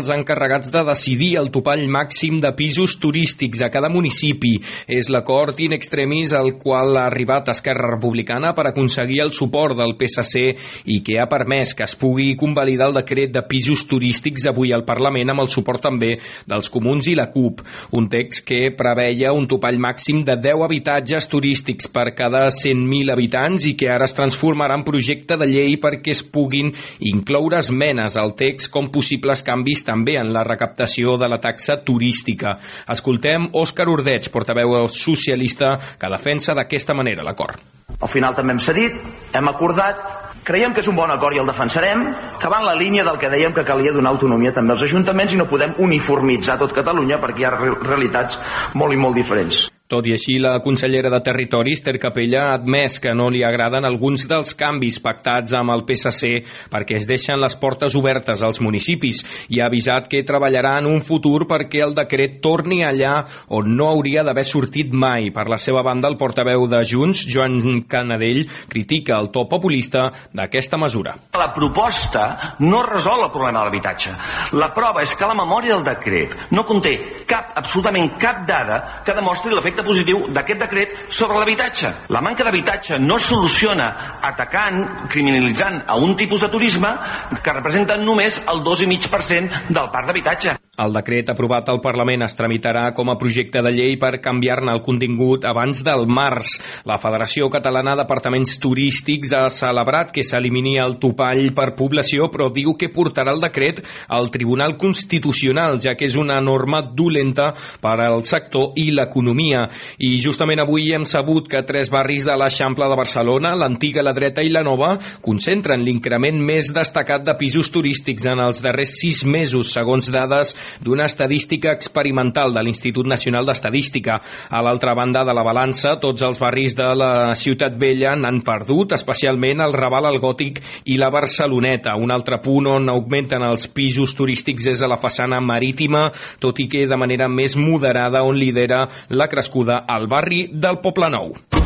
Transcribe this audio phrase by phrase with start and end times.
[0.00, 4.54] els encarregats de decidir el topall màxim de pisos turístics a cada municipi.
[4.88, 9.96] És l'acord in extremis al qual ha arribat Esquerra Republicana per aconseguir el suport del
[10.00, 10.44] PSC
[10.90, 14.86] i que ha permès que es pugui convalidar el decret de pisos turístics avui al
[14.88, 16.14] Parlament amb el suport també
[16.48, 17.60] dels comuns i la CUP.
[17.98, 23.68] Un text que preveia un topall màxim de 10 habitatges turístics per cada 100.000 habitants
[23.68, 26.72] i que ara es transformarà en projecte de llei perquè es puguin
[27.12, 32.56] incloure esmenes al text com possibles canvis també en la recaptació de la taxa turística.
[32.94, 37.58] Escoltem Òscar Ordeig, portaveu socialista, que defensa d'aquesta manera l'acord.
[38.00, 38.98] Al final també hem cedit,
[39.34, 42.00] hem acordat Creiem que és un bon acord i el defensarem,
[42.40, 45.34] que va en la línia del que dèiem que calia donar autonomia també als ajuntaments
[45.36, 48.40] i no podem uniformitzar tot Catalunya perquè hi ha realitats
[48.74, 49.66] molt i molt diferents.
[49.90, 53.82] Tot i així, la consellera de Territori, Esther Capella, ha admès que no li agraden
[53.82, 59.24] alguns dels canvis pactats amb el PSC perquè es deixen les portes obertes als municipis
[59.50, 63.16] i ha avisat que treballarà en un futur perquè el decret torni allà
[63.58, 65.32] on no hauria d'haver sortit mai.
[65.34, 70.78] Per la seva banda, el portaveu de Junts, Joan Canadell, critica el to populista d'aquesta
[70.78, 71.16] mesura.
[71.34, 74.14] La proposta no resol el problema de l'habitatge.
[74.54, 76.94] La prova és que la memòria del decret no conté
[77.26, 81.92] cap, absolutament cap dada que demostri l'efecte efecte positiu d'aquest decret sobre l'habitatge.
[82.08, 86.94] La manca d'habitatge no es soluciona atacant, criminalitzant a un tipus de turisme
[87.42, 90.59] que representa només el 2,5% del parc d'habitatge.
[90.78, 94.80] El decret aprovat al Parlament es tramitarà com a projecte de llei per canviar-ne el
[94.80, 96.54] contingut abans del març.
[96.88, 102.76] La Federació Catalana d'Apartaments Turístics ha celebrat que s'elimini el topall per població, però diu
[102.80, 107.50] que portarà el decret al Tribunal Constitucional, ja que és una norma dolenta
[107.82, 109.66] per al sector i l'economia.
[109.98, 114.46] I justament avui hem sabut que tres barris de l'Eixample de Barcelona, l'antiga, la dreta
[114.46, 119.74] i la nova, concentren l'increment més destacat de pisos turístics en els darrers sis mesos,
[119.74, 124.20] segons dades d'una estadística experimental de l'Institut Nacional d'Estadística.
[124.50, 128.94] A l'altra banda de la balança, tots els barris de la Ciutat Vella n'han perdut,
[128.96, 130.60] especialment el Raval, el Gòtic
[130.90, 131.96] i la Barceloneta.
[131.96, 136.08] Un altre punt on augmenten els pisos turístics és a la façana marítima,
[136.40, 141.10] tot i que de manera més moderada on lidera la crescuda al barri del Poble
[141.10, 141.59] Nou.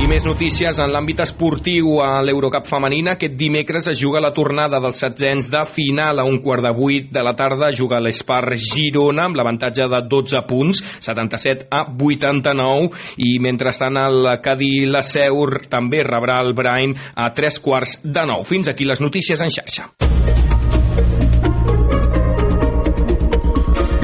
[0.00, 3.18] I més notícies en l'àmbit esportiu a l'Eurocup femenina.
[3.18, 7.10] Aquest dimecres es juga la tornada dels setzents de final a un quart de vuit
[7.12, 7.68] de la tarda.
[7.76, 12.88] Juga l'Espar Girona amb l'avantatge de 12 punts, 77 a 89.
[13.20, 18.40] I mentrestant el Cadí la Seur també rebrà el Brain a tres quarts de nou.
[18.48, 19.90] Fins aquí les notícies en xarxa.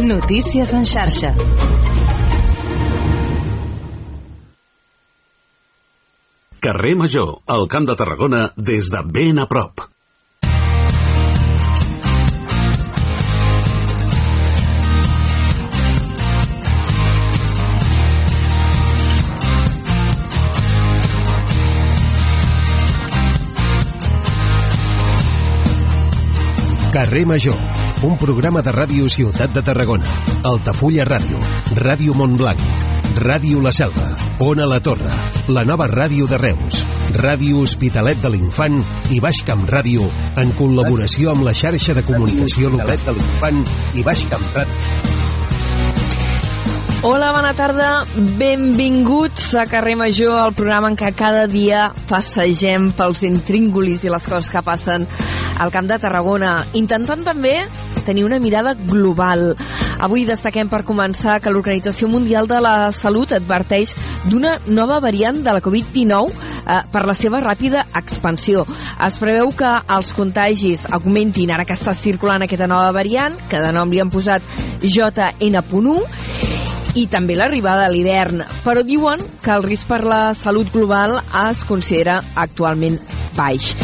[0.04, 1.32] Notícies en xarxa.
[6.60, 9.80] Carrer Major, al Camp de Tarragona, des de ben a prop.
[26.92, 27.54] Carrer Major,
[28.02, 30.08] un programa de ràdio Ciutat de Tarragona,
[30.48, 31.42] Altafulla Ràdio,
[31.76, 34.06] Ràdio Montblanc, Ràdio La Selva,
[34.44, 35.12] Ona La Torre,
[35.48, 36.82] la nova ràdio de Reus,
[37.16, 38.80] Ràdio Hospitalet de l'Infant
[39.14, 40.08] i Baix Camp Ràdio
[40.42, 43.62] en col·laboració amb la xarxa de comunicació local de l'Infant
[43.94, 45.14] i Baix Camp Ràdio.
[47.06, 47.88] Hola, bona tarda.
[48.40, 54.26] Benvinguts a Carrer Major, el programa en què cada dia passegem pels intríngulis i les
[54.26, 55.06] coses que passen
[55.62, 57.60] al Camp de Tarragona, intentant també
[58.06, 59.52] tenir una mirada global.
[60.04, 63.94] Avui destaquem per començar que l'Organització Mundial de la Salut adverteix
[64.28, 66.32] d'una nova variant de la Covid-19
[66.66, 68.66] eh, per la seva ràpida expansió.
[69.06, 73.72] Es preveu que els contagis augmentin ara que està circulant aquesta nova variant, que de
[73.72, 74.44] nom li han posat
[74.84, 75.96] JN.1,
[76.96, 81.64] i també l'arribada de l'hivern, però diuen que el risc per la salut global es
[81.68, 83.00] considera actualment
[83.36, 83.74] baix.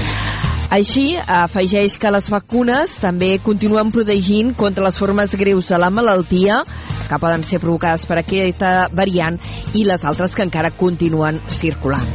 [0.73, 6.63] Així, afegeix que les vacunes també continuen protegint contra les formes greus de la malaltia
[7.11, 9.37] que poden ser provocades per aquesta variant
[9.77, 12.09] i les altres que encara continuen circulant.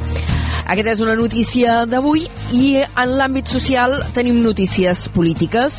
[0.67, 2.25] Aquesta és una notícia d'avui
[2.57, 5.77] i en l'àmbit social tenim notícies polítiques.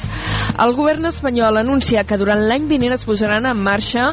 [0.62, 4.12] El govern espanyol anuncia que durant l'any vinent es posaran en marxa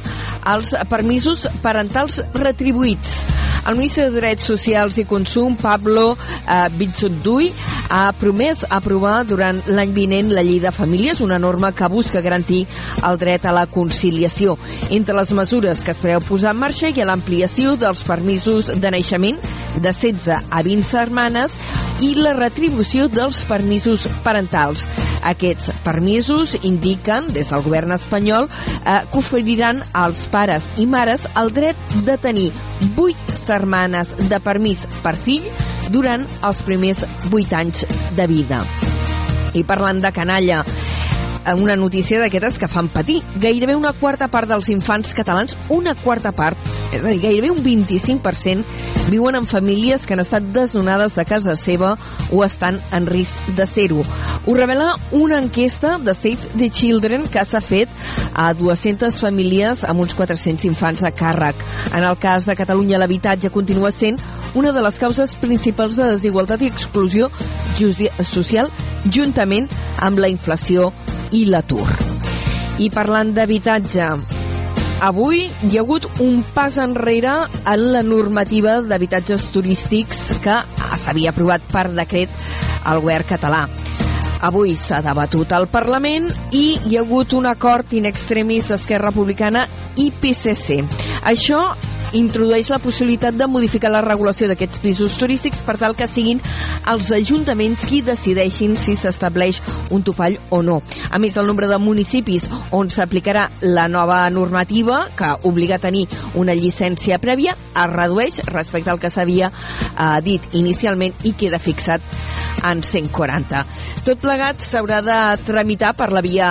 [0.55, 3.21] els permisos parentals retribuïts.
[3.65, 7.47] El ministre de Drets Socials i Consum, Pablo eh, Bitsunduy,
[7.89, 12.65] ha promès aprovar durant l'any vinent la llei de famílies, una norma que busca garantir
[13.05, 14.57] el dret a la conciliació.
[14.89, 18.91] Entre les mesures que es preveu posar en marxa hi ha l'ampliació dels permisos de
[18.91, 19.41] naixement
[19.75, 21.55] de 16 a 20 setmanes
[22.03, 24.87] i la retribució dels permisos parentals.
[25.25, 28.49] Aquests permisos indiquen, des del govern espanyol,
[28.85, 32.51] eh, que oferiran als pares i mares el dret de tenir
[32.95, 35.47] 8 setmanes de permís per fill
[35.93, 37.85] durant els primers 8 anys
[38.17, 38.61] de vida.
[39.55, 40.63] I parlant de canalla,
[41.53, 43.21] una notícia d'aquestes que fan patir.
[43.41, 46.57] Gairebé una quarta part dels infants catalans, una quarta part,
[46.95, 48.63] és a dir, gairebé un 25%,
[49.11, 51.95] viuen en famílies que han estat desnonades de casa seva
[52.31, 54.03] o estan en risc de ser-ho.
[54.45, 57.89] Ho revela una enquesta de Save the Children que s'ha fet
[58.33, 61.59] a 200 famílies amb uns 400 infants a càrrec.
[61.93, 64.19] En el cas de Catalunya, l'habitatge continua sent
[64.55, 67.29] una de les causes principals de desigualtat i exclusió
[68.23, 68.71] social
[69.11, 69.67] juntament
[69.99, 70.93] amb la inflació
[71.35, 71.87] i l'atur.
[72.79, 74.34] I parlant d'habitatge,
[75.01, 77.33] avui hi ha hagut un pas enrere
[77.65, 80.55] en la normativa d'habitatges turístics que
[81.01, 82.29] s'havia aprovat per decret
[82.85, 83.65] al govern català.
[84.45, 89.65] Avui s'ha debatut al Parlament i hi ha hagut un acord in extremis d'Esquerra Republicana
[89.97, 90.83] i PSC.
[91.23, 91.61] Això
[92.15, 96.41] introdueix la possibilitat de modificar la regulació d'aquests pisos turístics per tal que siguin
[96.91, 99.61] els ajuntaments qui decideixin si s'estableix
[99.95, 100.81] un topall o no.
[101.11, 106.05] A més, el nombre de municipis on s'aplicarà la nova normativa, que obliga a tenir
[106.35, 112.01] una llicència prèvia, es redueix respecte al que s'havia eh, dit inicialment i queda fixat
[112.65, 113.63] en 140.
[114.05, 116.47] Tot plegat s'haurà de tramitar per la via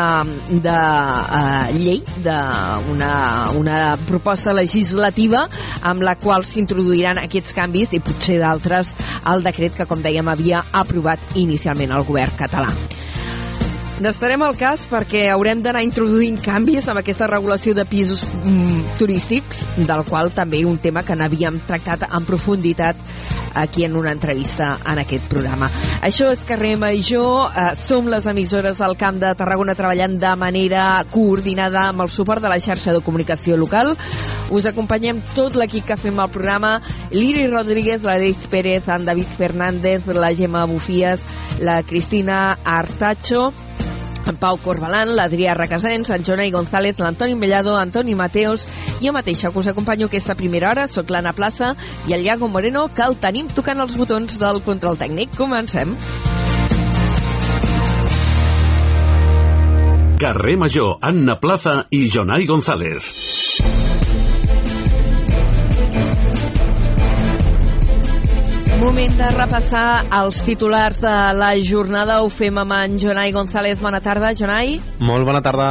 [0.49, 3.13] de uh, llei, d'una
[3.59, 5.45] una proposta legislativa
[5.83, 10.65] amb la qual s'introduiran aquests canvis i potser d'altres al decret que, com dèiem, havia
[10.73, 12.71] aprovat inicialment el govern català.
[14.03, 19.63] N'estarem al cas perquè haurem d'anar introduint canvis amb aquesta regulació de pisos mm, turístics,
[19.77, 22.99] del qual també un tema que n'havíem tractat en profunditat
[23.55, 25.71] aquí en una entrevista en aquest programa.
[26.03, 31.05] Això és Carrer Major, eh, som les emissores al Camp de Tarragona treballant de manera
[31.11, 33.97] coordinada amb el suport de la xarxa de comunicació local.
[34.51, 36.77] Us acompanyem tot l'equip que fem el programa,
[37.11, 41.25] l'Iri Rodríguez, la Deis Pérez, en David Fernández, la Gemma Bufies,
[41.61, 43.53] la Cristina Artacho,
[44.29, 48.67] en Pau Corbalan, l'Adrià Requesens, en Jonai González, l'Antoni Mellado, Antoni Mateos
[49.01, 50.87] jo mateixa que us acompanyo aquesta primera hora.
[50.89, 51.75] Soc l'Anna Plaça
[52.09, 55.37] i el Iago Moreno, que el tenim tocant els botons del control tècnic.
[55.37, 55.97] Comencem.
[60.25, 63.34] Carrer Major, Anna Plaza i Jonai González.
[68.85, 72.19] Moment de repassar els titulars de la jornada.
[72.21, 73.79] Ho fem amb en Jonai González.
[73.81, 74.75] Bona tarda, Jonai.
[75.01, 75.69] Molt bona tarda.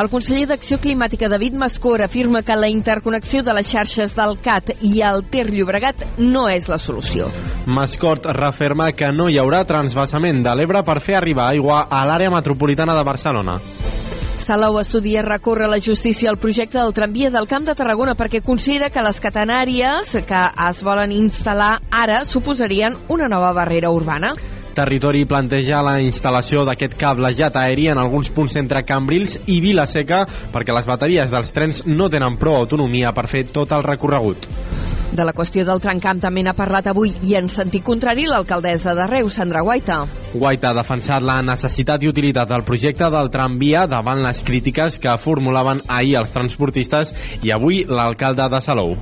[0.00, 4.72] El conseller d'Acció Climàtica, David Mascor, afirma que la interconnexió de les xarxes del CAT
[4.80, 7.28] i el Ter Llobregat no és la solució.
[7.66, 12.32] Mascort referma que no hi haurà transvasament de l'Ebre per fer arribar aigua a l'àrea
[12.32, 13.60] metropolitana de Barcelona.
[14.40, 18.88] Salou estudia recórrer la justícia el projecte del tramvia del Camp de Tarragona perquè considera
[18.88, 24.32] que les catenàries que es volen instal·lar ara suposarien una nova barrera urbana.
[24.80, 30.22] Territori planteja la instal·lació d'aquest cablejat aeri en alguns punts entre Cambrils i Vilaseca
[30.54, 34.48] perquè les bateries dels trens no tenen prou autonomia per fer tot el recorregut.
[35.12, 39.04] De la qüestió del trencamp també n'ha parlat avui i en sentit contrari l'alcaldessa de
[39.10, 40.00] Reus, Sandra Guaita.
[40.32, 45.18] Guaita ha defensat la necessitat i utilitat del projecte del tramvia davant les crítiques que
[45.20, 48.96] formulaven ahir els transportistes i avui l'alcalde de Salou.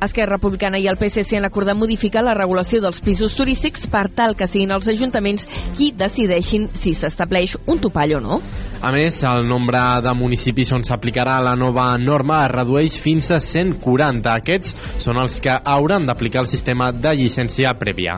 [0.00, 4.36] Esquerra Republicana i el PSC han acordat modificar la regulació dels pisos turístics per tal
[4.36, 8.40] que siguin els ajuntaments qui decideixin si s'estableix un topall o no.
[8.80, 13.36] A més, el nombre de municipis on s'aplicarà la nova norma es redueix fins a
[13.44, 14.32] 140.
[14.40, 14.72] Aquests
[15.04, 18.16] són els que hauran d'aplicar el sistema de llicència prèvia.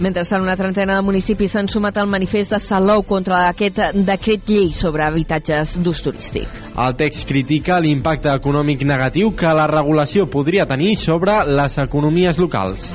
[0.00, 4.72] Mentrestant, una trentena de municipis s'han sumat al manifest de Salou contra aquest decret llei
[4.74, 6.50] sobre habitatges d'ús turístic.
[6.74, 12.90] El text critica l'impacte econòmic negatiu que la regulació podria tenir sobre les economies locals.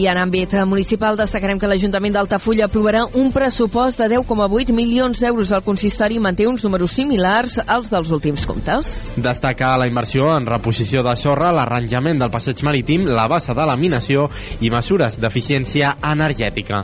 [0.00, 5.52] I en àmbit municipal destacarem que l'Ajuntament d'Altafulla aprovarà un pressupost de 10,8 milions d'euros.
[5.52, 8.88] El consistori manté uns números similars als dels últims comptes.
[9.20, 14.30] Destacar la inversió en reposició de sorra, l'arranjament del passeig marítim, la bassa de laminació
[14.64, 16.80] i mesures d'eficiència energètica.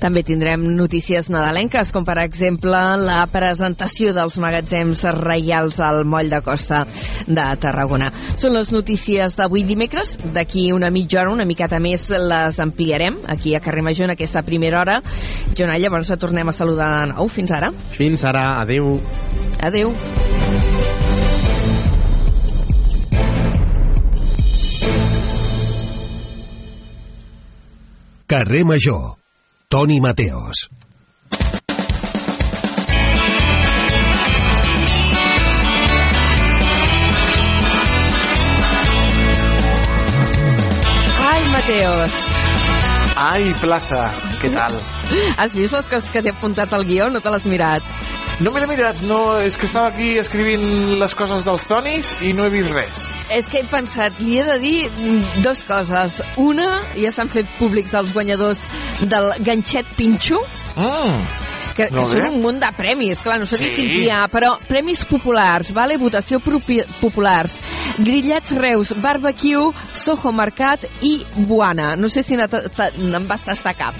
[0.00, 6.40] També tindrem notícies nadalenques, com per exemple la presentació dels magatzems reials al Moll de
[6.40, 6.86] Costa
[7.28, 8.08] de Tarragona.
[8.40, 10.16] Són les notícies d'avui dimecres.
[10.32, 14.42] D'aquí una mitja hora, una miqueta més, les ampliarem aquí a Carrer Major en aquesta
[14.46, 14.98] primera hora.
[15.52, 17.28] Jonà, llavors et tornem a saludar de nou.
[17.28, 17.72] Fins ara.
[17.92, 18.96] Fins ara, adeu.
[19.60, 19.92] Adeu.
[28.30, 29.19] Carrer Major.
[29.70, 30.68] Toni Mateos.
[41.22, 42.10] Ai, Mateos.
[43.14, 44.10] Ai, plaça,
[44.42, 44.74] què tal?
[45.38, 47.06] Has vist les coses que t'he apuntat al guió?
[47.14, 47.86] No te l'has mirat?
[48.40, 50.62] No me l'he mirat, no, és que estava aquí escrivint
[51.00, 53.02] les coses dels tonis i no he vist res.
[53.36, 54.78] És que he pensat, li he de dir
[55.44, 56.22] dos coses.
[56.40, 58.64] Una, ja s'han fet públics els guanyadors
[59.12, 60.40] del ganxet pinxo,
[60.76, 61.49] Mm.
[61.80, 63.76] Que, que Molt són un munt de premis, clar, no sabia Sí.
[63.80, 65.96] quin dia, però premis populars, vale?
[66.00, 67.58] votació propi- populars,
[67.98, 71.18] grillats Reus, barbecue, Soho Mercat i
[71.48, 71.94] Buana.
[71.96, 73.94] No sé si en vas tastar cap.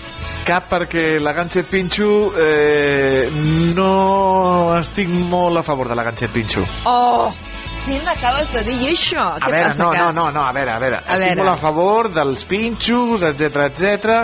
[0.44, 3.28] Cap perquè la ganxet pinxo eh,
[3.76, 6.64] no estic molt a favor de la ganxet pinxo.
[6.88, 7.32] Oh!
[7.80, 9.22] Què m'acabes de dir, això?
[9.37, 10.99] A Què veure, no, no, no, no, a veure, a veure.
[11.00, 11.37] A estic veure.
[11.40, 14.18] molt a favor dels pinxos, etc etc,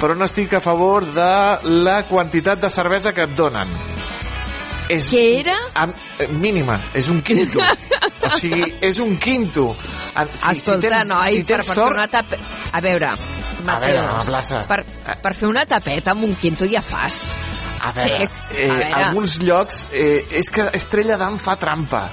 [0.00, 1.28] però no estic a favor de
[1.84, 3.68] la quantitat de cervesa que et donen.
[4.88, 5.56] És, Què era?
[5.82, 5.90] Am,
[6.22, 7.58] eh, mínima, és un quinto.
[8.22, 9.72] o sigui, és un quinto.
[10.14, 12.44] En- Si, Escolta, tens, noi, si per, tens per sort, fer una tapeta...
[12.72, 13.10] A veure,
[13.66, 14.60] Mateus, veure, a la plaça.
[14.68, 14.84] Per,
[15.24, 17.18] per fer una tapeta amb un quinto ja fas.
[17.82, 19.02] A veure, Sí, eh, a veure.
[19.08, 22.04] alguns llocs eh, és que Estrella d'Am fa trampa.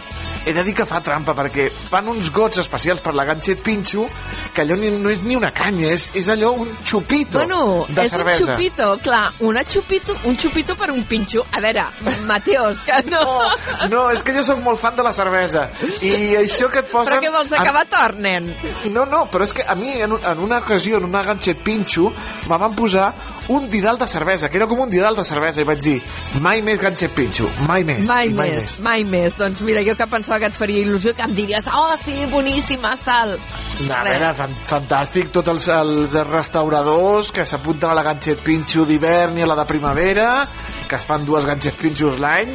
[0.46, 4.06] He de dir que fa trampa perquè fan uns gots especials per la ganxet pinxo
[4.54, 8.04] que allò ni, no és ni una canya, és, és allò un xupito Bueno, de
[8.04, 8.44] és cervesa.
[8.44, 11.46] un xupito, clar, una xupito, un xupito per un pinxo.
[11.52, 11.86] A veure,
[12.28, 13.24] Mateos, que no...
[13.24, 15.68] No, no, és que jo sóc molt fan de la cervesa
[16.02, 17.14] i això que et posen...
[17.16, 18.52] Però què vols acabar tort, nen?
[18.92, 22.12] No, no, però és que a mi en, en una ocasió, en una ganxet pinxo,
[22.50, 23.14] me van posar
[23.54, 25.98] un didal de cervesa, que era com un didal de cervesa, i vaig dir,
[26.44, 28.06] mai més ganxet pinxo, mai més.
[28.08, 29.36] Mai, i més, mai més.
[29.40, 33.04] Doncs mira, jo que pensava que et faria il·lusió, que em diries, oh, sí, boníssimes,
[33.06, 33.36] tal.
[33.90, 39.40] A veure, fan, fantàstic, tots els, els restauradors que s'apunten a la ganxet pinxo d'hivern
[39.40, 40.30] i a la de primavera,
[40.90, 42.54] que es fan dues ganxet pinxos l'any,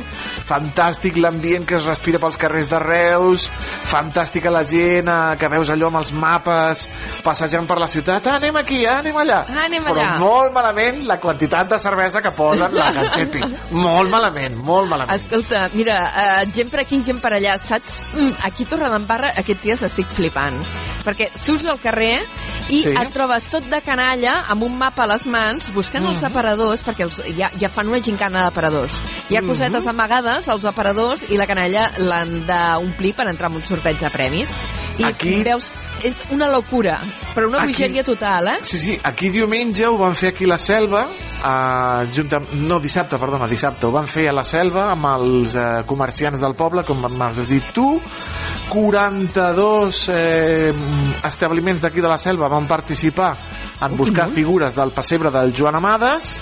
[0.48, 3.48] fantàstic l'ambient que es respira pels carrers de Reus,
[3.88, 6.86] fantàstica la gent eh, que veus allò amb els mapes,
[7.24, 9.42] passejant per la ciutat, ah, anem aquí, ah, anem allà.
[9.48, 10.18] Ah, anem Però allà.
[10.20, 13.56] molt malament la quantitat de cervesa que posen la ganxet pinxo.
[13.70, 15.16] molt malament, molt malament.
[15.18, 15.98] Escolta, mira,
[16.42, 18.00] eh, gent per aquí, gent per allà, saps?
[18.14, 20.60] Mm, aquí a Torredembarra aquests dies estic flipant.
[21.04, 22.20] Perquè surts al carrer
[22.68, 22.90] i Sí.
[22.90, 27.04] et trobes tot de canalla amb un mapa a les mans buscant els aparadors, perquè
[27.06, 28.98] els, ja, ja fan una gincana d'aparadors.
[29.30, 33.64] Hi ha cosetes amagades als aparadors i la canalla l'han d'omplir per entrar en un
[33.64, 34.50] sorteig de premis.
[34.98, 35.70] I Aquí- veus,
[36.04, 36.98] és una locura,
[37.34, 38.58] però una Aquí- bogeria total, eh?
[38.62, 43.18] Sí, sí, aquí diumenge ho van fer aquí a la selva, eh, junta, no, dissabte,
[43.18, 47.00] perdona, dissabte, ho van fer a la selva amb els eh, comerciants del poble, com
[47.16, 48.00] m'has dit tu,
[48.68, 50.72] 42 eh,
[51.24, 53.32] establiments d'aquí de la selva van participar
[53.80, 56.34] en buscar figures del pessebre del Joan Amades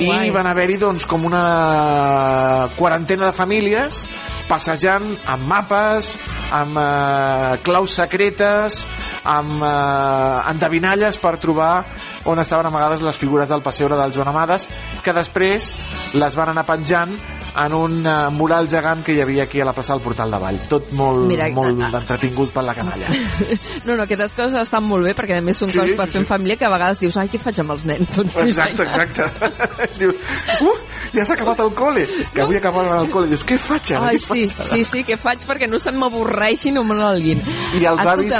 [0.00, 4.06] i van haver-hi doncs com una quarantena de famílies
[4.48, 6.12] passejant amb mapes,
[6.54, 8.84] amb eh, claus secretes,
[9.24, 11.84] amb eh, endevinalles per trobar
[12.26, 14.68] on estaven amagades les figures del pessebre del Joan Amades,
[15.02, 15.74] que després
[16.18, 17.12] les van anar penjant
[17.56, 20.40] en un eh, mural gegant que hi havia aquí a la plaça del Portal de
[20.42, 20.58] Vall.
[20.68, 23.06] Tot molt, Mira, molt a- a- entretingut per la canalla.
[23.86, 26.12] No, no, aquestes coses estan molt bé perquè a més són Sí, coses per sí,
[26.16, 26.28] fer en sí.
[26.32, 28.08] família que a vegades dius, ai, què faig amb els nens?
[28.16, 29.28] Doncs Exacte, exacte.
[30.00, 30.18] Dius,
[30.66, 30.74] uh,
[31.14, 32.02] ja s'ha acabat el col·le,
[32.34, 33.30] que avui acabava el col·le.
[33.30, 34.10] Dius, què faig ara?
[34.10, 34.68] Ai, Què sí, faig ara?
[34.72, 37.44] sí, sí, què faig perquè no se'n m'avorreixin o me n'alguin.
[37.78, 38.34] I els avis?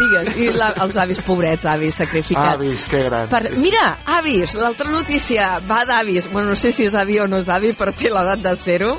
[0.00, 2.54] Digues, i la, els avis, pobrets, avis sacrificats.
[2.56, 3.28] Avis, que gran.
[3.28, 3.84] Per, mira,
[4.18, 6.30] avis, l'altra notícia va d'avis.
[6.32, 8.94] Bueno, no sé si és avi o no és avi, però té l'edat de ser-ho.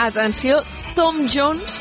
[0.00, 0.62] Atenció,
[0.96, 1.78] Tom Jones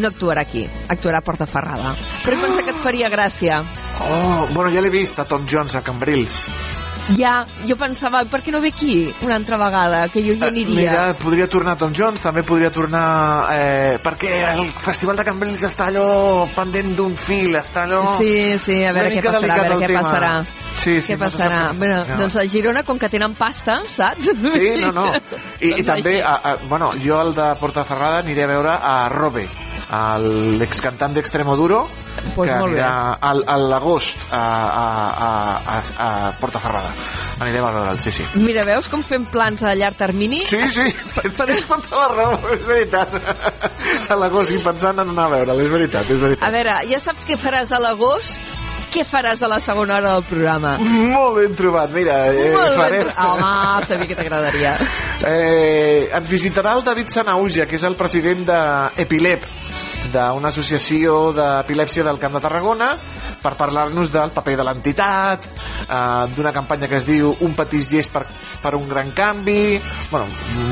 [0.00, 1.94] no actuarà aquí, actuarà a Portaferrada.
[2.24, 3.62] Però he pensat que et faria gràcia.
[4.02, 6.38] Oh, bueno, ja l'he vist a Tom Jones a Cambrils.
[7.18, 10.76] Ja, jo pensava, per què no ve aquí una altra vegada, que jo hi aniria?
[10.92, 13.02] Mira, podria tornar Tom Jones, també podria tornar...
[13.52, 18.04] Eh, perquè el Festival de Cambrils està allò pendent d'un fil, està allò...
[18.20, 20.04] Sí, sí, a veure què passarà, a veure el què tema.
[20.06, 20.32] passarà.
[20.76, 21.58] Sí, sí, què no passarà?
[21.72, 22.20] què Bueno, passarà.
[22.22, 24.30] doncs a Girona, com que tenen pasta, saps?
[24.54, 25.08] Sí, no, no.
[25.12, 25.18] I,
[25.66, 26.24] i Doncs també, així.
[26.30, 29.48] a, a, bueno, jo al de Portaferrada aniré a veure a Robe,
[30.22, 31.82] l'excantant d'Extremoduro,
[32.34, 34.86] Pues que molt anirà al, a l'agost a, a,
[35.26, 35.28] a
[35.74, 36.92] a, a Portaferrada.
[37.42, 38.26] Anirem a veure'l, sí, sí.
[38.40, 40.42] Mira, veus com fem plans a llarg termini?
[40.48, 40.86] Sí, sí,
[41.36, 43.16] tens tota la raó, és veritat.
[44.08, 46.46] A l'agost, i pensant en anar a veure'l, és veritat, és veritat.
[46.48, 48.40] A veure, ja saps què faràs a l'agost?
[48.92, 50.74] Què faràs a la segona hora del programa?
[50.84, 52.26] Molt ben trobat, mira.
[52.28, 53.06] Eh, Molt farem...
[53.08, 53.14] ben...
[53.24, 53.52] Home,
[53.88, 54.74] sabia que t'agradaria.
[55.24, 59.48] Eh, ens visitarà el David Sanauja, que és el president d'Epilep,
[60.10, 62.90] d'una associació d'epilèpsia del Camp de Tarragona,
[63.42, 65.46] per parlar-nos del paper de l'entitat,
[65.86, 68.24] eh, d'una campanya que es diu Un petit gest per,
[68.62, 69.80] per un gran canvi,
[70.10, 70.26] bueno,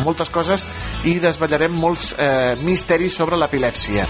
[0.04, 0.64] moltes coses,
[1.04, 4.06] i desvetllarem molts eh, misteris sobre l'epilèpsia.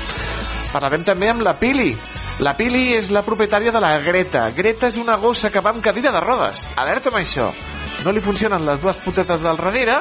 [0.72, 1.92] Parlarem també amb la Pili.
[2.40, 4.46] La Pili és la propietària de la Greta.
[4.56, 6.68] Greta és una gossa que va amb cadira de rodes.
[6.76, 7.50] Alerta amb això.
[8.04, 9.98] No li funcionen les dues putetes del darrere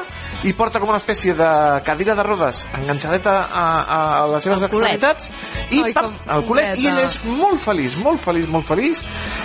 [0.48, 1.48] i porta com una espècie de
[1.84, 4.94] cadira de rodes enganxadeta a, a, a les seves culet.
[4.96, 5.30] extremitats
[5.70, 9.02] i Ai, pam, al culet i ell és molt feliç, molt feliç, molt feliç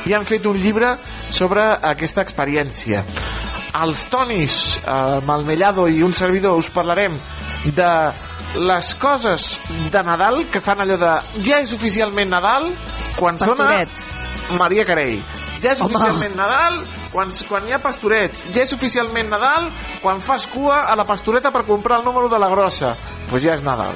[0.07, 0.93] i han fet un llibre
[1.29, 3.03] sobre aquesta experiència.
[3.75, 7.17] Els Tonis, eh, Malmellado i un servidor us parlarem
[7.75, 7.91] de
[8.55, 9.59] les coses
[9.91, 12.69] de Nadal que fan allò de ja és oficialment Nadal
[13.19, 13.99] quan Pastorets.
[14.47, 15.19] sona Maria Carey.
[15.61, 15.91] Ja és Home.
[15.97, 16.79] oficialment Nadal
[17.15, 18.43] quan, quan hi ha pastorets.
[18.53, 19.69] Ja és oficialment Nadal
[20.03, 22.91] quan fas cua a la pastoreta per comprar el número de la grossa.
[22.95, 23.95] Doncs pues ja és Nadal.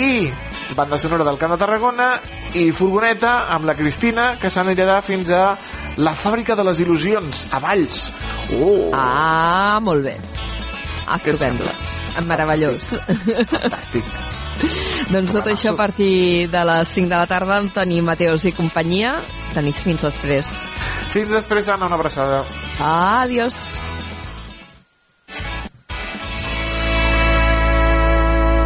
[0.00, 0.30] I
[0.76, 2.08] banda sonora del Camp de Tarragona
[2.56, 5.44] i furgoneta amb la Cristina que s'anirà fins a
[6.00, 8.04] la fàbrica de les il·lusions, a Valls.
[8.56, 10.16] Oh, Ah, molt bé.
[11.14, 11.66] Estupendo.
[12.26, 12.94] Meravellós.
[13.50, 14.39] fantàstic.
[15.14, 18.54] doncs tot això a partir de les 5 de la tarda amb Toni Mateos i
[18.56, 19.16] companyia.
[19.54, 20.50] Tenis fins després.
[21.10, 22.44] Fins després, Anna, una abraçada.
[22.78, 23.58] Adiós.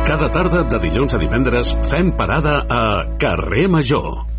[0.05, 2.85] Cada tarda de dilluns a divendres fem parada a
[3.19, 4.34] Carrer Major.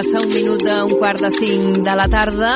[0.00, 2.52] Passa un minut d'un quart de cinc de la tarda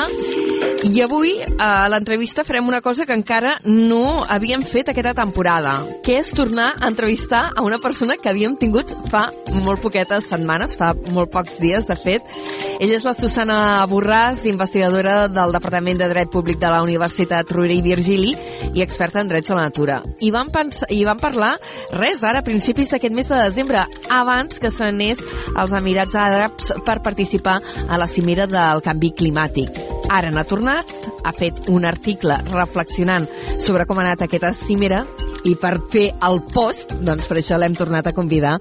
[0.85, 6.19] i avui a l'entrevista farem una cosa que encara no havíem fet aquesta temporada, que
[6.21, 9.31] és tornar a entrevistar a una persona que havíem tingut fa
[9.65, 12.29] molt poquetes setmanes, fa molt pocs dies, de fet.
[12.77, 17.79] Ella és la Susana Borràs, investigadora del Departament de Dret Públic de la Universitat Rovira
[17.79, 18.35] i Virgili
[18.75, 20.03] i experta en drets de la natura.
[20.21, 21.55] I van, pensar, i van parlar
[21.95, 25.23] res ara, a principis d'aquest mes de desembre, abans que s'anés
[25.55, 29.81] als Emirats Àrabs per participar a la cimera del canvi climàtic.
[30.13, 33.29] Ara n'ha tornat, ha fet un article reflexionant
[33.63, 35.05] sobre com ha anat aquesta cimera
[35.45, 38.57] i per fer el post, doncs per això l'hem tornat a convidar.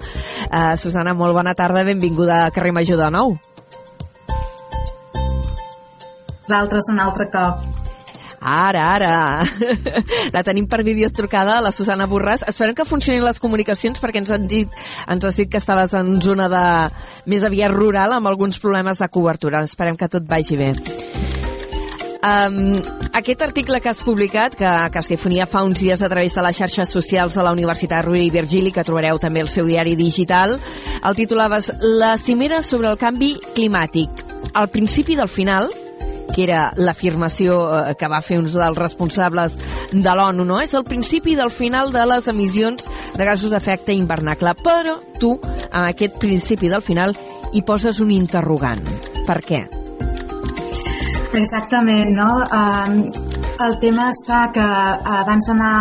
[0.50, 3.38] Uh, Susana, molt bona tarda, benvinguda a Carrer Major de nou.
[6.44, 7.64] Nosaltres un altre cop.
[8.44, 9.48] Ara, ara.
[10.36, 12.44] La tenim per vídeos trucada, la Susana Borràs.
[12.52, 14.76] Esperem que funcionin les comunicacions perquè ens han dit,
[15.08, 16.66] ens has dit que estaves en zona de
[17.32, 19.64] més aviat rural amb alguns problemes de cobertura.
[19.64, 20.74] Esperem que tot vagi bé.
[22.24, 22.80] Um,
[23.12, 26.46] aquest article que has publicat, que, que es difonia fa uns dies a través de
[26.46, 29.98] les xarxes socials de la Universitat Rovira i Virgili, que trobareu també al seu diari
[30.00, 30.56] digital,
[31.04, 34.24] el titulaves La cimera sobre el canvi climàtic.
[34.54, 35.68] Al principi del final,
[36.34, 39.60] que era l'afirmació eh, que va fer uns dels responsables
[39.92, 40.64] de l'ONU, no?
[40.64, 42.88] És el principi del final de les emissions
[43.20, 44.56] de gasos d'efecte hivernacle.
[44.64, 47.18] Però tu, amb aquest principi del final,
[47.52, 48.88] hi poses un interrogant.
[49.28, 49.66] Per què?
[51.34, 52.30] Exactament, no?
[52.46, 53.00] Um,
[53.66, 55.72] el tema està que abans d'anar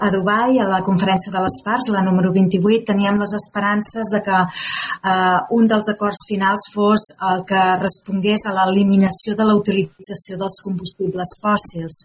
[0.00, 4.22] a Dubai, a la conferència de les parts, la número 28, teníem les esperances de
[4.24, 10.40] que uh, un dels acords finals fos el que respongués a l'eliminació de la utilització
[10.40, 12.00] dels combustibles fòssils.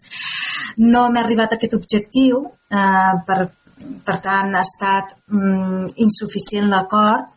[0.84, 3.40] No m'he arribat a aquest objectiu uh, per
[4.06, 7.28] per tant ha estat mm, insuficient l'acord,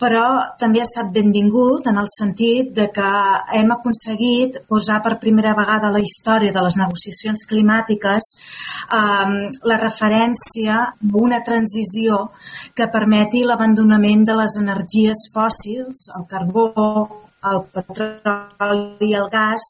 [0.00, 0.26] però
[0.60, 3.10] també ha estat benvingut en el sentit de que
[3.58, 9.36] hem aconseguit posar per primera vegada a la història de les negociacions climàtiques eh,
[9.72, 12.30] la referència a una transició
[12.74, 19.64] que permeti l'abandonament de les energies fòssils, el carbó, el petroli i el gas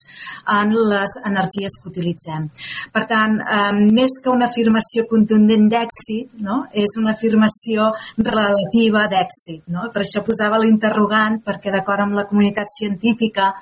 [0.57, 2.49] en les energies que utilitzem.
[2.93, 6.65] Per tant, eh, més que una afirmació contundent d'èxit, no?
[6.73, 9.65] és una afirmació relativa d'èxit.
[9.73, 9.89] No?
[9.93, 13.53] Per això posava l'interrogant, perquè d'acord amb la comunitat científica,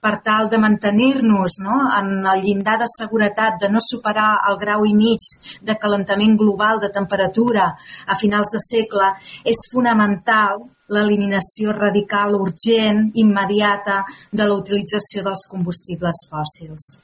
[0.00, 1.80] per tal de mantenir-nos no?
[1.98, 5.22] en el llindar de seguretat de no superar el grau i mig
[5.62, 7.72] de calentament global de temperatura
[8.06, 9.12] a finals de segle,
[9.44, 16.94] és fonamental l'eliminació radical urgent, immediata, de la utilització dels combustibles fòssils.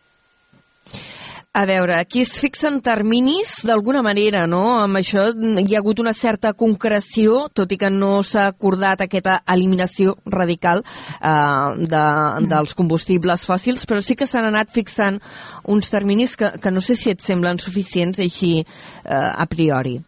[1.53, 4.79] A veure, aquí es fixen terminis d'alguna manera, no?
[4.81, 5.27] Amb això
[5.61, 10.81] hi ha hagut una certa concreció, tot i que no s'ha acordat aquesta eliminació radical
[10.81, 12.05] eh, de,
[12.49, 15.21] dels combustibles fòssils, però sí que s'han anat fixant
[15.68, 19.99] uns terminis que, que no sé si et semblen suficients així eh, a priori.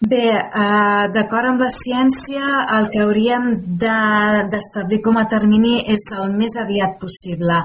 [0.00, 2.40] Bé, eh, d'acord amb la ciència,
[2.72, 7.58] el que hauríem d'establir de, com a termini és el més aviat possible.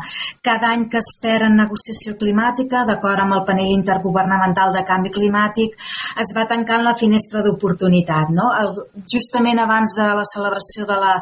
[0.43, 5.77] Cada any que es en negociació climàtica, d'acord amb el panell intergovernamental de canvi climàtic,
[6.19, 8.27] es va tancant la finestra d'oportunitat.
[8.35, 8.51] No?
[8.51, 11.15] El, justament abans de la celebració de la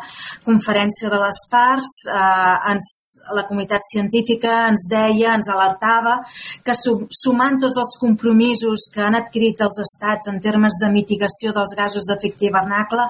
[0.44, 2.90] conferència de les parts, eh, ens,
[3.38, 6.26] la comunitat científica ens deia, ens alertava,
[6.66, 11.76] que sumant tots els compromisos que han adquirit els estats en termes de mitigació dels
[11.78, 13.04] gasos d'efecte hivernacle,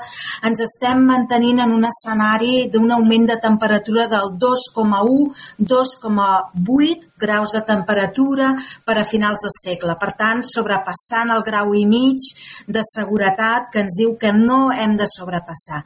[0.43, 8.51] ens estem mantenint en un escenari d'un augment de temperatura del 2,1-2,8 graus de temperatura
[8.85, 9.95] per a finals de segle.
[9.99, 12.27] Per tant, sobrepassant el grau i mig
[12.67, 15.81] de seguretat que ens diu que no hem de sobrepassar.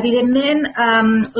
[0.00, 0.64] Evidentment,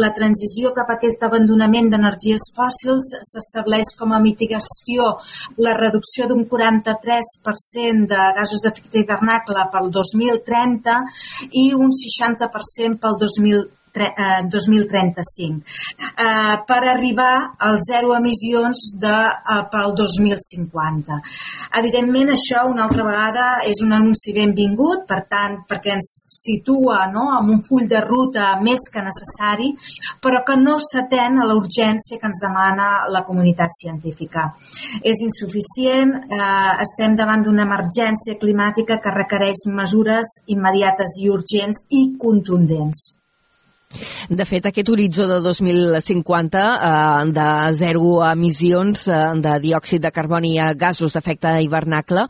[0.05, 5.16] la transició cap a aquest abandonament d'energies fòssils s'estableix com a mitigació
[5.64, 10.96] la reducció d'un 43% de gasos d'efecte hivernacle pel 2030
[11.64, 19.64] i un 60% pel 2030 2035 eh, eh, per arribar als zero emissions de, eh,
[19.70, 21.20] pel 2050.
[21.79, 27.26] Evidentment, això una altra vegada és un anunci benvingut, per tant, perquè ens situa no,
[27.37, 29.70] amb un full de ruta més que necessari,
[30.22, 34.55] però que no s'atén a la urgència que ens demana la comunitat científica.
[35.03, 42.16] És insuficient, eh, estem davant d'una emergència climàtica que requereix mesures immediates i urgents i
[42.18, 43.19] contundents.
[44.31, 50.55] De fet, aquest horitzó de 2050 eh, de zero emissions eh, de diòxid de carboni
[50.55, 52.29] i gasos d'efecte hivernacle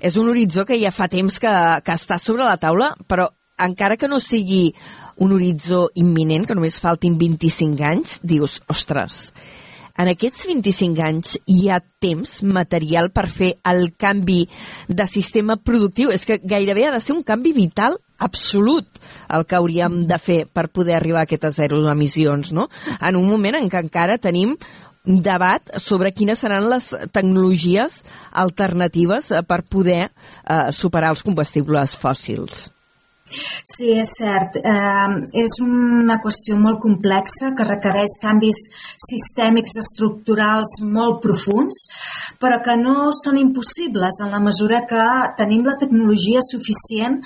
[0.00, 3.96] és un horitzó que ja fa temps que, que està sobre la taula, però encara
[3.96, 4.72] que no sigui
[5.18, 9.32] un horitzó imminent, que només faltin 25 anys, dius, ostres,
[9.98, 14.44] en aquests 25 anys hi ha temps material per fer el canvi
[14.88, 16.12] de sistema productiu.
[16.14, 18.86] És que gairebé ha de ser un canvi vital absolut
[19.34, 22.68] el que hauríem de fer per poder arribar a aquestes zero emissions, no?
[23.00, 24.56] En un moment en què encara tenim
[25.04, 32.68] debat sobre quines seran les tecnologies alternatives per poder eh, superar els combustibles fòssils.
[33.28, 34.56] Sí, és cert.
[34.56, 38.60] Eh, és una qüestió molt complexa que requereix canvis
[39.04, 41.84] sistèmics estructurals molt profuns,
[42.40, 45.04] però que no són impossibles en la mesura que
[45.38, 47.18] tenim la tecnologia suficient,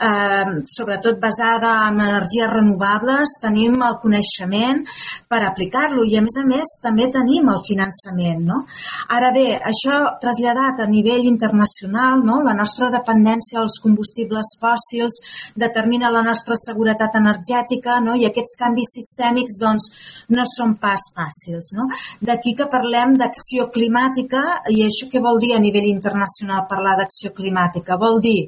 [0.00, 4.84] eh, sobretot basada en energies renovables, tenim el coneixement
[5.28, 8.42] per aplicar-lo i, a més a més, també tenim el finançament.
[8.48, 8.62] No?
[9.08, 12.40] Ara bé, això traslladat a nivell internacional, no?
[12.42, 15.20] la nostra dependència als combustibles fòssils
[15.54, 18.14] determina la nostra seguretat energètica no?
[18.18, 19.88] i aquests canvis sistèmics doncs,
[20.32, 21.72] no són pas fàcils.
[21.76, 21.88] No?
[22.20, 27.32] D'aquí que parlem d'acció climàtica i això què vol dir a nivell internacional parlar d'acció
[27.36, 27.98] climàtica?
[28.00, 28.38] Vol dir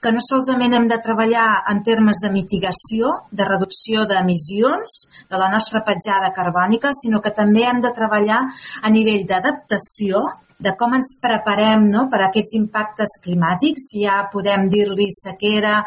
[0.00, 5.50] que no solament hem de treballar en termes de mitigació, de reducció d'emissions de la
[5.52, 8.44] nostra petjada carbònica, sinó que també hem de treballar
[8.82, 10.24] a nivell d'adaptació
[10.60, 13.90] de com ens preparem no, per a aquests impactes climàtics.
[14.00, 15.80] Ja podem dir-li sequera,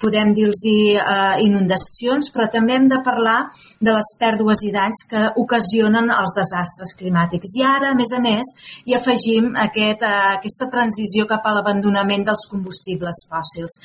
[0.00, 3.50] podem dir-los eh, inundacions, però també hem de parlar
[3.82, 7.56] de les pèrdues i danys que ocasionen els desastres climàtics.
[7.58, 8.52] I ara, a més a més,
[8.86, 13.80] hi afegim aquest, eh, aquesta transició cap a l'abandonament dels combustibles fòssils.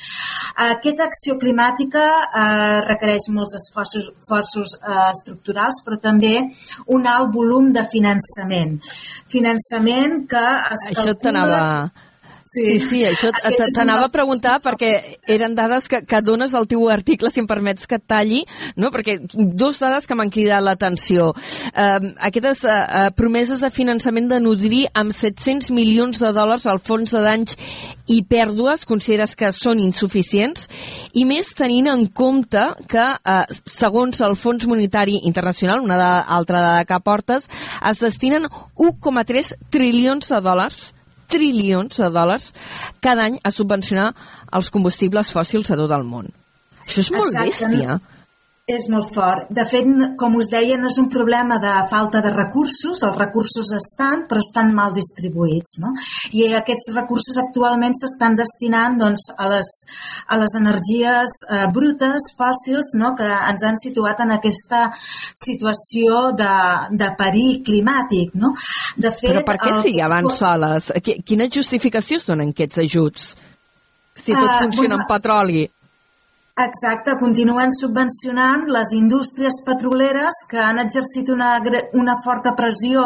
[0.68, 6.36] Aquesta acció climàtica eh, requereix molts esforços, esforços eh, estructurals, però també
[6.94, 8.78] un alt volum de finançament.
[9.28, 11.62] Finançament que es Això t'anava
[12.48, 13.28] Sí, sí, sí això
[13.76, 14.90] t'anava a preguntar perquè
[15.28, 18.40] eren dades que, que dones al teu article, si em permets que et talli,
[18.80, 18.88] no?
[18.94, 21.28] perquè dos dades que m'han cridat l'atenció.
[21.74, 27.12] Uh, aquestes uh, promeses de finançament de nodrir amb 700 milions de dòlars al fons
[27.12, 27.56] de danys
[28.08, 30.70] i pèrdues, consideres que són insuficients,
[31.12, 36.64] i més tenint en compte que, uh, segons el Fons Monetari Internacional, una de, altra
[36.64, 37.50] dada que portes,
[37.90, 40.94] es destinen 1,3 trilions de dòlars
[41.28, 42.52] trilions de dòlars
[43.04, 44.12] cada any a subvencionar
[44.52, 46.30] els combustibles fòssils a tot el món.
[46.86, 47.84] Això és molt Exactament.
[47.84, 48.00] bèstia.
[48.68, 49.46] És molt fort.
[49.48, 49.86] De fet,
[50.20, 54.42] com us deia, no és un problema de falta de recursos, els recursos estan, però
[54.44, 55.78] estan mal distribuïts.
[55.80, 55.94] No?
[56.36, 59.70] I aquests recursos actualment s'estan destinant doncs, a, les,
[60.28, 63.14] a les energies eh, brutes, fòssils, no?
[63.16, 64.84] que ens han situat en aquesta
[65.40, 66.52] situació de,
[66.92, 68.36] de perill climàtic.
[68.36, 68.52] No?
[69.00, 69.90] De fet, però per què el...
[69.96, 70.92] ja van soles?
[71.24, 73.32] Quina justificació donen aquests ajuts?
[74.18, 75.68] Si tot uh, funciona bueno, amb petroli.
[76.58, 81.52] Exacte, continuen subvencionant les indústries petroleres que han exercit una,
[81.94, 83.04] una forta pressió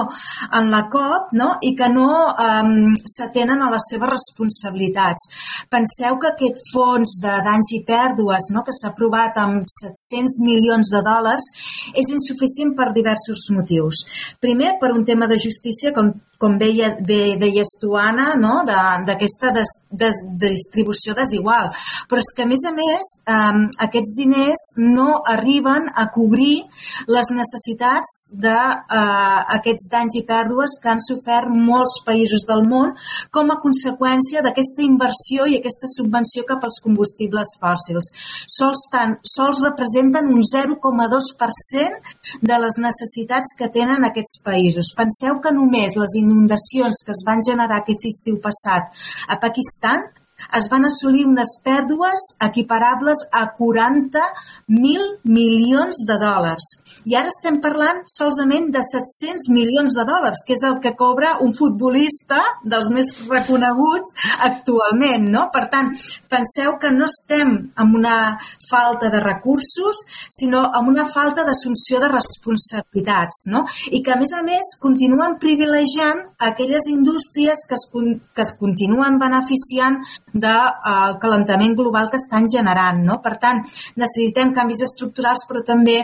[0.56, 1.50] en la COP no?
[1.60, 5.28] i que no um, s'atenen a les seves responsabilitats.
[5.68, 8.64] Penseu que aquest fons de danys i pèrdues no?
[8.64, 11.52] que s'ha aprovat amb 700 milions de dòlars
[11.92, 14.06] és insuficient per diversos motius.
[14.40, 16.72] Primer, per un tema de justícia, com com bé,
[17.38, 18.64] deies tu, Anna, no?
[18.66, 19.62] d'aquesta de,
[19.94, 21.68] des, de distribució desigual.
[22.10, 26.64] Però és que, a més a més, eh, aquests diners no arriben a cobrir
[27.06, 32.96] les necessitats d'aquests eh, danys i pèrdues que han sofert molts països del món
[33.30, 38.10] com a conseqüència d'aquesta inversió i aquesta subvenció cap als combustibles fòssils.
[38.50, 44.90] Sols, tant, sols representen un 0,2% de les necessitats que tenen aquests països.
[44.98, 46.31] Penseu que només les inundacions
[47.04, 48.90] que es van generar aquest estiu passat
[49.28, 50.08] a Pakistan
[50.58, 55.06] es van assolir unes pèrdues equiparables a 40.000
[55.38, 56.68] milions de dòlars.
[57.08, 61.34] I ara estem parlant solament de 700 milions de dòlars, que és el que cobra
[61.42, 64.14] un futbolista dels més reconeguts
[64.46, 65.26] actualment.
[65.32, 65.48] No?
[65.54, 65.90] Per tant,
[66.30, 68.16] penseu que no estem amb una
[68.68, 73.46] falta de recursos, sinó amb una falta d'assumpció de responsabilitats.
[73.50, 73.64] No?
[73.90, 79.18] I que, a més a més, continuen privilegiant aquelles indústries que es, que es continuen
[79.18, 79.98] beneficiant
[80.32, 83.02] del uh, calentament global que estan generant.
[83.04, 83.18] No?
[83.24, 83.62] Per tant,
[83.98, 85.98] necessitem canvis estructurals, però també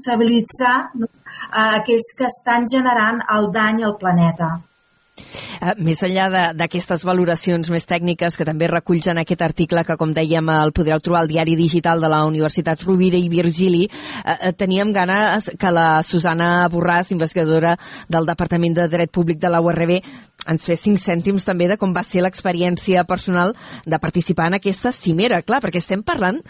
[0.00, 4.60] responsabilitzar no, uh, aquells que estan generant el dany al planeta.
[5.60, 10.14] Uh, més enllà d'aquestes valoracions més tècniques que també reculls en aquest article que, com
[10.16, 13.84] dèiem, el podreu trobar al diari digital de la Universitat Rovira i Virgili,
[14.24, 17.76] uh, teníem ganes que la Susana Borràs, investigadora
[18.08, 19.98] del Departament de Dret Públic de la URB,
[20.48, 23.52] ens fes cinc cèntims també de com va ser l'experiència personal
[23.84, 26.40] de participar en aquesta cimera, clar, perquè estem parlant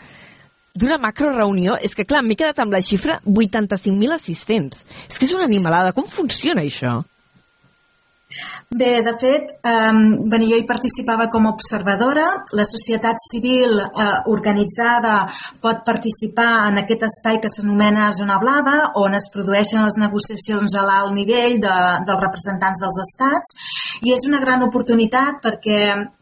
[0.74, 4.84] d'una macro reunió, és que clar, m'he quedat amb la xifra 85.000 assistents.
[5.08, 7.00] És que és una animalada, com funciona això?
[8.70, 12.26] Bé, de fet, eh, bueno, jo hi participava com a observadora.
[12.54, 15.24] La societat civil eh, organitzada
[15.60, 20.84] pot participar en aquest espai que s'anomena Zona Blava, on es produeixen les negociacions a
[20.86, 21.74] l'alt nivell de,
[22.06, 23.56] dels representants dels estats,
[24.06, 25.80] i és una gran oportunitat perquè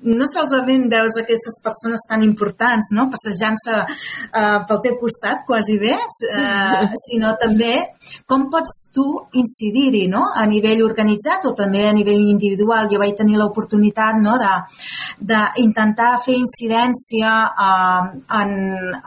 [0.08, 3.10] no solament veus aquestes persones tan importants no?
[3.12, 5.98] passejant-se eh, pel teu costat, quasi bé,
[6.32, 7.74] eh, sinó també
[8.26, 10.24] com pots tu incidir-hi no?
[10.34, 12.88] a nivell organitzat o també a nivell individual.
[12.90, 14.36] Jo vaig tenir l'oportunitat no,
[15.18, 18.02] d'intentar fer incidència eh,
[18.40, 18.54] en,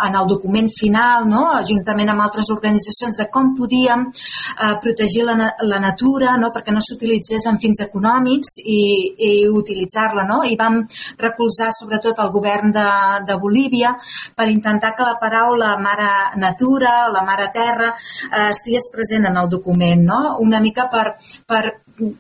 [0.08, 5.36] en el document final, no, juntament amb altres organitzacions, de com podíem eh, protegir la,
[5.68, 8.82] la natura no, perquè no s'utilitzés en fins econòmics i,
[9.18, 10.26] i utilitzar-la.
[10.30, 10.42] No?
[10.48, 10.82] I vam
[11.22, 12.88] recolzar sobretot el govern de,
[13.28, 13.94] de Bolívia
[14.36, 16.12] per intentar que la paraula mare
[16.42, 17.92] natura, la mare terra,
[18.32, 20.22] eh, estigués present en el document, no?
[20.40, 21.16] una mica per,
[21.48, 21.64] per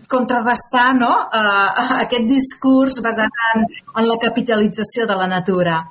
[0.07, 1.13] contrarrestar no?
[1.27, 3.65] uh, aquest discurs basat en,
[3.97, 5.81] en la capitalització de la natura.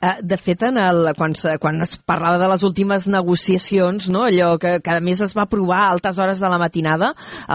[0.00, 4.52] Eh, de fet, en el, quan, quan es parlava de les últimes negociacions, no, allò
[4.62, 7.08] que, que a més es va aprovar a altes hores de la matinada,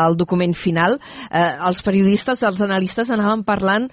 [0.04, 0.98] el document final,
[1.30, 3.88] eh, els periodistes, els analistes anaven parlant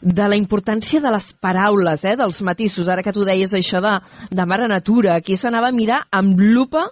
[0.00, 2.86] de la importància de les paraules, eh, dels matisos.
[2.86, 3.98] Ara que tu deies això de,
[4.30, 6.86] de mare natura, aquí s'anava a mirar amb lupa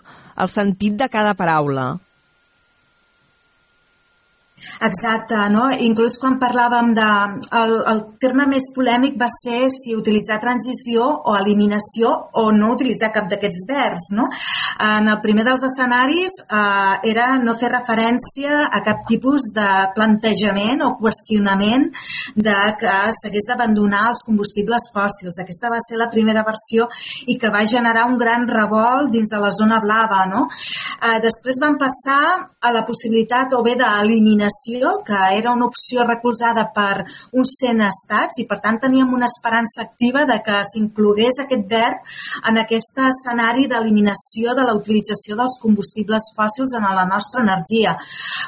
[0.44, 1.86] el sentit de cada paraula.
[4.80, 5.66] Exacte, no?
[5.84, 7.06] Inclús quan parlàvem de...
[7.60, 13.10] El, el terme més polèmic va ser si utilitzar transició o eliminació o no utilitzar
[13.14, 14.26] cap d'aquests verbs, no?
[14.84, 20.84] En el primer dels escenaris eh, era no fer referència a cap tipus de plantejament
[20.84, 21.88] o qüestionament
[22.36, 25.40] de que s'hagués d'abandonar els combustibles fòssils.
[25.40, 26.88] Aquesta va ser la primera versió
[27.28, 30.48] i que va generar un gran revolt dins de la zona blava, no?
[31.00, 32.22] Eh, després van passar
[32.60, 37.82] a la possibilitat o bé d'eliminació federació, que era una opció recolzada per uns 100
[37.86, 41.98] estats i per tant teníem una esperança activa de que s'inclogués aquest verb
[42.48, 47.96] en aquest escenari d'eliminació de la utilització dels combustibles fòssils en la nostra energia.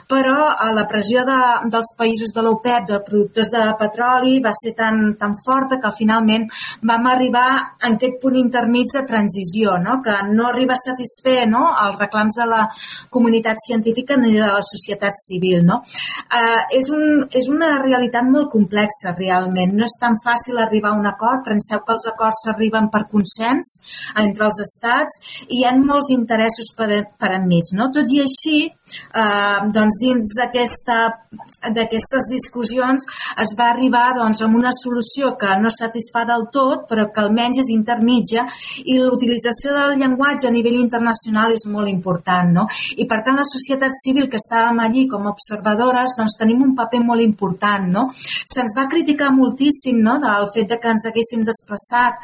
[0.08, 1.38] Però a la pressió de,
[1.70, 6.48] dels països de l'OPEP, de productors de petroli, va ser tan, tan forta que finalment
[6.82, 10.00] vam arribar en aquest punt intermig de transició, no?
[10.02, 11.68] que no arriba a satisfer no?
[11.84, 12.64] els reclams de la
[13.10, 15.64] comunitat científica ni de la societat civil.
[15.68, 15.82] No?
[16.28, 19.72] Eh, és, un, és una realitat molt complexa, realment.
[19.76, 21.44] No és tan fàcil arribar a un acord.
[21.46, 23.78] Penseu que els acords s'arriben per consens
[24.20, 25.12] entre els estats
[25.48, 27.72] i hi ha molts interessos per, per enmig.
[27.78, 27.88] No?
[27.94, 33.08] Tot i així, eh, doncs dins d'aquestes discussions
[33.44, 37.62] es va arribar doncs, a una solució que no satisfà del tot, però que almenys
[37.64, 38.46] és intermitja
[38.84, 42.52] i l'utilització del llenguatge a nivell internacional és molt important.
[42.52, 42.66] No?
[42.96, 45.34] I per tant la societat civil que estàvem allí com a
[45.78, 47.86] observadores doncs, tenim un paper molt important.
[47.88, 48.04] No?
[48.52, 50.18] Se'ns va criticar moltíssim no?
[50.18, 52.18] del fet de que ens haguéssim desplaçat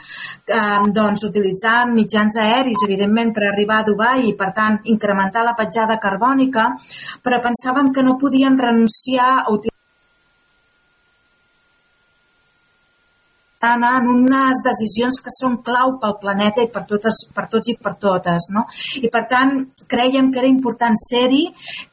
[0.48, 5.54] eh, doncs, utilitzant mitjans aèris, evidentment, per arribar a Dubai i, per tant, incrementar la
[5.54, 6.72] petjada carbònica,
[7.22, 9.73] però pensàvem que no podien renunciar a utilitzar
[13.72, 17.94] en unes decisions que són clau pel planeta i per, totes, per tots i per
[18.00, 18.50] totes.
[18.54, 18.66] No?
[19.00, 19.56] I per tant,
[19.90, 21.44] creiem que era important ser-hi,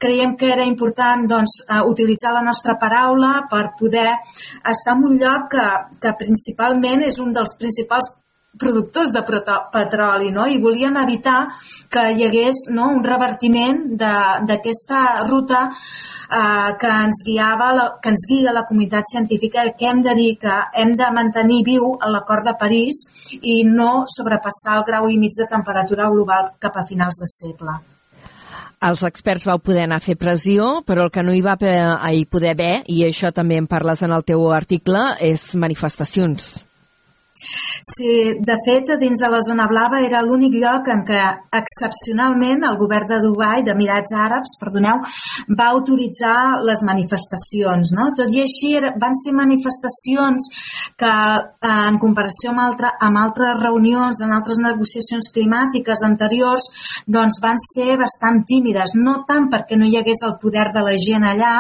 [0.02, 4.10] creiem que era important doncs, uh, utilitzar la nostra paraula per poder
[4.62, 5.68] estar en un lloc que,
[6.02, 8.14] que principalment és un dels principals
[8.60, 10.46] productors de petroli no?
[10.48, 11.48] i volíem evitar
[11.90, 18.26] que hi hagués no, un revertiment d'aquesta ruta eh, que ens guiava la, que ens
[18.30, 22.56] guia la comunitat científica que hem de dir que hem de mantenir viu l'acord de
[22.60, 23.06] París
[23.42, 27.80] i no sobrepassar el grau i mig de temperatura global cap a finals de segle.
[28.82, 32.56] Els experts vau poder anar a fer pressió, però el que no hi va poder
[32.56, 36.71] haver, i això també en parles en el teu article, és manifestacions.
[37.82, 41.22] Sí, de fet, dins de la zona blava era l'únic lloc en què
[41.58, 45.02] excepcionalment el govern de Dubai, d'Emirats Àrabs, perdoneu,
[45.58, 47.94] va autoritzar les manifestacions.
[47.98, 48.12] No?
[48.18, 50.50] Tot i així van ser manifestacions
[50.98, 56.70] que, eh, en comparació amb, altre, amb altres reunions, en altres negociacions climàtiques anteriors,
[57.08, 58.94] doncs van ser bastant tímides.
[58.96, 61.56] No tant perquè no hi hagués el poder de la gent allà,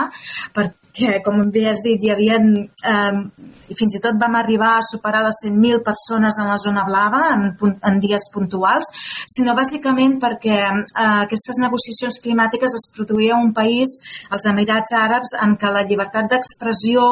[0.53, 4.85] per, que, com bé has dit, hi havia, eh, fins i tot vam arribar a
[4.85, 7.45] superar les 100.000 persones en la zona blava en,
[7.87, 8.91] en dies puntuals,
[9.31, 10.83] sinó bàsicament perquè eh,
[11.25, 13.97] aquestes negociacions climàtiques es produïa un país,
[14.31, 17.07] els Emirats Àrabs, en què la llibertat d'expressió,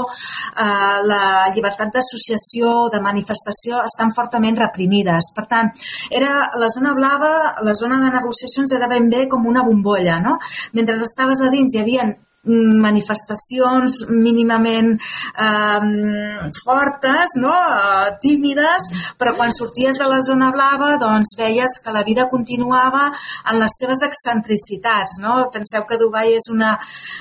[0.53, 1.23] eh, la
[1.55, 5.31] llibertat d'associació, de manifestació, estan fortament reprimides.
[5.35, 5.71] Per tant,
[6.11, 7.33] era la zona blava,
[7.65, 10.37] la zona de negociacions era ben bé com una bombolla, no?
[10.73, 12.09] Mentre estaves a dins hi havia
[12.47, 17.53] manifestacions mínimament eh, fortes, no?
[17.53, 23.09] eh, tímides, però quan sorties de la zona blava doncs veies que la vida continuava
[23.11, 25.19] en les seves excentricitats.
[25.23, 25.49] No?
[25.53, 26.77] Penseu que Dubai és una,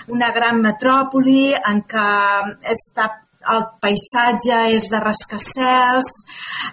[0.09, 2.11] una gran metròpoli en què
[2.71, 3.11] està
[3.47, 6.09] el paisatge és de rascacels,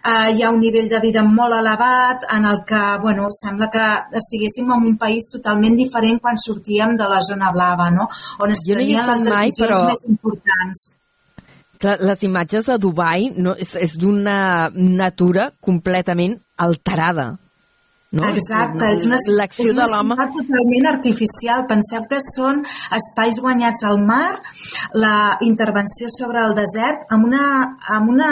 [0.02, 3.86] eh, hi ha un nivell de vida molt elevat en el que bueno, sembla que
[4.22, 8.10] estiguéssim en un país totalment diferent quan sortíem de la zona blava, no?
[8.40, 9.82] on es prenien les decisions mai, però...
[9.86, 10.86] més importants.
[11.80, 17.34] Clar, les imatges de Dubai no, és, és d'una natura completament alterada.
[18.16, 18.30] No?
[18.30, 21.66] Exacte, és una, és una ciutat totalment artificial.
[21.68, 22.62] Penseu que són
[22.96, 24.38] espais guanyats al mar,
[24.96, 27.48] la intervenció sobre el desert, amb una,
[27.98, 28.30] amb una,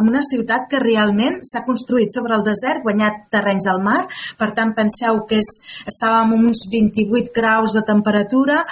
[0.00, 4.00] amb una ciutat que realment s'ha construït sobre el desert, guanyat terrenys al mar.
[4.40, 5.52] Per tant, penseu que és,
[5.86, 8.64] estàvem amb uns 28 graus de temperatura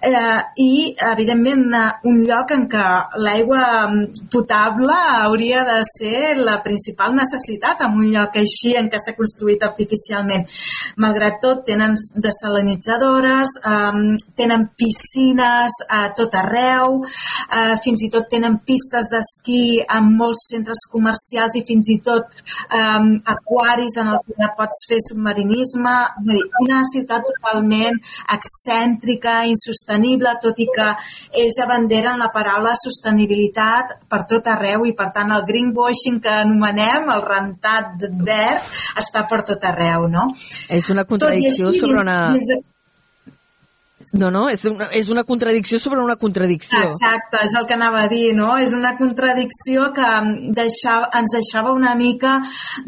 [0.00, 0.70] eh, i,
[1.10, 1.66] evidentment,
[2.08, 2.86] un lloc en què
[3.20, 3.66] l'aigua
[4.32, 9.60] potable hauria de ser la principal necessitat en un lloc així en què s'ha construït
[9.60, 10.46] artificialment artificialment.
[11.00, 18.60] Malgrat tot, tenen desalinitzadores, um, tenen piscines a tot arreu, uh, fins i tot tenen
[18.66, 22.30] pistes d'esquí en molts centres comercials i fins i tot
[22.70, 25.96] um, aquaris en el que pots fer submarinisme.
[26.60, 27.98] Una ciutat totalment
[28.30, 30.90] excèntrica, insostenible, tot i que
[31.42, 37.08] ells abanderen la paraula sostenibilitat per tot arreu i, per tant, el greenwashing que anomenem,
[37.10, 38.68] el rentat verd,
[39.00, 40.28] està per tot arreu arreu, no?
[40.68, 42.18] És una contradicció així, sobre una...
[42.36, 42.50] Des,
[44.12, 46.80] No, no, és una, és una contradicció sobre una contradicció.
[46.82, 48.56] Exacte, és el que anava a dir, no?
[48.58, 50.08] És una contradicció que
[50.56, 52.40] deixava, ens deixava una mica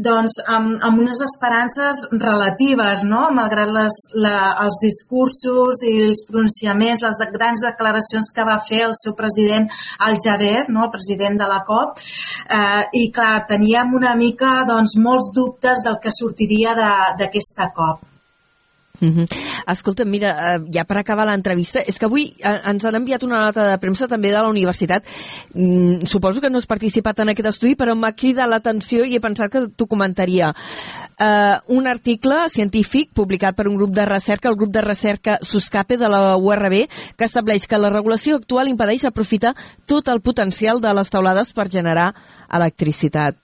[0.03, 3.29] doncs, amb, amb unes esperances relatives, no?
[3.39, 4.35] Malgrat les, la,
[4.67, 9.71] els discursos i els pronunciaments, les grans declaracions que va fer el seu president
[10.03, 10.89] Al Jaber, no?
[10.89, 16.03] el president de la COP, eh, i clar, teníem una mica doncs, molts dubtes del
[16.03, 18.09] que sortiria d'aquesta COP.
[19.03, 19.27] Mm -hmm.
[19.67, 23.41] Escolta, mira, uh, ja per acabar l'entrevista, és que avui uh, ens han enviat una
[23.47, 25.05] nota de premsa també de la universitat.
[25.55, 29.21] Mm, suposo que no has participat en aquest estudi, però m'ha cridat l'atenció i he
[29.21, 30.55] pensat que t'ho comentaria.
[31.19, 35.97] Uh, un article científic publicat per un grup de recerca, el grup de recerca SUSCAPE
[35.97, 40.95] de la URB, que estableix que la regulació actual impedeix aprofitar tot el potencial de
[40.95, 42.15] les taulades per generar
[42.49, 43.37] electricitat.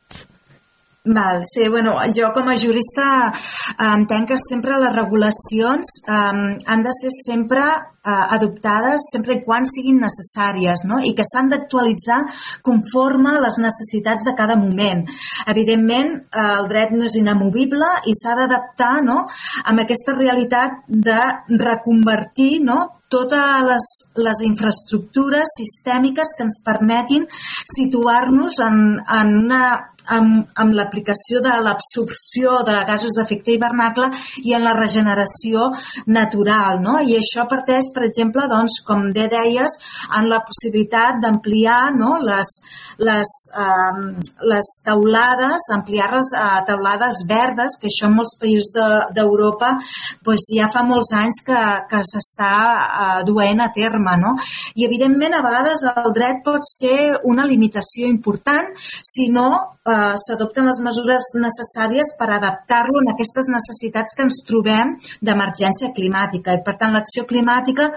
[1.11, 6.83] Val, sí, bueno, jo com a jurista eh, entenc que sempre les regulacions eh, han
[6.85, 11.01] de ser sempre eh, adoptades sempre i quan siguin necessàries no?
[11.01, 12.21] i que s'han d'actualitzar
[12.69, 15.07] conforme a les necessitats de cada moment.
[15.47, 19.23] Evidentment, eh, el dret no és inamovible i s'ha d'adaptar no?
[19.65, 21.19] amb aquesta realitat de
[21.57, 22.81] reconvertir no?
[23.09, 23.87] totes les,
[24.21, 27.25] les infraestructures sistèmiques que ens permetin
[27.73, 29.63] situar-nos en, en una
[30.15, 34.09] amb, amb l'aplicació de l'absorció de gasos d'efecte hivernacle
[34.45, 35.69] i en la regeneració
[36.07, 36.81] natural.
[36.85, 36.99] No?
[37.01, 39.79] I això parteix, per exemple, doncs, com bé deies,
[40.19, 42.17] en la possibilitat d'ampliar no?
[42.25, 42.53] les,
[43.05, 43.35] les,
[43.65, 44.03] eh,
[44.53, 48.73] les taulades, ampliar-les a taulades verdes, que això en molts països
[49.15, 49.89] d'Europa de,
[50.29, 54.17] doncs, ja fa molts anys que, que s'està eh, duent a terme.
[54.19, 54.37] No?
[54.75, 58.73] I, evidentment, a vegades el dret pot ser una limitació important
[59.05, 64.97] si no eh, s'adopten les mesures necessàries per adaptar-lo a aquestes necessitats que ens trobem
[65.25, 66.55] d'emergència climàtica.
[66.55, 67.89] I, per tant, l'acció climàtica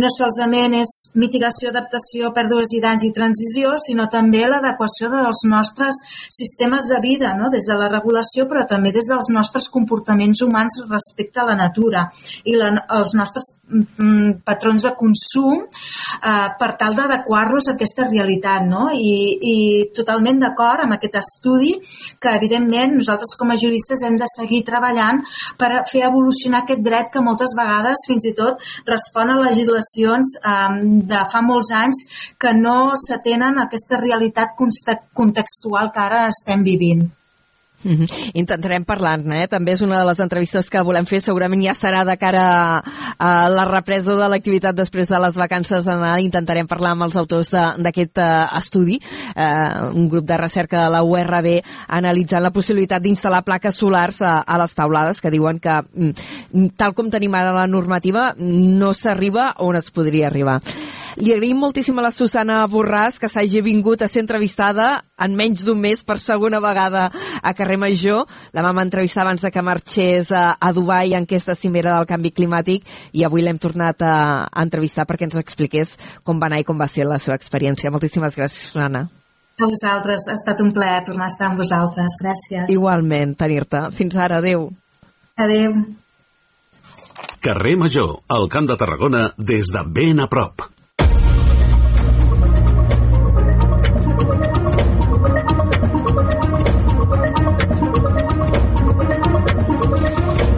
[0.00, 6.02] no solament és mitigació, adaptació, pèrdues i danys i transició, sinó també l'adequació dels nostres
[6.32, 7.50] sistemes de vida, no?
[7.52, 12.06] des de la regulació, però també des dels nostres comportaments humans respecte a la natura
[12.44, 18.66] i la, els nostres mm, patrons de consum eh, per tal d'adequar-los a aquesta realitat.
[18.66, 18.88] No?
[18.92, 19.56] I, I
[19.96, 21.74] totalment d'acord amb aquest estudi
[22.20, 25.22] que, evidentment, nosaltres com a juristes hem de seguir treballant
[25.60, 30.72] per fer evolucionar aquest dret que moltes vegades fins i tot respon a legislacions eh,
[31.12, 32.06] de fa molts anys
[32.40, 37.06] que no s'atenen a aquesta realitat contextual que ara estem vivint.
[37.84, 38.30] Mm -hmm.
[38.34, 39.48] Intentarem parlar-ne, eh?
[39.48, 42.82] també és una de les entrevistes que volem fer, segurament ja serà de cara
[43.18, 47.16] a, la represa de l'activitat després de les vacances de Nadal, intentarem parlar amb els
[47.16, 48.98] autors d'aquest uh, estudi,
[49.36, 54.40] uh, un grup de recerca de la URB analitzant la possibilitat d'instal·lar plaques solars a,
[54.40, 59.54] a les taulades, que diuen que mm, tal com tenim ara la normativa no s'arriba
[59.58, 60.60] on es podria arribar.
[61.16, 64.88] Li agraïm moltíssim a la Susana Borràs que s'hagi vingut a ser entrevistada
[65.24, 67.06] en menys d'un mes per segona vegada
[67.40, 68.26] a Carrer Major.
[68.52, 72.34] La vam entrevistar abans de que marxés a, a Dubai en aquesta cimera del canvi
[72.36, 72.84] climàtic
[73.16, 76.76] i avui l'hem tornat a, a entrevistar perquè ens expliqués com va anar i com
[76.76, 77.94] va ser la seva experiència.
[77.94, 79.06] Moltíssimes gràcies, Susana.
[79.56, 80.28] A vosaltres.
[80.28, 82.20] Ha estat un plaer tornar a estar amb vosaltres.
[82.20, 82.68] Gràcies.
[82.76, 83.86] Igualment, tenir-te.
[83.96, 84.44] Fins ara.
[84.44, 84.68] Adéu.
[85.40, 85.80] Adéu.
[87.40, 90.75] Carrer Major, al Camp de Tarragona, des de ben a prop.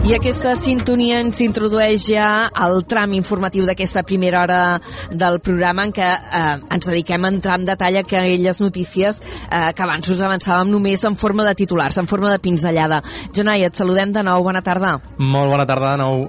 [0.09, 4.61] I aquesta sintonia ens introdueix ja al tram informatiu d'aquesta primera hora
[5.13, 9.69] del programa en què eh, ens dediquem a entrar en detall a aquelles notícies eh,
[9.77, 13.03] que abans us avançàvem només en forma de titulars, en forma de pinzellada.
[13.37, 14.41] Jonai, et saludem de nou.
[14.49, 14.95] Bona tarda.
[15.19, 16.25] Molt bona tarda de nou.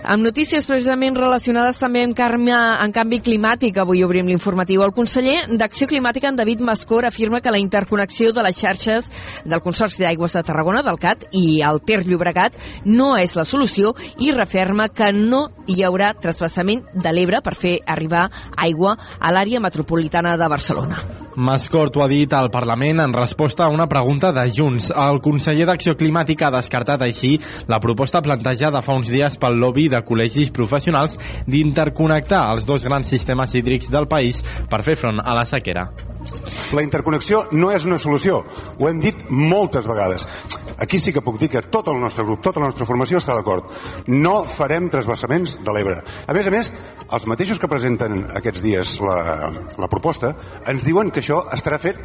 [0.00, 4.80] Amb notícies precisament relacionades també amb, canvi, en canvi climàtic, avui obrim l'informatiu.
[4.80, 9.10] El conseller d'Acció Climàtica, en David Mascor, afirma que la interconnexió de les xarxes
[9.44, 12.56] del Consorci d'Aigües de Tarragona, del CAT i el Ter Llobregat
[12.88, 17.76] no és la solució i referma que no hi haurà trasbassament de l'Ebre per fer
[17.84, 21.04] arribar aigua a l'àrea metropolitana de Barcelona.
[21.36, 24.90] Mascort ho ha dit al Parlament en resposta a una pregunta de Junts.
[24.96, 27.36] El conseller d'Acció Climàtica ha descartat així
[27.68, 33.08] la proposta plantejada fa uns dies pel lobby de col·legis professionals d'interconnectar els dos grans
[33.10, 35.88] sistemes hídrics del país per fer front a la sequera.
[36.76, 38.42] La interconnexió no és una solució,
[38.78, 40.26] ho hem dit moltes vegades.
[40.80, 43.34] Aquí sí que puc dir que tot el nostre grup, tota la nostra formació està
[43.36, 43.68] d'acord.
[44.08, 45.98] No farem trasbassaments de l'Ebre.
[46.00, 46.72] A més a més,
[47.10, 50.34] els mateixos que presenten aquests dies la, la proposta
[50.70, 52.00] ens diuen que això estarà fet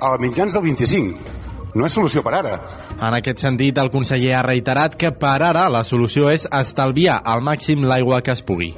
[0.00, 1.45] a mitjans del 25
[1.76, 2.56] no és solució per ara.
[2.96, 7.44] En aquest sentit, el conseller ha reiterat que per ara la solució és estalviar al
[7.44, 8.72] màxim l'aigua que es pugui.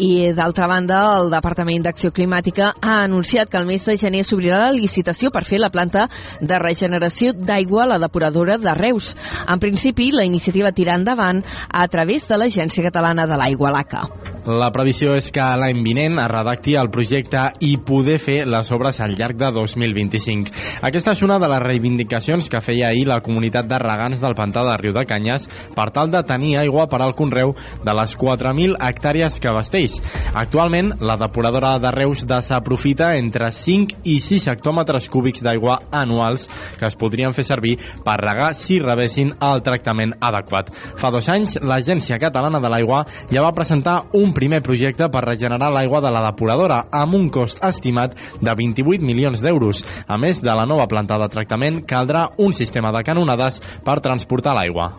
[0.00, 4.62] I, d'altra banda, el Departament d'Acció Climàtica ha anunciat que el mes de gener s'obrirà
[4.62, 6.06] la licitació per fer la planta
[6.40, 9.12] de regeneració d'aigua a la depuradora de Reus.
[9.44, 14.06] En principi, la iniciativa tira endavant a través de l'Agència Catalana de l'Aigua, l'ACA.
[14.48, 18.96] La previsió és que l'any vinent es redacti el projecte i poder fer les obres
[19.04, 20.54] al llarg de 2025.
[20.88, 24.62] Aquesta és una de les reivindicacions que feia ahir la comunitat de regants del pantà
[24.64, 25.44] de Riu de Canyes
[25.76, 27.52] per tal de tenir aigua per al conreu
[27.84, 29.98] de les 4.000 hectàrees que abasteix.
[30.32, 36.48] Actualment, la depuradora de Reus desaprofita entre 5 i 6 hectòmetres cúbics d'aigua anuals
[36.80, 37.76] que es podrien fer servir
[38.06, 40.72] per regar si rebessin el tractament adequat.
[40.96, 45.72] Fa dos anys, l'Agència Catalana de l'Aigua ja va presentar un primer projecte per regenerar
[45.74, 49.84] l'aigua de la depuradora amb un cost estimat de 28 milions d'euros.
[50.06, 54.56] A més de la nova planta de tractament, caldrà un sistema de canonades per transportar
[54.56, 54.92] l'aigua.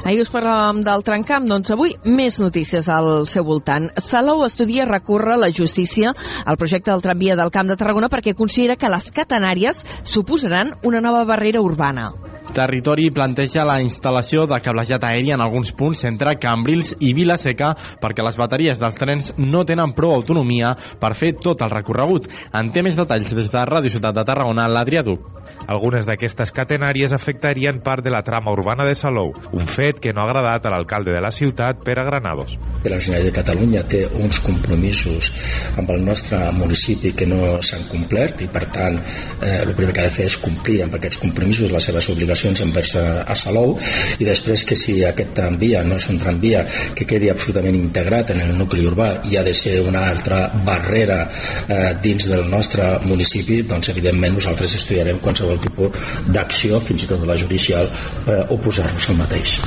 [0.00, 3.90] Ahir us parlàvem del trencamp, doncs avui més notícies al seu voltant.
[4.00, 6.14] Salou estudia recórrer la justícia
[6.44, 11.04] al projecte del tramvia del Camp de Tarragona perquè considera que les catenàries suposaran una
[11.04, 12.08] nova barrera urbana.
[12.50, 17.68] Territori planteja la instal·lació de cablejat aeri en alguns punts entre Cambrils i Vilaseca
[18.02, 22.26] perquè les bateries dels trens no tenen prou autonomia per fer tot el recorregut.
[22.50, 25.30] En té més detalls des de Ràdio Ciutat de Tarragona, l'Adrià Duc.
[25.68, 30.22] Algunes d'aquestes catenàries afectarien part de la trama urbana de Salou, un fet que no
[30.22, 32.56] ha agradat a l'alcalde de la ciutat, Pere Granados.
[32.84, 35.30] La Generalitat de Catalunya té uns compromisos
[35.78, 40.04] amb el nostre municipi que no s'han complert i per tant eh, el primer que
[40.04, 43.76] ha de fer és complir amb aquests compromisos les seves obligacions envers a, a Salou
[44.18, 46.64] i després que si aquest tramvia no és un tramvia
[46.96, 51.20] que quedi absolutament integrat en el nucli urbà i ha de ser una altra barrera
[51.26, 55.90] eh, dins del nostre municipi doncs evidentment nosaltres estudiarem qualsevol tipus
[56.28, 57.90] d'acció, fins i tot de la judicial,
[58.26, 59.58] eh, oposar-nos al mateix.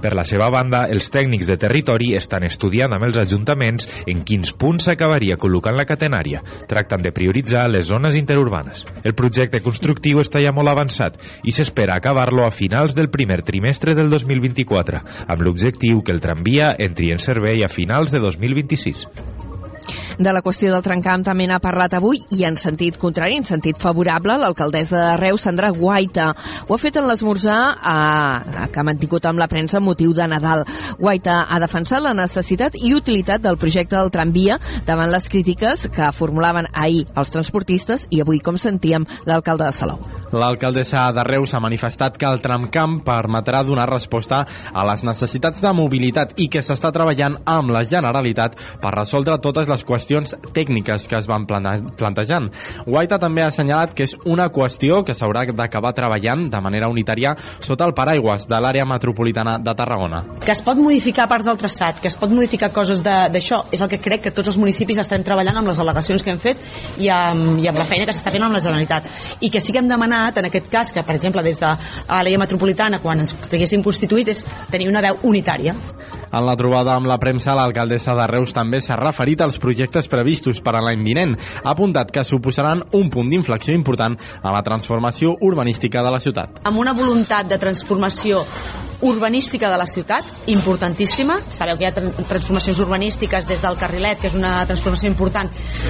[0.00, 4.54] Per la seva banda, els tècnics de territori estan estudiant amb els ajuntaments en quins
[4.56, 6.40] punts s'acabaria col·locant la catenària.
[6.70, 8.86] Tracten de prioritzar les zones interurbanes.
[9.04, 13.94] El projecte constructiu està ja molt avançat i s'espera acabar-lo a finals del primer trimestre
[13.94, 19.06] del 2024, amb l'objectiu que el tramvia entri en servei a finals de 2026.
[20.18, 23.78] De la qüestió del trencamp també n'ha parlat avui i en sentit contrari, en sentit
[23.80, 26.30] favorable, l'alcaldessa de Reus, Sandra Guaita.
[26.68, 30.66] Ho ha fet en l'esmorzar eh, que ha mantingut amb la premsa motiu de Nadal.
[30.98, 36.12] Guaita ha defensat la necessitat i utilitat del projecte del tramvia davant les crítiques que
[36.16, 40.19] formulaven ahir els transportistes i avui, com sentíem, l'alcalde de Salou.
[40.30, 45.72] L'alcaldessa de Reus ha manifestat que el tramcamp permetrà donar resposta a les necessitats de
[45.74, 51.18] mobilitat i que s'està treballant amb la Generalitat per resoldre totes les qüestions tècniques que
[51.18, 52.46] es van plantejant.
[52.86, 57.34] Guaita també ha assenyalat que és una qüestió que s'haurà d'acabar treballant de manera unitària
[57.58, 60.22] sota el paraigües de l'àrea metropolitana de Tarragona.
[60.44, 63.90] Que es pot modificar part del traçat, que es pot modificar coses d'això, és el
[63.90, 66.62] que crec que tots els municipis estem treballant amb les al·legacions que hem fet
[67.02, 69.10] i amb, i amb la feina que s'està fent amb la Generalitat.
[69.40, 71.74] I que sí que hem demanat, en aquest cas, que per exemple des de
[72.08, 75.74] l'àrea metropolitana, quan ens haguéssim constituït, és tenir una veu unitària.
[76.32, 80.60] En la trobada amb la premsa, l'alcaldessa de Reus també s'ha referit als projectes previstos
[80.62, 81.34] per a l'any vinent.
[81.62, 86.62] Ha apuntat que suposaran un punt d'inflexió important a la transformació urbanística de la ciutat.
[86.64, 88.44] Amb una voluntat de transformació
[89.00, 91.40] urbanística de la ciutat, importantíssima.
[91.50, 95.48] Sabeu que hi ha transformacions urbanístiques des del Carrilet, que és una transformació important,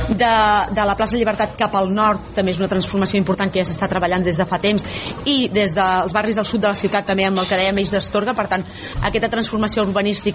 [0.09, 0.31] de,
[0.71, 3.89] de la plaça Llibertat cap al nord, també és una transformació important que ja s'està
[3.91, 4.87] treballant des de fa temps,
[5.27, 7.95] i des dels barris del sud de la ciutat també amb el que dèiem Eix
[7.97, 8.65] d'Astorga, per tant,
[9.03, 10.30] aquesta transformació urbanística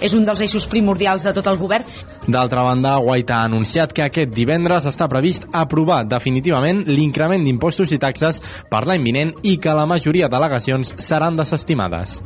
[0.00, 1.84] és un dels eixos primordials de tot el govern.
[2.28, 7.98] D'altra banda, Guaita ha anunciat que aquest divendres està previst aprovar definitivament l'increment d'impostos i
[8.02, 12.18] taxes per l'any vinent i que la majoria d'al·legacions seran desestimades.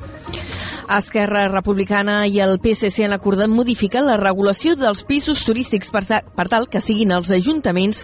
[0.92, 6.20] Esquerra Republicana i el PSC han acordat modificar la regulació dels pisos turístics per, ta
[6.22, 8.02] per tal que siguin els ajuntaments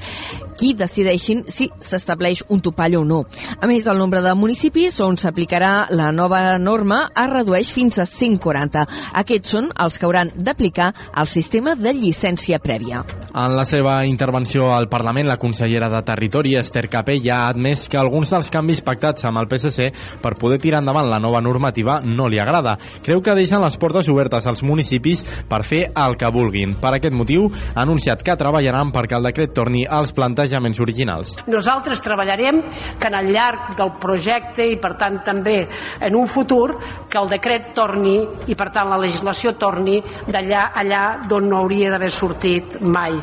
[0.59, 3.21] qui decideixin si s'estableix un topall o no.
[3.61, 8.07] A més, el nombre de municipis on s'aplicarà la nova norma es redueix fins a
[8.09, 8.87] 140.
[9.23, 13.03] Aquests són els que hauran d'aplicar el sistema de llicència prèvia.
[13.29, 17.99] En la seva intervenció al Parlament, la consellera de Territori, Esther Capella, ha admès que
[18.01, 19.89] alguns dels canvis pactats amb el PSC
[20.23, 22.77] per poder tirar endavant la nova normativa no li agrada.
[23.05, 26.75] Creu que deixen les portes obertes als municipis per fer el que vulguin.
[26.81, 31.37] Per aquest motiu, ha anunciat que treballaran perquè el decret torni als plantejaments originals.
[31.47, 32.63] Nosaltres treballarem
[32.99, 35.59] que en el llarg del projecte i per tant també
[36.01, 36.75] en un futur
[37.09, 38.17] que el decret torni
[38.49, 43.21] i per tant la legislació torni d'allà allà d'on no hauria d'haver sortit mai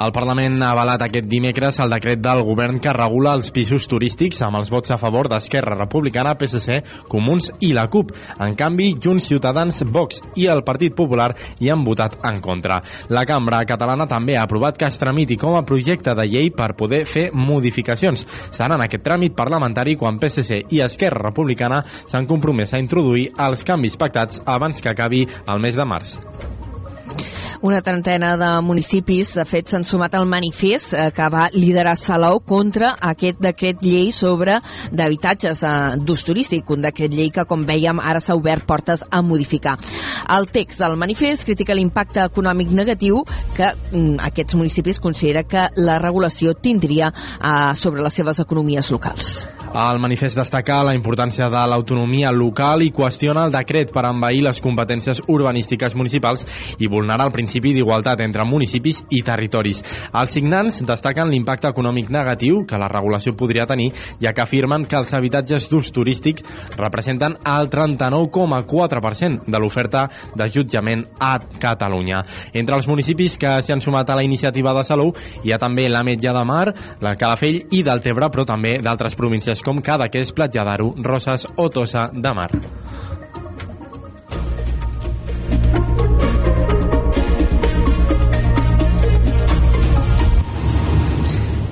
[0.00, 4.38] El Parlament ha avalat aquest dimecres el decret del govern que regula els pisos turístics
[4.46, 6.78] amb els vots a favor d'Esquerra Republicana, PSC,
[7.10, 8.14] Comuns i la CUP.
[8.40, 11.28] En canvi, Junts, Ciutadans, Vox i el Partit Popular
[11.60, 12.80] hi han votat en contra.
[13.12, 16.72] La cambra catalana també ha aprovat que es tramiti com a projecte de llei per
[16.78, 18.24] poder fer modificacions.
[18.48, 23.68] Serà en aquest tràmit parlamentari quan PSC i Esquerra Republicana s'han compromès a introduir els
[23.68, 26.16] canvis pactats abans que acabi el mes de març.
[27.62, 32.40] Una trentena de municipis, de fet, s'han sumat al manifest eh, que va liderar Salou
[32.40, 34.54] contra aquest decret llei sobre
[34.88, 39.20] d'habitatges eh, d'ús turístic, un decret llei que, com veiem, ara s'ha obert portes a
[39.20, 39.76] modificar.
[40.32, 46.00] El text del manifest critica l'impacte econòmic negatiu que mm, aquests municipis considera que la
[46.00, 49.42] regulació tindria eh, sobre les seves economies locals.
[49.70, 54.58] El manifest destaca la importància de l'autonomia local i qüestiona el decret per envair les
[54.58, 56.42] competències urbanístiques municipals
[56.82, 59.84] i vulnerar el principi d'igualtat entre municipis i territoris.
[60.10, 64.98] Els signants destaquen l'impacte econòmic negatiu que la regulació podria tenir, ja que afirmen que
[64.98, 66.42] els habitatges d'ús turístic
[66.74, 72.24] representen el 39,4% de l'oferta d'ajutjament a Catalunya.
[72.52, 75.14] Entre els municipis que s'hi han sumat a la iniciativa de Salou
[75.44, 76.66] hi ha també l'Ametlla de Mar,
[76.98, 82.10] la Calafell i Deltebre, però també d'altres províncies com Cadaqués, Platja d'Aro, Roses o Tossa
[82.12, 82.50] de Mar.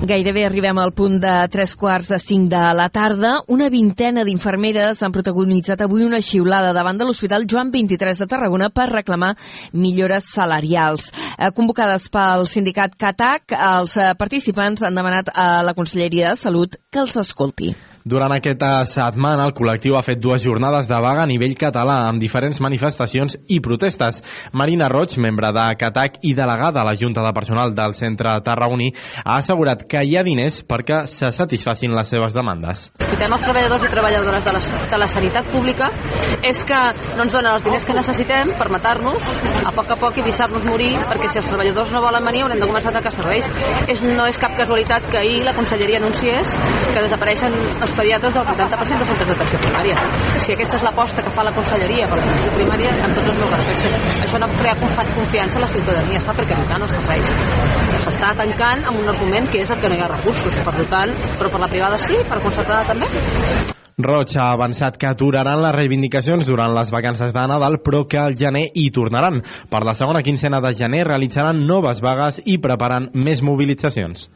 [0.09, 3.35] Gairebé arribem al punt de tres quarts de cinc de la tarda.
[3.53, 8.71] Una vintena d'infermeres han protagonitzat avui una xiulada davant de l'Hospital Joan 23 de Tarragona
[8.73, 9.35] per reclamar
[9.71, 11.11] millores salarials.
[11.37, 16.81] Eh, convocades pel sindicat CATAC, els eh, participants han demanat a la Conselleria de Salut
[16.89, 17.75] que els escolti.
[18.05, 22.21] Durant aquesta setmana, el col·lectiu ha fet dues jornades de vaga a nivell català amb
[22.21, 24.21] diferents manifestacions i protestes.
[24.53, 28.93] Marina Roig, membre de CATAC i delegada a la Junta de Personal del Centre Tarragoní,
[29.23, 32.87] ha assegurat que hi ha diners perquè se satisfacin les seves demandes.
[32.99, 35.91] Escoltem els treballadors i treballadores de la, de la sanitat pública
[36.47, 36.79] és que
[37.17, 39.35] no ens donen els diners que necessitem per matar-nos
[39.67, 42.63] a poc a poc i deixar-nos morir perquè si els treballadors no volen venir haurem
[42.63, 43.49] de començar a atacar serveis.
[43.91, 46.55] És, no és cap casualitat que ahir la conselleria anunciés
[46.93, 49.95] que desapareixen els pediatres del 80% de centres d'atenció primària.
[50.39, 53.55] Si aquesta és l'aposta que fa la conselleria per l'atenció primària, amb tots els meus
[53.55, 54.77] respectes, això no crea
[55.15, 57.33] confiança a la ciutadania, està precaritzant els serveis.
[58.05, 61.17] S'està tancant amb un argument que és el que no hi ha recursos, per tant,
[61.41, 63.11] però per la privada sí, per concertada també.
[63.99, 68.37] Roig ha avançat que aturaran les reivindicacions durant les vacances de Nadal, però que al
[68.39, 69.41] gener hi tornaran.
[69.67, 74.29] Per la segona quincena de gener realitzaran noves vagues i preparen més mobilitzacions.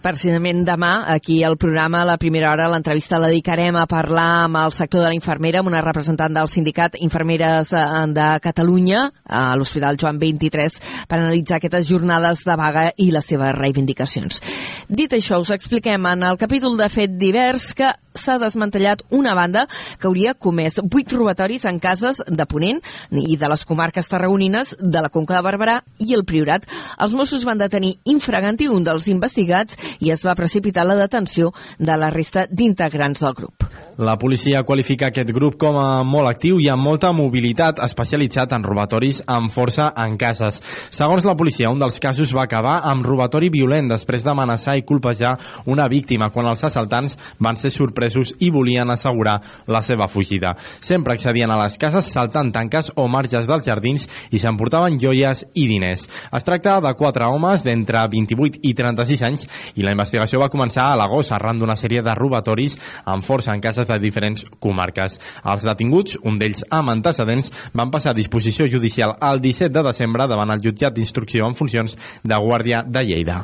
[0.00, 4.56] Precisament demà, aquí al programa, a la primera hora, l'entrevista la dedicarem a parlar amb
[4.62, 9.42] el sector de la infermera, amb una representant del sindicat Infermeres eh, de Catalunya, a
[9.60, 14.40] l'Hospital Joan 23, per analitzar aquestes jornades de vaga i les seves reivindicacions.
[14.88, 19.66] Dit això, us expliquem en el capítol de fet divers que s'ha desmantellat una banda
[20.00, 22.80] que hauria comès vuit robatoris en cases de Ponent
[23.14, 26.66] i de les comarques tarragonines de la Conca de Barberà i el Priorat.
[26.98, 31.96] Els Mossos van detenir infraganti un dels investigats i es va precipitar la detenció de
[31.96, 33.70] la resta d'integrants del grup.
[34.00, 38.62] La policia qualifica aquest grup com a molt actiu i amb molta mobilitat, especialitzat en
[38.64, 40.62] robatoris amb força en cases.
[40.88, 45.34] Segons la policia, un dels casos va acabar amb robatori violent després d'amenaçar i colpejar
[45.68, 49.36] una víctima quan els assaltants van ser sorpresos i volien assegurar
[49.68, 50.54] la seva fugida.
[50.80, 55.66] Sempre accedien a les cases saltant tanques o marges dels jardins i s'emportaven joies i
[55.68, 56.06] diners.
[56.32, 59.46] Es tracta de quatre homes d'entre 28 i 36 anys
[59.80, 62.76] i la investigació va començar a l'agost arran d'una sèrie de robatoris
[63.08, 65.16] amb força en cases de diferents comarques.
[65.44, 70.28] Els detinguts, un d'ells amb antecedents, van passar a disposició judicial el 17 de desembre
[70.28, 73.40] davant el jutjat d'instrucció en funcions de Guàrdia de Lleida.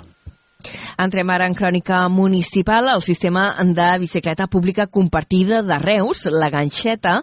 [0.98, 2.88] Entrem ara en crònica municipal.
[2.92, 7.22] El sistema de bicicleta pública compartida de Reus, la ganxeta,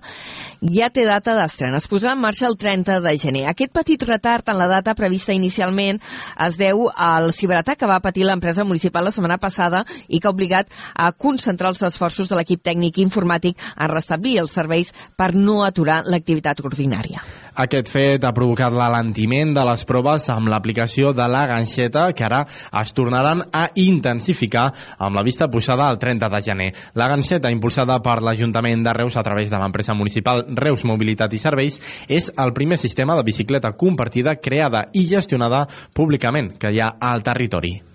[0.62, 1.78] ja té data d'estrena.
[1.78, 3.46] Es posarà en marxa el 30 de gener.
[3.50, 6.02] Aquest petit retard en la data prevista inicialment
[6.48, 10.36] es deu al ciberatac que va patir l'empresa municipal la setmana passada i que ha
[10.36, 15.64] obligat a concentrar els esforços de l'equip tècnic informàtic a restablir els serveis per no
[15.68, 17.43] aturar l'activitat ordinària.
[17.54, 22.42] Aquest fet ha provocat l'alentiment de les proves amb l'aplicació de la ganxeta que ara
[22.82, 24.66] es tornaran a intensificar
[24.98, 26.72] amb la vista posada al 30 de gener.
[26.98, 31.42] La ganxeta, impulsada per l'Ajuntament de Reus a través de l'empresa municipal Reus Mobilitat i
[31.46, 31.80] Serveis,
[32.10, 37.22] és el primer sistema de bicicleta compartida creada i gestionada públicament que hi ha al
[37.22, 37.93] territori.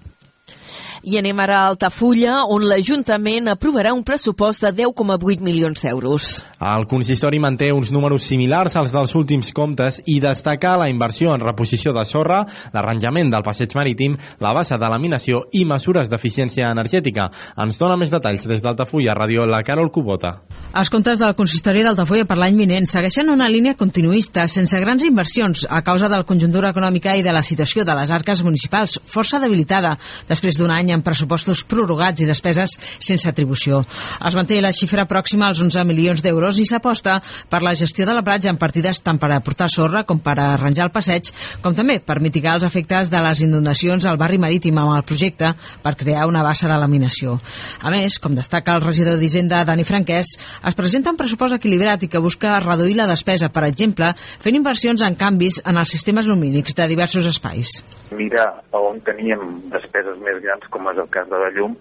[1.03, 6.29] I anem ara a Altafulla, on l'Ajuntament aprovarà un pressupost de 10,8 milions d'euros.
[6.59, 11.45] El consistori manté uns números similars als dels últims comptes i destaca la inversió en
[11.45, 12.41] reposició de sorra,
[12.75, 17.29] l'arranjament del passeig marítim, la bassa de laminació i mesures d'eficiència energètica.
[17.63, 20.35] Ens dona més detalls des d'Altafulla, Ràdio, la Carol Cubota.
[20.75, 25.63] Els comptes del consistori d'Altafulla per l'any vinent segueixen una línia continuista, sense grans inversions,
[25.71, 29.39] a causa de la conjuntura econòmica i de la situació de les arques municipals, força
[29.39, 29.95] debilitada,
[30.29, 33.83] després d'un any amb pressupostos prorrogats i despeses sense atribució.
[34.27, 37.19] Es manté la xifra pròxima als 11 milions d'euros i s'aposta
[37.51, 40.89] per la gestió de la platja en partides tant per aportar sorra com per arranjar
[40.89, 41.33] el passeig,
[41.63, 45.53] com també per mitigar els efectes de les inundacions al barri marítim amb el projecte
[45.83, 47.39] per crear una bassa de laminació.
[47.83, 52.11] A més, com destaca el regidor d'Hisenda Dani Franquès, es presenta un pressupost equilibrat i
[52.13, 56.77] que busca reduir la despesa, per exemple, fent inversions en canvis en els sistemes lumínics
[56.79, 57.81] de diversos espais.
[58.15, 59.43] Mirar on teníem
[59.73, 61.77] despeses més grans, com és el cas de la llum,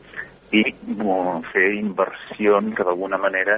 [0.56, 0.64] i
[1.04, 3.58] uh, fer inversions que d'alguna manera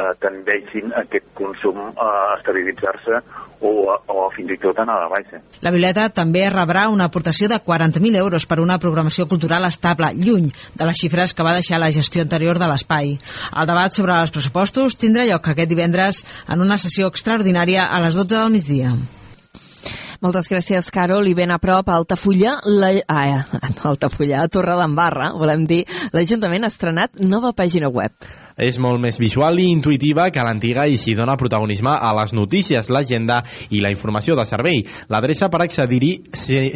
[0.00, 3.20] eh, tendeixin aquest consum a estabilitzar-se
[3.60, 5.42] o, o fins i tot anar a la baixa.
[5.60, 10.48] La Violeta també rebrà una aportació de 40.000 euros per una programació cultural estable, lluny
[10.48, 13.16] de les xifres que va deixar la gestió anterior de l'espai.
[13.52, 18.16] El debat sobre els pressupostos tindrà lloc aquest divendres en una sessió extraordinària a les
[18.16, 18.96] 12 del migdia.
[20.20, 21.30] Moltes gràcies, Carol.
[21.30, 22.90] I ben a prop, a Altafulla, la...
[23.08, 28.12] ah, a Altafulla, a Torredembarra, volem dir, l'Ajuntament ha estrenat nova pàgina web.
[28.60, 32.90] És molt més visual i intuïtiva que l'antiga i s'hi dona protagonisme a les notícies,
[32.92, 33.40] l'agenda
[33.72, 34.82] i la informació de servei.
[35.08, 36.10] L'adreça per accedir-hi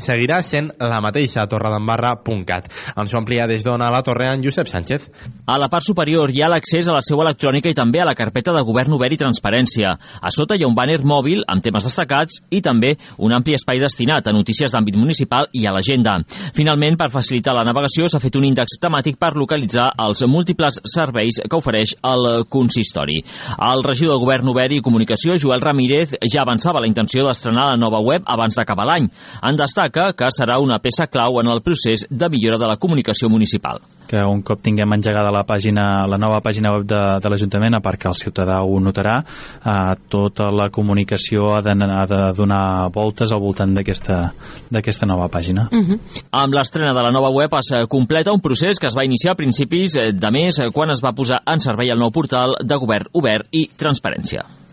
[0.01, 2.71] seguirà sent la mateixa torredembarra.cat.
[2.97, 5.11] Ens ho amplia des d'on a la torre en Josep Sánchez.
[5.47, 8.17] A la part superior hi ha l'accés a la seu electrònica i també a la
[8.17, 9.93] carpeta de govern obert i transparència.
[10.25, 13.83] A sota hi ha un banner mòbil amb temes destacats i també un ampli espai
[13.83, 16.17] destinat a notícies d'àmbit municipal i a l'agenda.
[16.57, 21.43] Finalment, per facilitar la navegació, s'ha fet un índex temàtic per localitzar els múltiples serveis
[21.45, 23.19] que ofereix el consistori.
[23.59, 27.81] El regidor de Govern Obert i Comunicació, Joel Ramírez, ja avançava la intenció d'estrenar la
[27.81, 29.11] nova web abans d'acabar l'any.
[29.43, 33.29] En destaca que serà una peça clau en el procés de millora de la comunicació
[33.33, 33.83] municipal
[34.15, 37.83] que un cop tinguem engegada la pàgina, la nova pàgina web de, de l'Ajuntament, a
[37.83, 39.17] part que el ciutadà ho notarà,
[39.59, 42.63] eh, tota la comunicació ha de, ha de donar
[42.95, 45.69] voltes al voltant d'aquesta nova pàgina.
[45.73, 45.99] Uh -huh.
[46.31, 49.37] Amb l'estrena de la nova web es completa un procés que es va iniciar a
[49.37, 53.49] principis de mes quan es va posar en servei el nou portal de govern obert
[53.51, 54.64] i transparència.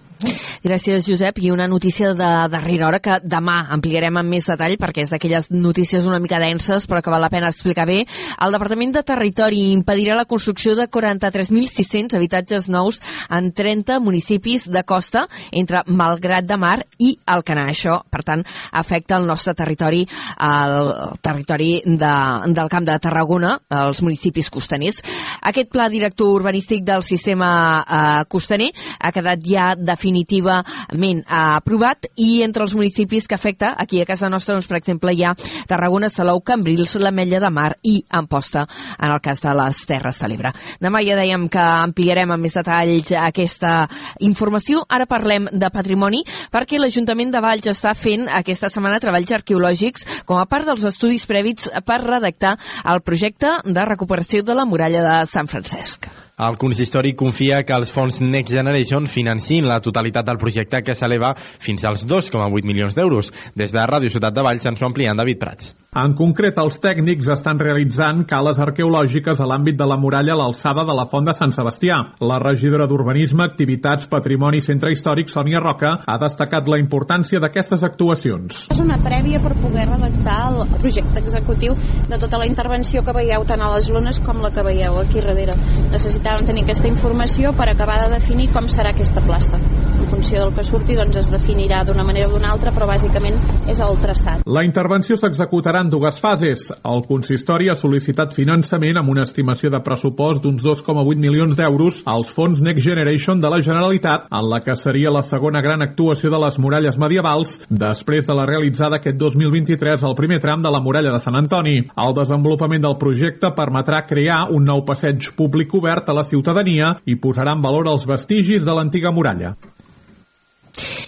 [0.62, 1.40] Gràcies, Josep.
[1.42, 5.50] I una notícia de darrera hora que demà ampliarem amb més detall perquè és d'aquelles
[5.52, 8.04] notícies una mica denses però que val la pena explicar bé.
[8.38, 14.84] El Departament de Territori impedirà la construcció de 43.600 habitatges nous en 30 municipis de
[14.86, 17.68] costa entre Malgrat de Mar i Alcanar.
[17.72, 20.04] Això, per tant, afecta el nostre territori,
[20.38, 20.80] el
[21.22, 22.14] territori de,
[22.54, 25.02] del Camp de Tarragona, els municipis costaners.
[25.42, 27.52] Aquest pla director urbanístic del sistema
[27.82, 34.02] eh, costaner ha quedat ja definit definitivament aprovat i entre els municipis que afecta, aquí
[34.02, 35.34] a casa nostra, doncs, per exemple, hi ha
[35.68, 38.68] Tarragona, Salou, Cambrils, l'Ametlla de Mar i Amposta,
[39.00, 40.52] en el cas de les Terres de l'Ebre.
[40.82, 43.88] Demà ja dèiem que ampliarem amb més detalls aquesta
[44.20, 44.84] informació.
[44.90, 50.42] Ara parlem de patrimoni perquè l'Ajuntament de Valls està fent aquesta setmana treballs arqueològics com
[50.42, 52.58] a part dels estudis prèvits per redactar
[52.92, 56.12] el projecte de recuperació de la muralla de Sant Francesc.
[56.42, 61.36] El consistori confia que els fons Next Generation financin la totalitat del projecte que s'eleva
[61.38, 63.30] fins als 2,8 milions d'euros.
[63.54, 65.76] Des de Ràdio Ciutat de Valls ens ho amplien David Prats.
[65.92, 70.86] En concret, els tècnics estan realitzant cales arqueològiques a l'àmbit de la muralla a l'alçada
[70.88, 71.98] de la Font de Sant Sebastià.
[72.24, 77.84] La regidora d'Urbanisme, Activitats, Patrimoni i Centre Històric, Sònia Roca, ha destacat la importància d'aquestes
[77.84, 78.62] actuacions.
[78.72, 81.76] És una prèvia per poder redactar el projecte executiu
[82.08, 85.20] de tota la intervenció que veieu tant a les lunes com la que veieu aquí
[85.20, 85.58] darrere.
[85.92, 89.60] Necessitàvem tenir aquesta informació per acabar de definir com serà aquesta plaça.
[90.00, 93.36] En funció del que surti, doncs es definirà d'una manera o d'una altra, però bàsicament
[93.68, 94.48] és el traçat.
[94.48, 96.68] La intervenció s'executarà en dues fases.
[96.86, 102.32] El consistori ha sol·licitat finançament amb una estimació de pressupost d'uns 2,8 milions d'euros als
[102.36, 106.40] fons Next Generation de la Generalitat, en la que seria la segona gran actuació de
[106.46, 111.12] les muralles medievals, després de la realitzada aquest 2023 al primer tram de la muralla
[111.16, 111.78] de Sant Antoni.
[112.06, 117.18] El desenvolupament del projecte permetrà crear un nou passeig públic obert a la ciutadania i
[117.18, 119.56] posarà en valor els vestigis de l'antiga muralla.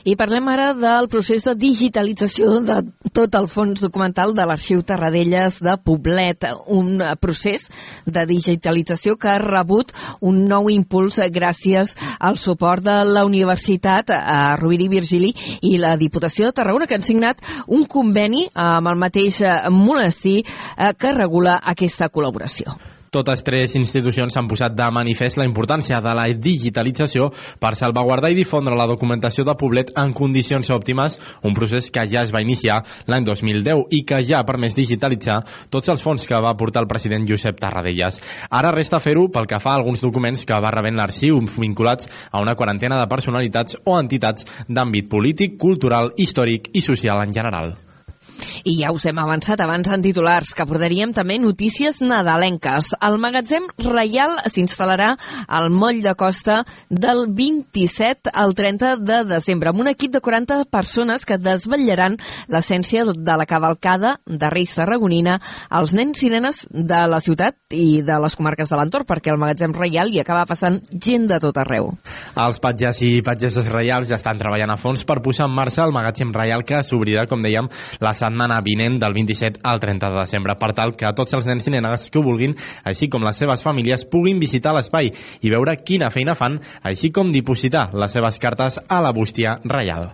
[0.03, 2.82] I parlem ara del procés de digitalització de
[3.16, 7.70] tot el fons documental de l'Arxiu Tarradellas de Poblet, un procés
[8.05, 14.55] de digitalització que ha rebut un nou impuls gràcies al suport de la Universitat a
[14.59, 18.99] Rovira i Virgili i la Diputació de Tarragona, que han signat un conveni amb el
[18.99, 19.39] mateix
[19.72, 22.92] monestir eh, que regula aquesta col·laboració.
[23.14, 27.28] Totes tres institucions s'han posat de manifest la importància de la digitalització
[27.61, 32.24] per salvaguardar i difondre la documentació de Poblet en condicions òptimes, un procés que ja
[32.26, 36.41] es va iniciar l'any 2010 i que ja ha permès digitalitzar tots els fons que
[36.41, 38.18] va portar el president Josep Tarradellas.
[38.49, 42.41] Ara resta fer-ho pel que fa a alguns documents que va rebent l'arxiu vinculats a
[42.41, 47.76] una quarantena de personalitats o entitats d'àmbit polític, cultural, històric i social en general.
[48.63, 52.93] I ja us hem avançat abans en titulars, que portaríem també notícies nadalenques.
[53.03, 55.13] El magatzem Reial s'instal·larà
[55.47, 60.63] al moll de costa del 27 al 30 de desembre, amb un equip de 40
[60.71, 62.17] persones que desvetllaran
[62.47, 68.01] l'essència de la cavalcada de Reis Tarragonina als nens i nenes de la ciutat i
[68.05, 71.57] de les comarques de l'entorn, perquè el magatzem Reial hi acaba passant gent de tot
[71.59, 71.91] arreu.
[72.39, 75.93] Els patges i patgesses reials ja estan treballant a fons per posar en marxa el
[75.95, 77.69] magatzem reial que s'obrirà, com dèiem,
[78.03, 81.67] la setmana vinent del 27 al 30 de desembre per tal que tots els nens
[81.67, 82.55] i nenes que ho vulguin,
[82.88, 85.11] així com les seves famílies, puguin visitar l'espai
[85.41, 90.13] i veure quina feina fan, així com dipositar les seves cartes a la bústia reial.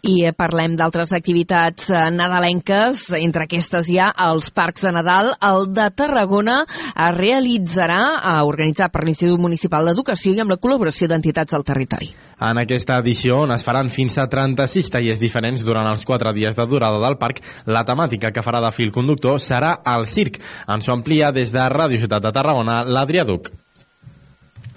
[0.00, 3.02] I eh, parlem d'altres activitats eh, nadalenques.
[3.20, 5.34] Entre aquestes hi ha els Parcs de Nadal.
[5.50, 11.10] El de Tarragona es realitzarà, a organitzar per l'Institut Municipal d'Educació i amb la col·laboració
[11.10, 12.10] d'entitats del territori.
[12.40, 16.56] En aquesta edició, on es faran fins a 36 tallers diferents durant els 4 dies
[16.56, 20.40] de durada del parc, la temàtica que farà de fil conductor serà el circ.
[20.72, 23.52] Ens ho amplia des de Ràdio Ciutat de Tarragona, l'Adrià Duc.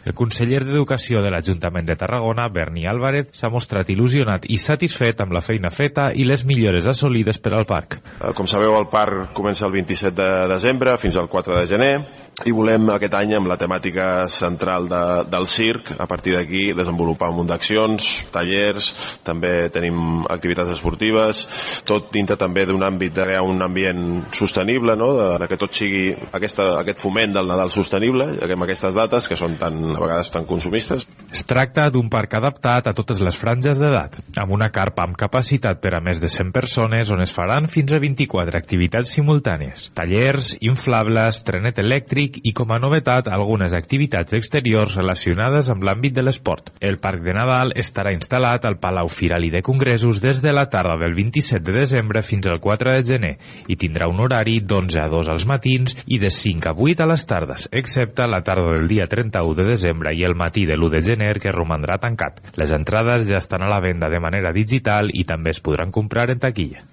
[0.03, 5.31] El conseller d'Educació de l'Ajuntament de Tarragona, Berni Álvarez, s'ha mostrat il·lusionat i satisfet amb
[5.31, 8.01] la feina feta i les millores assolides per al parc.
[8.19, 11.93] Eh, com sabeu, el parc comença el 27 de desembre fins al 4 de gener
[12.41, 17.29] i volem aquest any amb la temàtica central de, del circ, a partir d'aquí desenvolupar
[17.29, 18.89] un munt d'accions, tallers,
[19.23, 21.43] també tenim activitats esportives,
[21.87, 24.01] tot dintre també d'un àmbit de crear un ambient
[24.35, 25.11] sostenible, no?
[25.19, 29.37] de, de que tot sigui aquesta, aquest foment del Nadal sostenible, amb aquestes dates que
[29.39, 31.05] són tan, a vegades tan consumistes.
[31.33, 35.79] Es tracta d'un parc adaptat a totes les franges d'edat, amb una carpa amb capacitat
[35.83, 39.87] per a més de 100 persones on es faran fins a 24 activitats simultànies.
[39.95, 46.13] Tallers, inflables, trenet elèctric, elèctric i com a novetat algunes activitats exteriors relacionades amb l'àmbit
[46.13, 46.71] de l'esport.
[46.79, 50.69] El Parc de Nadal estarà instal·lat al Palau Firal i de Congressos des de la
[50.69, 53.33] tarda del 27 de desembre fins al 4 de gener
[53.67, 57.09] i tindrà un horari d'11 a 2 als matins i de 5 a 8 a
[57.09, 60.95] les tardes, excepte la tarda del dia 31 de desembre i el matí de l'1
[60.95, 62.41] de gener que romandrà tancat.
[62.55, 66.29] Les entrades ja estan a la venda de manera digital i també es podran comprar
[66.31, 66.92] en taquilla.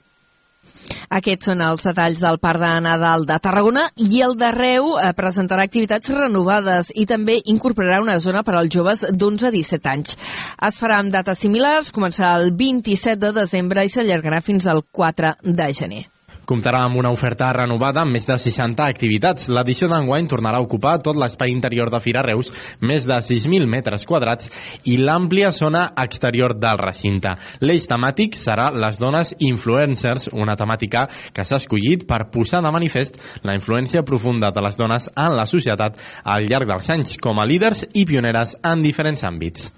[1.10, 5.10] Aquests són els detalls del Parc de Nadal de Tarragona i el de Reu eh,
[5.16, 10.16] presentarà activitats renovades i també incorporarà una zona per als joves d'11 a 17 anys.
[10.70, 15.36] Es farà amb dates similars, començarà el 27 de desembre i s'allargarà fins al 4
[15.42, 16.06] de gener
[16.50, 19.48] comptarà amb una oferta renovada amb més de 60 activitats.
[19.52, 22.50] L'edició d'enguany tornarà a ocupar tot l'espai interior de Fira Reus,
[22.82, 24.50] més de 6.000 metres quadrats,
[24.90, 27.36] i l'àmplia zona exterior del recinte.
[27.62, 33.20] L'eix temàtic serà les dones influencers, una temàtica que s'ha escollit per posar de manifest
[33.46, 37.46] la influència profunda de les dones en la societat al llarg dels anys com a
[37.46, 39.70] líders i pioneres en diferents àmbits.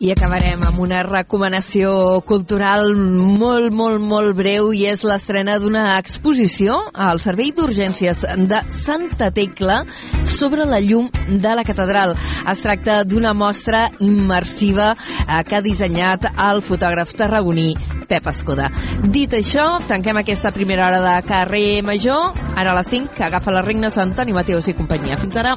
[0.00, 1.90] I acabarem amb una recomanació
[2.24, 9.28] cultural molt, molt, molt breu i és l'estrena d'una exposició al Servei d'Urgències de Santa
[9.36, 9.82] Tecla
[10.24, 12.16] sobre la llum de la catedral.
[12.48, 17.74] Es tracta d'una mostra immersiva eh, que ha dissenyat el fotògraf tarragoní
[18.10, 18.70] Pep Escoda.
[19.12, 22.34] Dit això, tanquem aquesta primera hora de carrer Major.
[22.56, 25.20] Ara a les 5, que agafa les regnes Antoni Mateus i companyia.
[25.20, 25.54] Fins ara.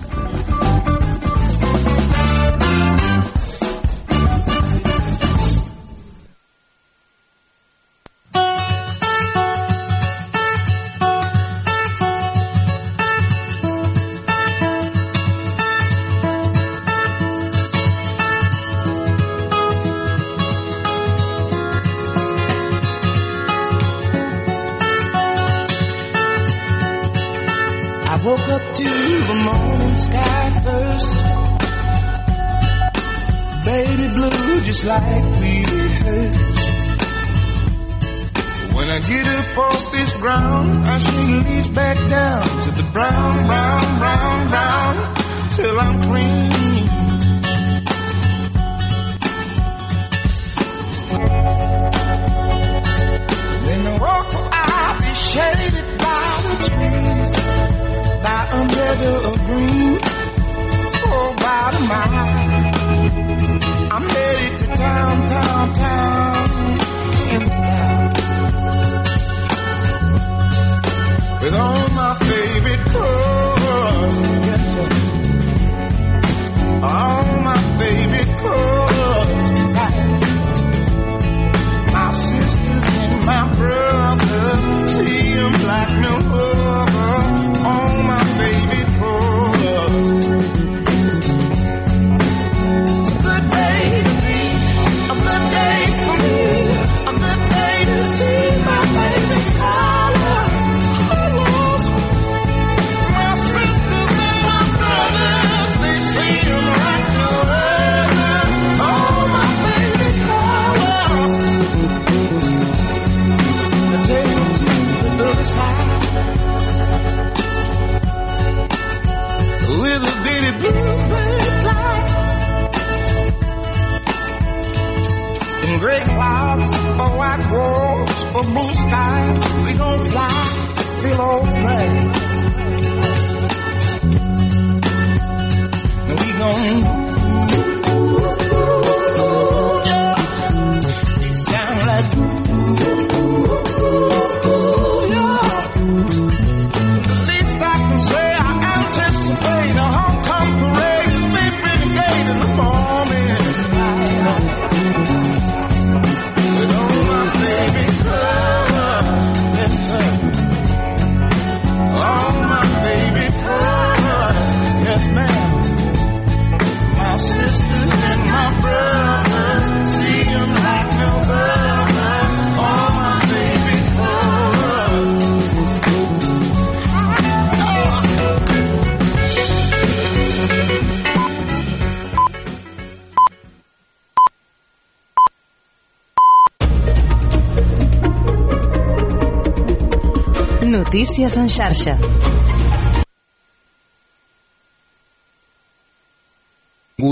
[190.74, 192.00] Notícies en xarxa.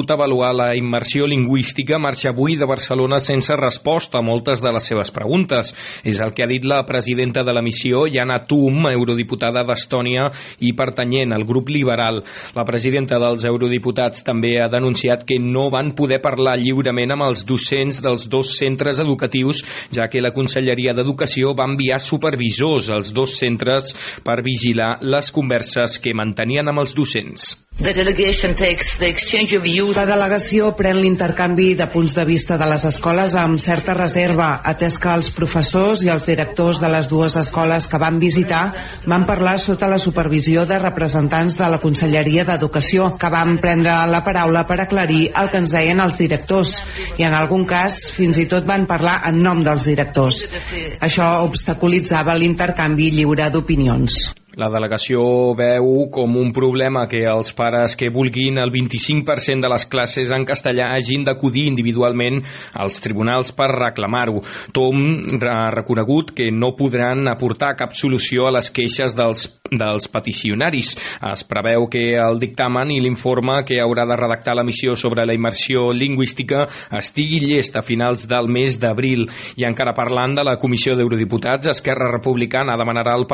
[0.09, 4.87] A avaluar la immersió lingüística marxa avui de Barcelona sense resposta a moltes de les
[4.89, 5.73] seves preguntes.
[6.03, 10.29] És el que ha dit la presidenta de la missió, Jana Tum, eurodiputada d'Estònia
[10.65, 12.23] i pertanyent al grup liberal.
[12.55, 17.45] La presidenta dels eurodiputats també ha denunciat que no van poder parlar lliurement amb els
[17.45, 19.61] docents dels dos centres educatius,
[19.93, 23.93] ja que la Conselleria d'Educació va enviar supervisors als dos centres
[24.25, 27.51] per vigilar les converses que mantenien amb els docents.
[27.81, 29.95] The delegation takes the exchange of views.
[29.97, 34.99] La delegació pren l'intercanvi de punts de vista de les escoles amb certa reserva, atès
[35.01, 38.61] que els professors i els directors de les dues escoles que van visitar
[39.09, 44.21] van parlar sota la supervisió de representants de la Conselleria d'Educació, que van prendre la
[44.21, 46.75] paraula per aclarir el que ens deien els directors,
[47.17, 50.43] i en algun cas fins i tot van parlar en nom dels directors.
[51.01, 54.21] Això obstaculitzava l'intercanvi lliure d'opinions.
[54.61, 55.21] La delegació
[55.57, 60.45] veu com un problema que els pares que vulguin el 25% de les classes en
[60.45, 62.43] castellà hagin d'acudir individualment
[62.83, 64.43] als tribunals per reclamar-ho.
[64.75, 65.01] Tom
[65.41, 70.97] ha reconegut que no podran aportar cap solució a les queixes dels, dels peticionaris.
[71.31, 75.33] Es preveu que el dictamen i l'informe que haurà de redactar la missió sobre la
[75.33, 76.65] immersió lingüística
[76.99, 79.29] estigui llest a finals del mes d'abril.
[79.55, 83.27] I encara parlant de la Comissió d'Eurodiputats, Esquerra Republicana demanarà al,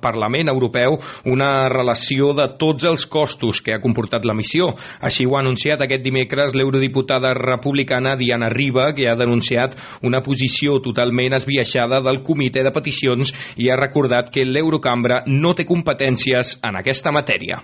[0.00, 0.96] Parlament Europeu
[1.30, 4.70] una relació de tots els costos que ha comportat la missió.
[5.02, 9.74] Així ho ha anunciat aquest dimecres l'eurodiputada republicana Diana Riba, que ha denunciat
[10.06, 15.63] una posició totalment esbiaixada del comitè de peticions i ha recordat que l'Eurocambra no té
[15.68, 17.60] competències en aquesta matèria.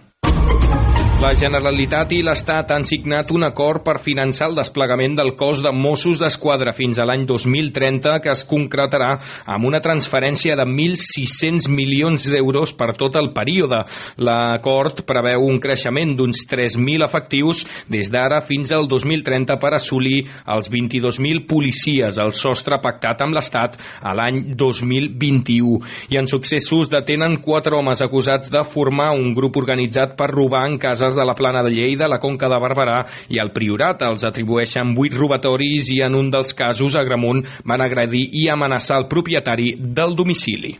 [1.21, 5.69] La Generalitat i l'Estat han signat un acord per finançar el desplegament del cos de
[5.77, 9.11] Mossos d'Esquadra fins a l'any 2030 que es concretarà
[9.45, 13.83] amb una transferència de 1.600 milions d'euros per tot el període.
[14.17, 20.73] L'acord preveu un creixement d'uns 3.000 efectius des d'ara fins al 2030 per assolir els
[20.73, 25.77] 22.000 policies, el sostre pactat amb l'Estat a l'any 2021.
[26.17, 30.81] I en successos detenen quatre homes acusats de formar un grup organitzat per robar en
[30.81, 34.03] cases de la Plana de Lleida, la Conca de Barberà i el Priorat.
[34.07, 39.01] Els atribueixen vuit robatoris i en un dels casos a Gramunt van agredir i amenaçar
[39.01, 40.77] el propietari del domicili.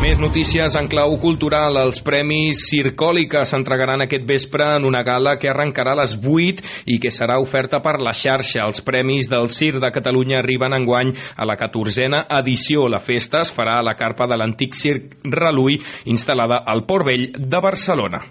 [0.00, 1.76] Més notícies en clau cultural.
[1.76, 6.96] Els Premis Circòlica s'entregaran aquest vespre en una gala que arrencarà a les 8 i
[7.02, 8.64] que serà oferta per la xarxa.
[8.64, 12.88] Els Premis del Cir de Catalunya arriben enguany a la 14a edició.
[12.88, 15.76] La festa es farà a la carpa de l'antic Circ Reluí,
[16.08, 18.24] instal·lada al Port Vell de Barcelona.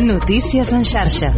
[0.00, 1.34] Notícies en xarxa.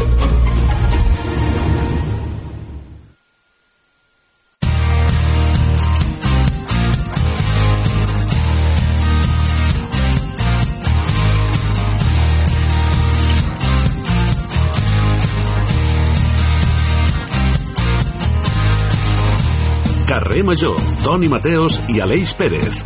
[20.07, 22.85] Carrer Major, Toni Mateos i Aleix Pérez.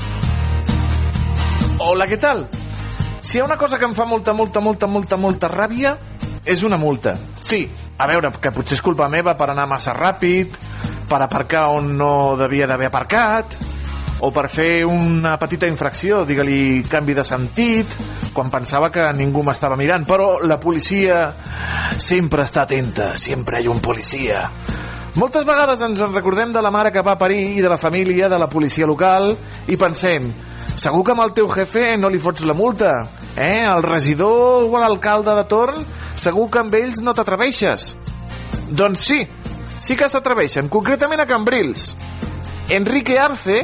[1.79, 2.47] Hola, què tal?
[3.27, 5.97] Si hi ha una cosa que em fa molta, molta, molta, molta, molta ràbia,
[6.47, 7.17] és una multa.
[7.43, 7.65] Sí,
[7.99, 10.55] a veure, que potser és culpa meva per anar massa ràpid,
[11.11, 13.57] per aparcar on no devia d'haver aparcat,
[14.23, 17.99] o per fer una petita infracció, digue-li canvi de sentit,
[18.31, 21.33] quan pensava que ningú m'estava mirant, però la policia
[21.99, 24.47] sempre està atenta, sempre hi ha un policia.
[25.19, 28.31] Moltes vegades ens en recordem de la mare que va parir i de la família
[28.31, 29.33] de la policia local
[29.67, 30.31] i pensem,
[30.79, 32.93] segur que amb el teu jefe no li fots la multa,
[33.37, 33.65] eh?
[33.65, 35.85] El regidor o l'alcalde de torn,
[36.17, 37.93] segur que amb ells no t'atreveixes.
[38.73, 39.21] Doncs sí,
[39.81, 41.93] sí que s'atreveixen, concretament a Cambrils.
[42.73, 43.61] Enrique Arce,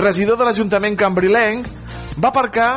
[0.00, 1.68] regidor de l'Ajuntament cambrilenc,
[2.16, 2.70] va aparcar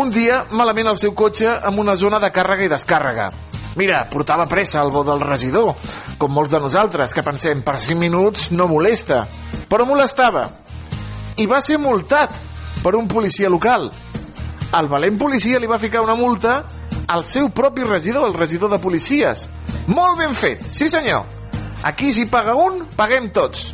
[0.00, 3.30] un dia malament el seu cotxe en una zona de càrrega i descàrrega.
[3.78, 5.74] Mira, portava pressa el bo del regidor,
[6.18, 9.24] com molts de nosaltres, que pensem, per 5 minuts no molesta.
[9.70, 10.48] Però molestava.
[11.38, 12.34] I va ser multat
[12.82, 13.90] per un policia local.
[14.70, 16.60] El valent policia li va ficar una multa
[17.10, 19.48] al seu propi regidor, el regidor de policies.
[19.90, 21.24] Molt ben fet, sí senyor.
[21.82, 23.72] Aquí si paga un, paguem tots.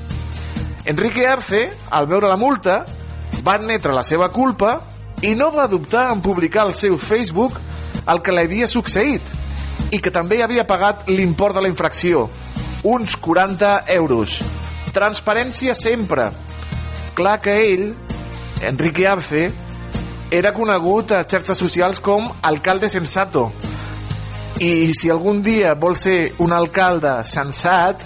[0.87, 2.79] Enrique Arce, al veure la multa,
[3.45, 4.79] va admetre la seva culpa
[5.21, 7.59] i no va dubtar en publicar al seu Facebook
[8.09, 12.31] el que li havia succeït i que també havia pagat l'import de la infracció,
[12.89, 14.41] uns 40 euros.
[14.97, 16.31] Transparència sempre.
[17.19, 17.91] Clar que ell,
[18.65, 19.51] Enrique Arce,
[20.31, 23.51] era conegut a xarxes socials com alcalde sensato.
[24.59, 28.03] I si algun dia vol ser un alcalde sensat,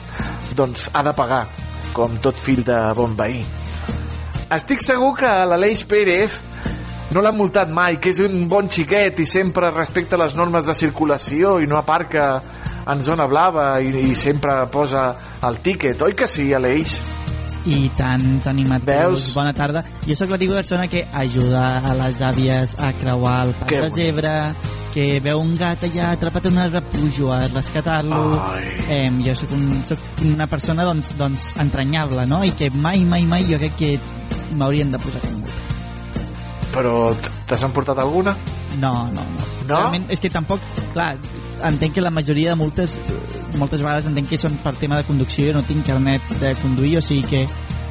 [0.59, 1.45] doncs ha de pagar,
[1.95, 3.41] com tot fill de bon veí.
[4.51, 6.41] Estic segur que l'Aleix Pérez
[7.15, 10.75] no l'ha multat mai, que és un bon xiquet i sempre respecta les normes de
[10.75, 12.27] circulació i no aparca
[12.91, 15.15] en zona blava i, i sempre posa
[15.47, 16.99] el tíquet, oi que sí, Aleix?
[17.67, 19.35] I tant, Toni Mateus, Veus?
[19.35, 19.83] bona tarda.
[20.07, 23.69] Jo sóc la tipus de persona que ajuda a les àvies a creuar el pas
[23.69, 24.55] Que de zebra,
[24.95, 28.23] que veu un gat allà atrapat en un repujo a rescatar-lo.
[28.89, 32.43] Eh, jo sóc, un, sóc una persona doncs, doncs entranyable, no?
[32.45, 33.93] I que mai, mai, mai jo crec que
[34.57, 35.37] m'haurien de posar com.
[36.71, 36.97] Però
[37.47, 38.37] t'has emportat alguna?
[38.79, 39.47] No, no, no.
[39.69, 39.77] No?
[39.77, 40.63] Realment, és que tampoc,
[40.95, 41.13] clar,
[41.67, 42.97] entenc que la majoria de multes,
[43.59, 46.97] moltes vegades entenc que són per tema de conducció, jo no tinc carnet de conduir,
[46.99, 47.45] o sigui que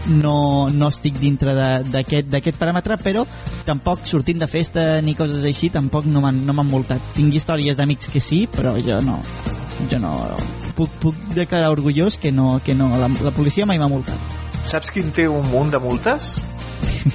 [0.09, 3.25] no, no estic dintre d'aquest paràmetre, però
[3.67, 7.13] tampoc sortint de festa ni coses així, tampoc no m'han no multat.
[7.17, 9.19] Tinc històries d'amics que sí, però jo no
[9.89, 10.13] jo no
[10.75, 14.37] puc, puc declarar orgullós que no, que no la, la policia mai m'ha multat.
[14.67, 16.33] Saps quin té un munt de multes?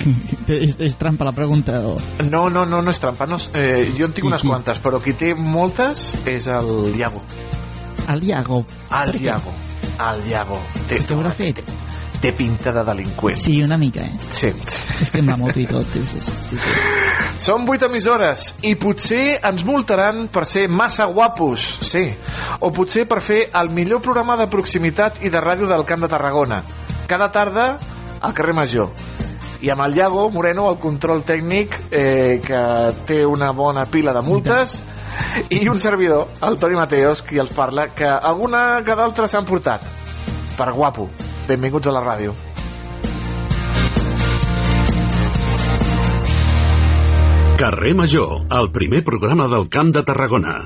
[0.49, 1.97] és, és trampa la pregunta o...
[2.29, 3.27] No, no, no, no és trampa.
[3.31, 4.51] No, eh, jo en tinc Qui, unes qui?
[4.53, 7.23] quantes, però qui té moltes és el Iago.
[8.13, 8.65] El Iago.
[9.01, 9.17] El?
[9.23, 9.55] Iago.
[10.11, 10.61] El Iago.
[10.89, 11.63] Té, Què haurà fet?
[12.25, 13.37] té pinta de delinqüent.
[13.37, 14.15] Sí, una mica, eh?
[14.33, 14.49] Sí.
[15.03, 16.71] És que amb la moto i tot, és, és, sí, sí.
[17.45, 22.07] Són 8 emissores i potser ens multaran per ser massa guapos, sí.
[22.65, 26.09] O potser per fer el millor programa de proximitat i de ràdio del Camp de
[26.15, 26.63] Tarragona.
[27.11, 27.67] Cada tarda
[28.25, 28.89] al carrer Major.
[29.63, 32.63] I amb el Iago Moreno, el control tècnic, eh, que
[33.07, 34.81] té una bona pila de multes,
[35.51, 39.87] i un servidor, el Toni Mateos, qui els parla, que alguna que d'altres s'han portat.
[40.57, 41.09] Per guapo.
[41.49, 42.35] Benvinguts a la ràdio.
[47.59, 50.57] Carrer Major, el primer programa del Camp de Tarragona.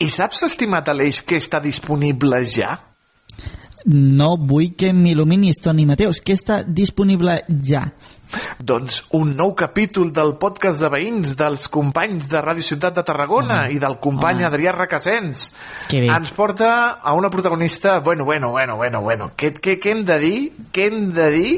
[0.00, 2.72] I saps, estimat Aleix, que està disponible ja?
[3.86, 7.84] No vull que m'il·luminis, Toni Mateus, que està disponible ja.
[8.60, 13.62] Doncs un nou capítol del podcast de veïns dels companys de Ràdio Ciutat de Tarragona
[13.72, 14.48] i del company home.
[14.50, 14.74] Adrià
[16.02, 16.08] bé.
[16.12, 18.00] Ens porta a una protagonista...
[18.00, 19.30] Bueno, bueno, bueno, bueno, bueno.
[19.36, 20.38] Què, què, què hem de dir?
[20.72, 21.52] Què hem de dir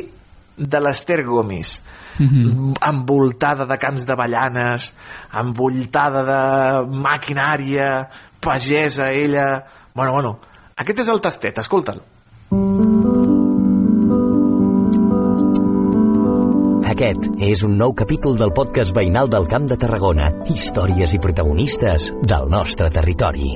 [0.56, 1.80] de l'Ester Gomis?
[2.20, 2.74] Mhm.
[2.84, 4.92] envoltada de camps d'avellanes,
[5.40, 8.08] envoltada de maquinària,
[8.40, 9.64] pagesa, ella...
[9.94, 10.38] Bueno, bueno,
[10.80, 12.00] aquest és el tastet, escolta'l.
[16.90, 20.30] Aquest és un nou capítol del podcast veïnal del Camp de Tarragona.
[20.50, 23.52] Històries i protagonistes del nostre territori.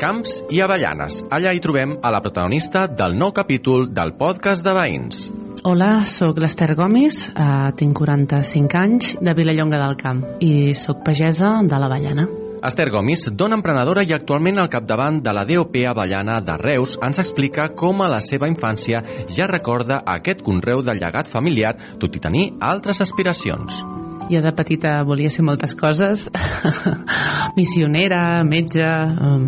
[0.00, 1.22] Camps i Avellanes.
[1.32, 5.26] Allà hi trobem a la protagonista del nou capítol del podcast de veïns.
[5.66, 11.58] Hola, sóc l'Ester Gomis, eh, tinc 45 anys, de Vilallonga del Camp i sóc pagesa
[11.66, 12.45] de l'Avellana.
[12.66, 17.20] Esther Gomis, dona emprenedora i actualment al capdavant de la DOP Avellana de Reus, ens
[17.22, 22.22] explica com a la seva infància ja recorda aquest conreu del llegat familiar, tot i
[22.24, 23.84] tenir altres aspiracions.
[24.26, 26.26] Jo de petita volia ser moltes coses,
[27.60, 28.88] missionera, metge,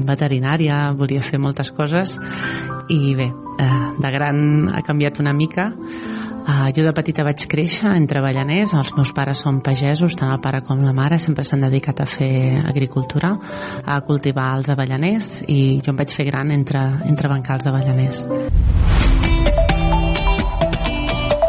[0.06, 2.20] veterinària, volia fer moltes coses
[2.86, 5.72] i bé, eh, de gran ha canviat una mica.
[6.48, 10.40] Uh, jo de petita vaig créixer entre Avellaners, els meus pares són pagesos, tant el
[10.40, 13.34] pare com la mare sempre s'han dedicat a fer agricultura,
[13.84, 18.24] a cultivar els avellaners i jo em vaig fer gran entre, entre bancals d'avellaners.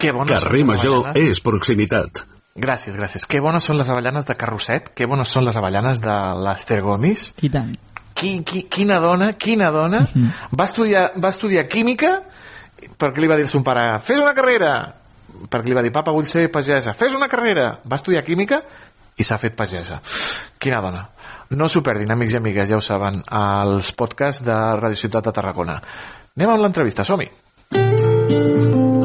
[0.00, 2.24] Que bones Carrer Major és proximitat.
[2.60, 3.26] Gràcies, gràcies.
[3.28, 7.30] Que bones són les avellanes de Carrosset, que bones són les avellanes de l'Ester Gomis.
[7.44, 7.74] I tant.
[8.16, 10.02] Qui, qui, quina dona, quina dona.
[10.50, 12.18] va, estudiar, va estudiar química
[13.00, 14.72] perquè li va dir a son pare, fes una carrera.
[15.50, 16.92] Perquè li va dir, papa, vull ser pagesa.
[16.96, 17.70] Fes una carrera.
[17.88, 18.60] Va estudiar química
[19.16, 20.00] i s'ha fet pagesa.
[20.60, 21.06] Quina dona.
[21.56, 25.34] No s'ho perdin, amics i amigues, ja ho saben, als podcasts de Radio Ciutat de
[25.34, 25.80] Tarragona.
[26.36, 27.30] Anem amb l'entrevista, som-hi.
[27.74, 28.99] Me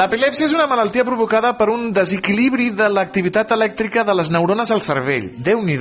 [0.00, 4.80] L'epilèpsia és una malaltia provocada per un desequilibri de l'activitat elèctrica de les neurones al
[4.80, 5.26] cervell.
[5.36, 5.76] déu nhi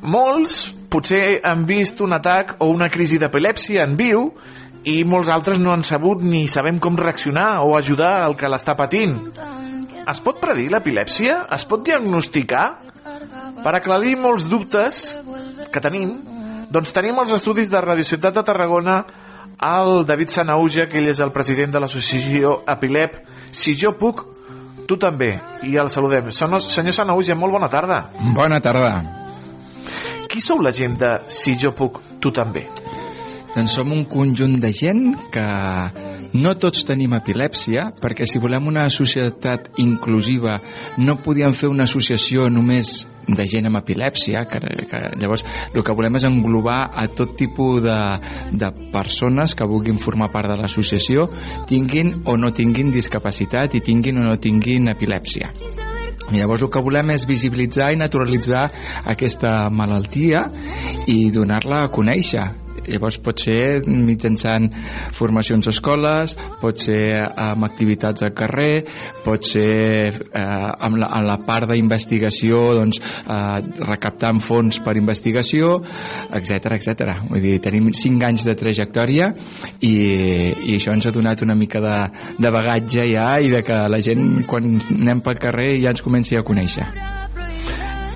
[0.00, 4.32] Molts potser han vist un atac o una crisi d'epilèpsia en viu
[4.84, 8.74] i molts altres no han sabut ni sabem com reaccionar o ajudar al que l'està
[8.74, 9.18] patint.
[10.08, 11.46] Es pot predir l'epilèpsia?
[11.52, 12.78] Es pot diagnosticar?
[13.62, 15.14] Per aclarir molts dubtes
[15.70, 16.22] que tenim,
[16.70, 19.04] doncs tenim els estudis de Radio Ciutat de Tarragona
[19.62, 23.31] el David Sanauja, que ell és el president de l'associació Epilep.
[23.52, 24.24] Si jo puc,
[24.88, 25.34] tu també.
[25.68, 26.32] I el saludem.
[26.32, 27.98] Senyor senyor Sanauja, molt bona tarda.
[28.34, 28.94] Bona tarda.
[30.32, 32.64] Qui sou la gent de Si jo puc, tu també?
[33.52, 35.44] Doncs som un conjunt de gent que
[36.32, 40.56] no tots tenim epilèpsia, perquè si volem una societat inclusiva
[40.96, 45.94] no podíem fer una associació només de gent amb epilèpsia, que, que llavors el que
[45.96, 47.98] volem és englobar a tot tipus de,
[48.58, 51.28] de persones que vulguin formar part de l'associació,
[51.70, 55.52] tinguin o no tinguin discapacitat i tinguin o no tinguin epilèpsia.
[56.32, 58.64] I llavors el que volem és visibilitzar i naturalitzar
[59.10, 60.46] aquesta malaltia
[61.10, 62.46] i donar-la a conèixer.
[62.88, 64.68] Llavors pot ser mitjançant
[65.14, 68.84] formacions a escoles, pot ser amb activitats al carrer,
[69.24, 75.78] pot ser eh, amb, la, amb la part d'investigació doncs, eh, recaptant fons per investigació,
[76.34, 77.16] etc etc.
[77.30, 79.32] Vull dir, tenim 5 anys de trajectòria
[79.80, 81.96] i, i això ens ha donat una mica de,
[82.42, 86.38] de bagatge ja i de que la gent quan anem pel carrer ja ens comenci
[86.38, 87.21] a conèixer.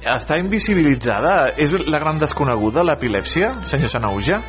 [0.06, 1.34] Està invisibilitzada?
[1.58, 4.40] És la gran desconeguda, l'epilèpsia, senyor Sanauja?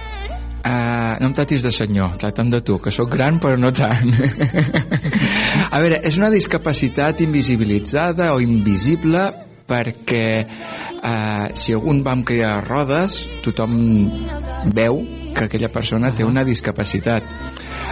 [0.68, 4.12] Uh, no em tratis de senyor, tracta'm de tu, que sóc gran però no tant.
[5.74, 9.30] a veure, és una discapacitat invisibilitzada o invisible
[9.68, 13.78] perquè uh, si algun va amb caia de rodes, tothom
[14.76, 15.02] veu
[15.38, 17.26] que aquella persona té una discapacitat.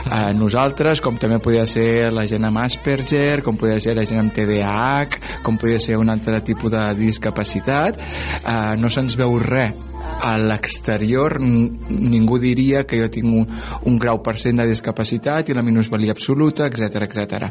[0.06, 4.22] Uh, nosaltres, com també podia ser la gent amb Asperger, com podia ser la gent
[4.22, 8.02] amb TDAH, com podia ser un altre tipus de discapacitat,
[8.44, 13.48] uh, no se'ns veu res a l'exterior ningú diria que jo tinc un,
[13.90, 17.50] un grau per cent de discapacitat i la minusvalia absoluta, etc etc.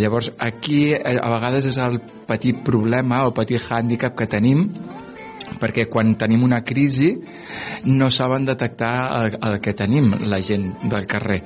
[0.00, 4.66] Llavors, aquí eh, a vegades és el petit problema o petit hàndicap que tenim
[5.60, 7.10] perquè quan tenim una crisi
[7.90, 11.40] no saben detectar el, el que tenim la gent del carrer.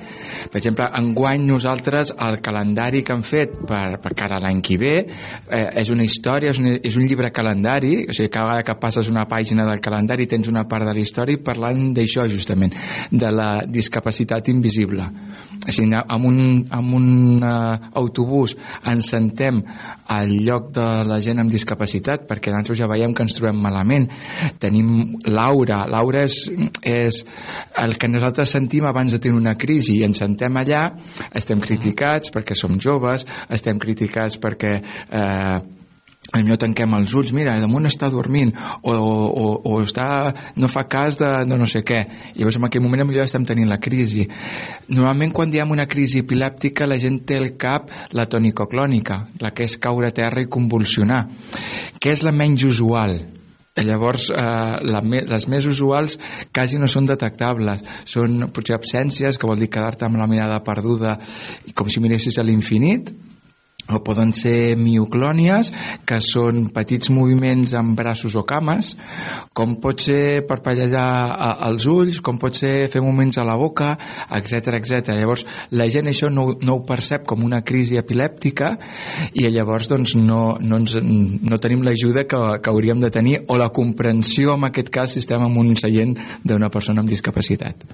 [0.51, 4.77] Per exemple, enguany nosaltres el calendari que han fet per, per cara a l'any que
[4.81, 8.67] ve eh, és una història, és un, és un llibre calendari, o sigui, cada vegada
[8.67, 12.75] que passes una pàgina del calendari tens una part de la història parlant d'això justament,
[13.11, 15.07] de la discapacitat invisible.
[15.65, 16.39] O sigui, amb un,
[16.75, 18.55] amb un uh, autobús
[18.91, 19.61] ens sentem
[20.11, 23.94] al lloc de la gent amb discapacitat perquè nosaltres ja veiem que ens trobem malament
[24.61, 25.83] tenim Laura.
[25.91, 26.39] Laura és,
[26.81, 27.21] és
[27.83, 29.99] el que nosaltres sentim abans de tenir una crisi.
[29.99, 30.87] I ens sentem allà,
[31.35, 35.57] estem criticats perquè som joves, estem criticats perquè eh,
[36.33, 38.51] potser tanquem els ulls, mira, damunt està dormint
[38.81, 42.01] o, o, o està, no fa cas de, de no sé què.
[42.33, 44.25] I llavors en aquell moment potser estem tenint la crisi.
[44.89, 49.69] Normalment quan diem una crisi epilèptica la gent té al cap la tonicoclònica la que
[49.69, 51.25] és caure a terra i convulsionar.
[51.99, 53.19] Que és la menys usual
[53.75, 54.41] Llavors, eh,
[54.87, 56.15] la, les més usuals
[56.55, 57.83] quasi no són detectables.
[58.07, 61.17] Són potser absències, que vol dir quedar-te amb la mirada perduda
[61.75, 63.11] com si miressis a l'infinit,
[63.85, 65.69] o poden ser mioclònies,
[66.07, 68.93] que són petits moviments amb braços o cames,
[69.53, 71.05] com pot ser parpellejar
[71.67, 73.93] els ulls, com pot ser fer moviments a la boca,
[74.39, 75.13] etc etc.
[75.19, 75.45] Llavors,
[75.77, 78.73] la gent això no, no ho percep com una crisi epilèptica
[79.33, 83.59] i llavors doncs, no, no, ens, no tenim l'ajuda que, que hauríem de tenir o
[83.61, 87.85] la comprensió, en aquest cas, si estem en un seient d'una persona amb discapacitat.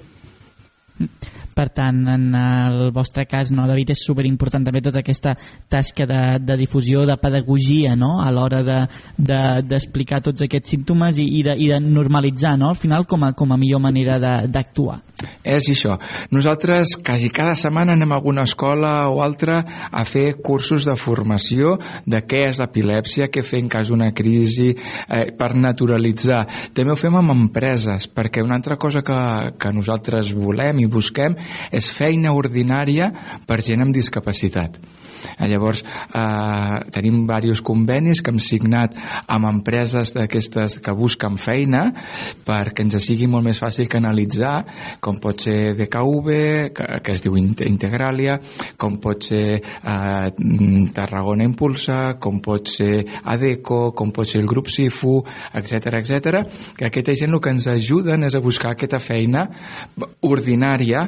[1.56, 5.36] Per tant, en el vostre cas, no, David, és superimportant també tota aquesta
[5.72, 11.20] tasca de, de difusió, de pedagogia, no?, a l'hora d'explicar de, d'explicar tots aquests símptomes
[11.20, 14.20] i, i, de, i de normalitzar, no?, al final com a, com a millor manera
[14.22, 15.02] de- d'actuar.
[15.46, 15.98] És això.
[16.34, 19.60] Nosaltres quasi cada setmana anem a alguna escola o altra
[19.92, 21.76] a fer cursos de formació
[22.10, 26.42] de què és l'epilèpsia, què fer en cas d'una crisi, eh, per naturalitzar.
[26.74, 29.20] També ho fem amb empreses, perquè una altra cosa que,
[29.62, 31.38] que nosaltres volem i busquem
[31.72, 33.12] és feina ordinària
[33.48, 34.78] per gent amb discapacitat.
[35.38, 35.84] Eh, Llavors,
[36.14, 38.96] eh, tenim diversos convenis que hem signat
[39.28, 41.88] amb empreses d'aquestes que busquen feina
[42.46, 44.66] perquè ens sigui molt més fàcil canalitzar,
[45.00, 46.30] com pot ser DKV,
[46.76, 48.40] que, que es diu Int- Integralia,
[48.78, 50.32] com pot ser eh,
[50.94, 55.20] Tarragona Impulsa, com pot ser ADECO, com pot ser el grup SIFU,
[55.54, 56.46] etc etc.
[56.78, 59.46] que aquesta gent el que ens ajuden és a buscar aquesta feina
[60.22, 61.06] ordinària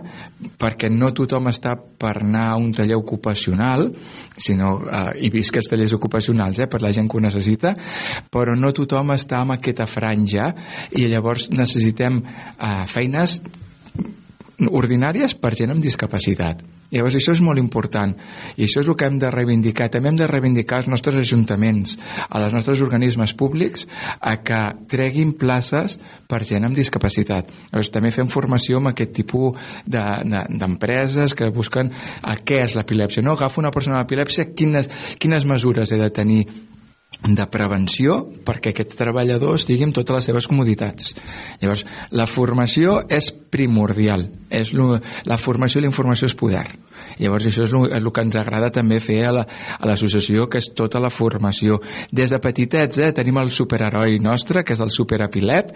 [0.59, 3.89] perquè no tothom està per anar a un taller ocupacional
[4.37, 7.75] sinó, eh, i visc els tallers ocupacionals eh, per la gent que ho necessita
[8.33, 10.51] però no tothom està en aquesta franja
[10.97, 13.39] i llavors necessitem eh, feines
[14.69, 16.61] ordinàries per gent amb discapacitat.
[16.93, 18.13] Llavors això és molt important
[18.55, 19.89] i això és el que hem de reivindicar.
[19.89, 21.97] També hem de reivindicar els nostres ajuntaments,
[22.29, 23.87] a les nostres organismes públics
[24.21, 24.61] a que
[24.91, 25.97] treguin places
[26.29, 27.49] per gent amb discapacitat.
[27.71, 31.91] Llavors també fem formació amb aquest tipus de- de- d'empreses que busquen
[32.21, 33.23] a què és l'epilèpsia.
[33.23, 33.33] No?
[33.33, 36.47] Agafo una persona amb epilèpsia, quines, quines mesures he de tenir
[37.23, 41.13] de prevenció perquè aquest treballador estigui amb totes les seves comoditats.
[41.61, 44.27] Llavors, la formació és primordial.
[44.51, 44.97] És lo,
[45.29, 46.65] la formació i la informació és poder.
[47.19, 49.45] Llavors, això és el, és el que ens agrada també fer a la-
[49.83, 51.79] l'associació, que és tota la formació.
[52.11, 55.73] Des de petitets, eh, tenim el superheroi nostre, que és el superepilep,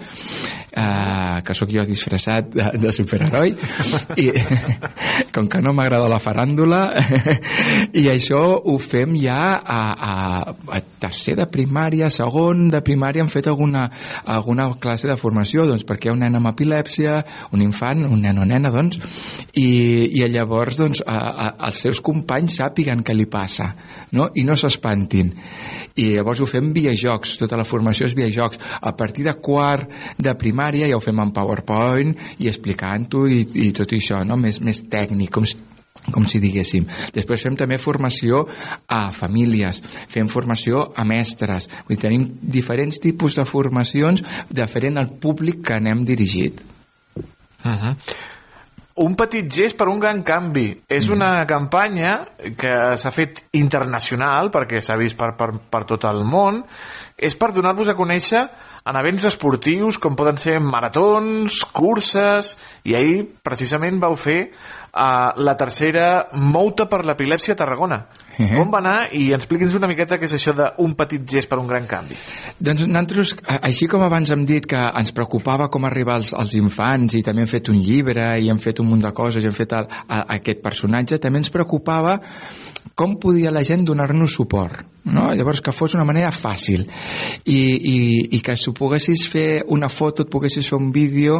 [0.71, 3.53] eh, que sóc jo disfressat de, de superheroi,
[4.17, 4.27] i
[5.35, 6.81] com que no m'agrada la faràndula,
[8.01, 10.13] i això ho fem ja a, a,
[10.77, 13.87] a tercer de primària, segon de primària, hem fet alguna,
[14.25, 17.19] alguna classe de formació, doncs perquè hi ha un nen amb epilèpsia,
[17.55, 18.99] un infant, un nen o nena, doncs,
[19.57, 19.67] i,
[20.19, 23.71] i llavors doncs, a, a, els seus companys sàpiguen què li passa,
[24.15, 24.29] no?
[24.35, 25.31] i no s'espantin.
[25.97, 28.59] I llavors ho fem via jocs, tota la formació és via jocs.
[28.81, 33.71] A partir de quart de primària ja ho fem en PowerPoint i explicant-ho i, i
[33.75, 34.37] tot això, no?
[34.37, 35.47] més, més tècnic, com
[36.11, 36.85] com si diguéssim.
[37.15, 38.45] Després fem també formació
[38.87, 41.67] a famílies, fem formació a mestres.
[41.87, 42.25] Vull dir, tenim
[42.57, 46.61] diferents tipus de formacions diferent al públic que anem dirigit.
[47.65, 47.95] Uh -huh.
[49.03, 50.71] Un petit gest per un gran canvi.
[50.89, 52.15] És una campanya
[52.57, 56.63] que s'ha fet internacional, perquè s'ha vist per, per, per tot el món.
[57.17, 58.41] És per donar-vos a conèixer
[58.87, 62.55] en events esportius, com poden ser maratons, curses,
[62.87, 67.99] i ahir precisament vau fer uh, la tercera Mouta per l'Epilèpsia a Tarragona.
[68.39, 68.61] Uh -huh.
[68.61, 69.09] On va anar?
[69.13, 72.15] I expliqui'ns una miqueta què és això d'un petit gest per un gran canvi.
[72.59, 76.53] Doncs nosaltres, a- així com abans hem dit que ens preocupava com arribar als, als
[76.53, 79.47] infants i també hem fet un llibre i hem fet un munt de coses i
[79.47, 82.19] hem fet el, a, aquest personatge, també ens preocupava
[82.95, 84.85] com podia la gent donar-nos suport.
[85.11, 85.29] No?
[85.33, 86.85] llavors que fos una manera fàcil
[87.45, 87.97] i, i,
[88.37, 91.39] i que si poguessis fer una foto, et poguessis fer un vídeo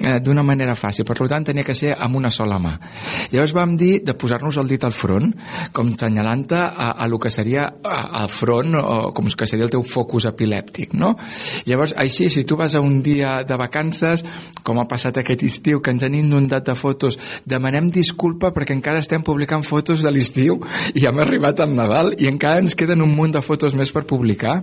[0.00, 2.76] eh, d'una manera fàcil per tant tenia que ser amb una sola mà
[3.32, 5.32] llavors vam dir de posar-nos el dit al front
[5.76, 9.82] com senyalant-te a, a lo que seria al front o com que seria el teu
[9.86, 11.14] focus epilèptic no?
[11.66, 14.24] llavors així si tu vas a un dia de vacances
[14.64, 19.02] com ha passat aquest estiu que ens han inundat de fotos demanem disculpa perquè encara
[19.02, 20.60] estem publicant fotos de l'estiu
[20.94, 24.06] i hem arribat al Nadal i encara ens queden un munt de fotos més per
[24.08, 24.60] publicar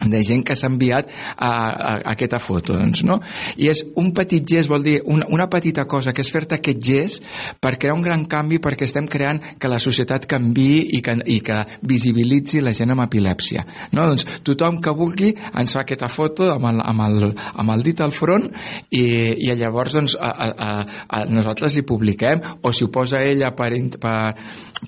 [0.00, 3.18] de gent que s'ha enviat a, a, a aquesta foto doncs, no?
[3.56, 6.82] i és un petit gest vol dir una, una petita cosa que és fer-te aquest
[6.82, 7.26] gest
[7.62, 11.38] per crear un gran canvi perquè estem creant que la societat canvi i que, i
[11.44, 14.06] que visibilitzi la gent amb epilèpsia no?
[14.08, 17.28] doncs tothom que vulgui ens fa aquesta foto amb el, amb el,
[17.62, 18.48] amb el dit al front
[18.90, 19.04] i,
[19.46, 20.70] i llavors doncs, a, a,
[21.06, 23.70] a, nosaltres li publiquem o si ho posa ella per,
[24.00, 24.18] per,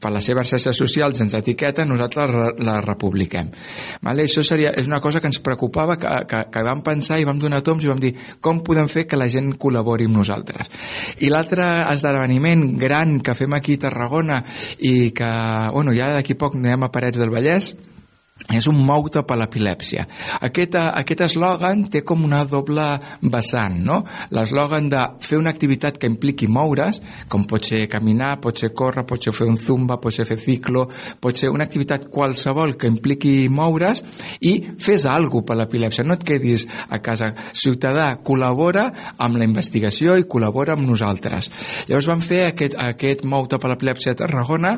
[0.00, 3.50] per les seves xarxes socials ens etiqueta nosaltres la, la republiquem
[4.02, 4.26] vale?
[4.26, 7.38] això seria, és una cosa que ens preocupava que, que, que vam pensar i vam
[7.40, 10.70] donar toms i vam dir com podem fer que la gent col·labori amb nosaltres?
[11.24, 14.42] I l'altre esdeveniment gran que fem aquí a Tarragona
[14.78, 15.32] i que,
[15.72, 17.74] bueno, ja d'aquí poc anem a Parets del Vallès
[18.50, 20.02] és un mou-te per l'epilèpsia.
[20.42, 22.82] Aquest, aquest eslògan té com una doble
[23.30, 24.00] vessant, no?
[24.34, 26.98] L'eslògan de fer una activitat que impliqui moure's,
[27.30, 30.38] com pot ser caminar, pot ser córrer, pot ser fer un zumba, pot ser fer
[30.42, 30.88] ciclo,
[31.22, 34.02] pot ser una activitat qualsevol que impliqui moure's
[34.42, 36.02] i fes alguna per l'epilèpsia.
[36.02, 37.30] No et quedis a casa.
[37.54, 41.52] Ciutadà, col·labora amb la investigació i col·labora amb nosaltres.
[41.86, 44.74] Llavors vam fer aquest, aquest mou-te per l'epilèpsia a Tarragona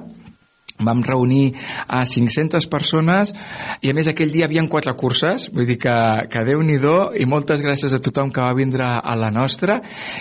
[0.79, 1.55] vam reunir
[1.89, 3.33] a 500 persones
[3.81, 5.49] i a més aquell dia havien quatre curses.
[5.53, 5.97] Vull dir que,
[6.31, 9.79] que déu nhi i moltes gràcies a tothom que va vindre a la nostra.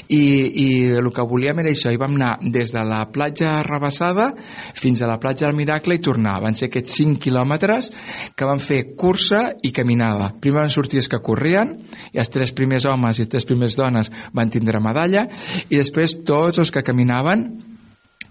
[0.08, 1.92] I, i el que volíem era això.
[1.92, 4.32] I vam anar des de la platja Rebassada
[4.76, 6.40] fins a la platja del Miracle i tornar.
[6.44, 7.92] Van ser aquests 5 quilòmetres
[8.36, 10.32] que van fer cursa i caminada.
[10.40, 11.76] Primer van sortir els que corrien
[12.14, 15.28] i els tres primers homes i les tres primers dones van tindre medalla
[15.68, 17.48] i després tots els que caminaven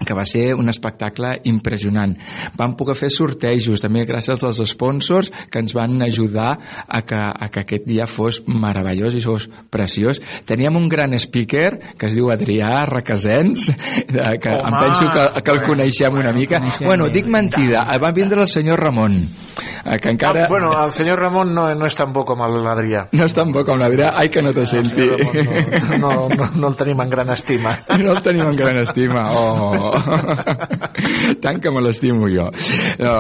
[0.05, 2.15] que va ser un espectacle impressionant.
[2.59, 6.55] Vam poder fer sortejos, també gràcies als sponsors que ens van ajudar
[6.87, 10.21] a que, a que aquest dia fos meravellós i fos preciós.
[10.47, 14.69] Teníem un gran speaker que es diu Adrià Requesens, eh, que Home!
[14.69, 16.61] em penso que, que el coneixem una mica.
[16.85, 19.17] Bueno, dic mentida, va vindre el senyor Ramon,
[19.85, 20.45] eh, que encara...
[20.45, 23.07] Ah, bueno, el senyor Ramon no, no és tan bo com l'Adrià.
[23.15, 25.09] No és tan bo com l'Adrià, ai que no te senti.
[26.01, 27.77] No, no, no el tenim en gran estima.
[28.01, 29.25] No el tenim en gran estima.
[29.35, 29.94] Oh.
[31.45, 32.49] Tant que me l'estimo jo.
[33.01, 33.15] No,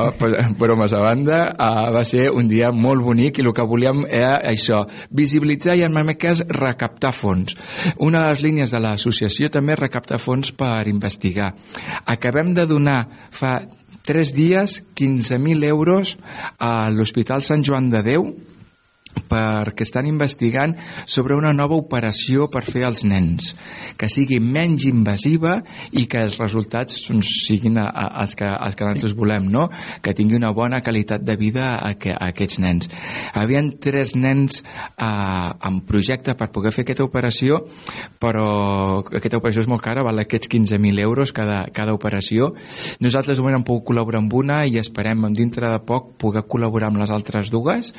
[0.58, 4.38] bromes a banda, uh, va ser un dia molt bonic i el que volíem era
[4.50, 7.56] això, visibilitzar i en aquest cas recaptar fons.
[7.98, 11.52] Una de les línies de l'associació també és recaptar fons per investigar.
[12.04, 13.00] Acabem de donar
[13.34, 13.58] fa
[14.04, 16.16] tres dies 15.000 euros
[16.58, 18.28] a l'Hospital Sant Joan de Déu
[19.14, 20.74] perquè estan investigant
[21.06, 23.52] sobre una nova operació per fer als nens
[23.98, 25.58] que sigui menys invasiva
[25.92, 29.68] i que els resultats doncs, siguin a, a, els, que, els que nosaltres volem no?
[30.02, 32.90] que tingui una bona qualitat de vida a, que, a aquests nens.
[33.34, 37.62] Havien tres nens eh, en projecte per poder fer aquesta operació
[38.20, 38.46] però
[39.04, 42.52] aquesta operació és molt cara val aquests 15.000 euros cada, cada operació.
[43.04, 47.02] Nosaltres moment hem pogut col·laborar amb una i esperem dintre de poc poder col·laborar amb
[47.02, 47.92] les altres dues.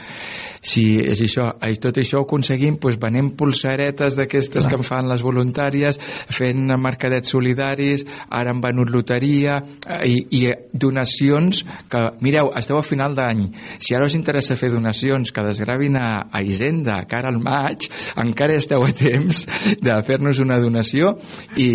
[0.65, 5.09] Si és això, i tot això ho aconseguim doncs, venent pulsaretes d'aquestes que em fan
[5.09, 5.99] les voluntàries,
[6.33, 12.85] fent mercadets solidaris, ara han venut loteria eh, i, i donacions que, mireu, esteu a
[12.85, 13.45] final d'any.
[13.79, 17.89] Si ara us interessa fer donacions que desgravin a, a Hisenda, cara al maig
[18.21, 19.43] encara esteu a temps
[19.81, 21.15] de fer-nos una donació
[21.55, 21.69] i,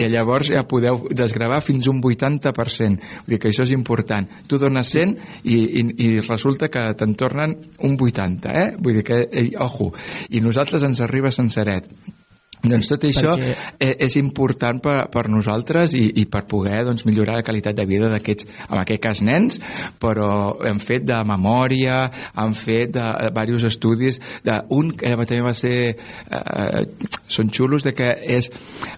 [0.00, 4.26] i llavors ja podeu desgravar fins un 80% vull dir que això és important.
[4.48, 5.14] Tu dones 100
[5.44, 8.63] i, i, i resulta que te'n tornen un 80 eh?
[8.78, 9.92] Vull dir que, eh, ojo
[10.30, 11.90] i nosaltres ens arriba senceret
[12.64, 13.96] doncs tot això Perquè- Perquè...
[14.06, 18.08] és important per, per nosaltres i, i per poder doncs, millorar la qualitat de vida
[18.12, 19.60] d'aquests, en aquest cas nens,
[20.00, 21.98] però hem fet de memòria,
[22.40, 25.76] hem fet de, de diversos estudis, de, un que també va ser,
[26.30, 26.84] eh,
[27.28, 28.08] són xulos, de que
[28.38, 28.48] és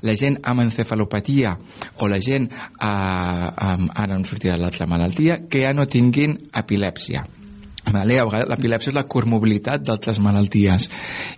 [0.07, 1.57] la gent amb encefalopatia
[1.99, 6.39] o la gent, eh, amb, ara no em sortirà l'altra malaltia, que ja no tinguin
[6.55, 7.27] epilèpsia.
[7.87, 8.19] Vale?
[8.19, 10.89] A vegades l'epilèpsia és la comorbilitat d'altres malalties.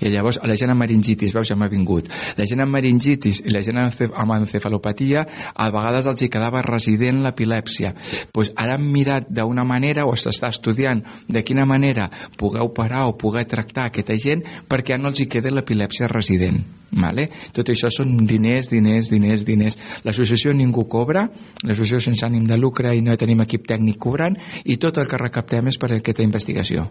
[0.00, 2.08] I llavors, la gent amb meningitis, veus, ja m'ha vingut.
[2.38, 6.30] La gent amb meningitis i la gent amb encef- amb encefalopatia, a vegades els hi
[6.32, 7.92] quedava resident l'epilèpsia.
[8.32, 13.16] Pues ara hem mirat d'una manera, o s'està estudiant de quina manera poder operar o
[13.18, 16.64] poder tractar aquesta gent perquè ja no els hi queda l'epilèpsia resident.
[16.90, 17.28] Vale?
[17.52, 19.76] Tot això són diners, diners, diners, diners.
[20.06, 21.26] L'associació ningú cobra,
[21.64, 25.20] l'associació sense ànim de lucre i no tenim equip tècnic cobrant, i tot el que
[25.20, 26.88] recaptem és per aquesta investigació.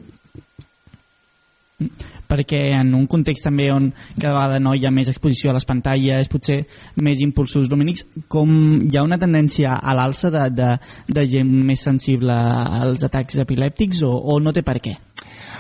[2.28, 5.66] perquè en un context també on cada vegada no hi ha més exposició a les
[5.70, 6.64] pantalles, potser
[7.06, 8.50] més impulsos lumínics, com
[8.84, 10.72] hi ha una tendència a l'alça de, de,
[11.08, 14.98] de gent més sensible als atacs epilèptics o, o no té per què?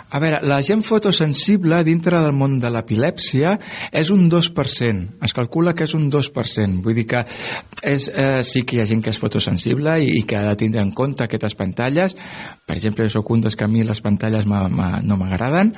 [0.09, 3.57] A veure, la gent fotosensible dintre del món de l'epilèpsia
[3.91, 5.17] és un 2%.
[5.27, 6.79] Es calcula que és un 2%.
[6.85, 7.25] Vull dir que
[7.83, 10.55] és, eh, sí que hi ha gent que és fotosensible i, i que ha de
[10.55, 12.15] tindre en compte aquestes pantalles.
[12.65, 15.73] Per exemple, jo soc un dels que a mi les pantalles ma, ma, no m'agraden,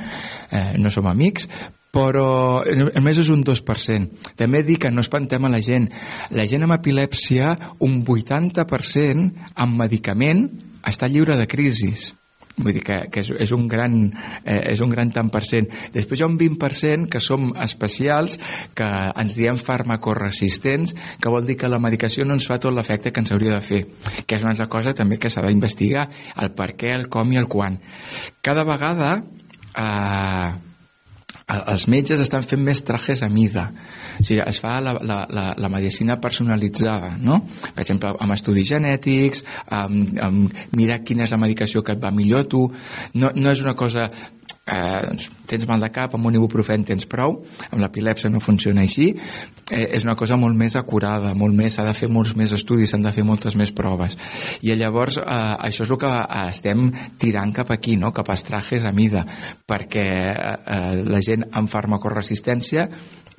[0.52, 1.50] eh, no som amics,
[1.90, 4.30] però només és un 2%.
[4.38, 5.90] També dic que no espantem a la gent.
[6.38, 10.46] La gent amb epilèpsia, un 80% amb medicament
[10.86, 12.14] està lliure de crisis
[12.60, 13.96] vull dir que, que és, és, un gran,
[14.44, 15.70] eh, és un gran tant per cent.
[15.96, 18.38] Després hi ha un 20% que som especials,
[18.78, 18.88] que
[19.24, 23.24] ens diem farmacoresistents, que vol dir que la medicació no ens fa tot l'efecte que
[23.24, 23.84] ens hauria de fer,
[24.26, 26.08] que és una altra cosa també que s'ha d'investigar,
[26.44, 27.80] el per què, el com i el quan.
[28.46, 30.69] Cada vegada eh,
[31.50, 33.70] els metges estan fent més trajes a mida
[34.20, 37.42] o sigui, es fa la, la, la, la medicina personalitzada no?
[37.74, 42.14] per exemple, amb estudis genètics amb, amb mirar quina és la medicació que et va
[42.14, 42.66] millor a tu
[43.16, 44.10] no, no és una cosa
[44.70, 47.40] eh, tens mal de cap, amb un ibuprofen tens prou,
[47.70, 49.10] amb l'epilèpsia no funciona així,
[49.72, 52.92] eh, és una cosa molt més acurada, molt més, s'ha de fer molts més estudis,
[52.94, 54.18] s'han de fer moltes més proves.
[54.62, 55.24] I llavors eh,
[55.70, 56.14] això és el que
[56.50, 56.86] estem
[57.22, 58.14] tirant cap aquí, no?
[58.14, 59.26] cap als trajes a mida,
[59.68, 62.88] perquè eh, la gent amb farmacoresistència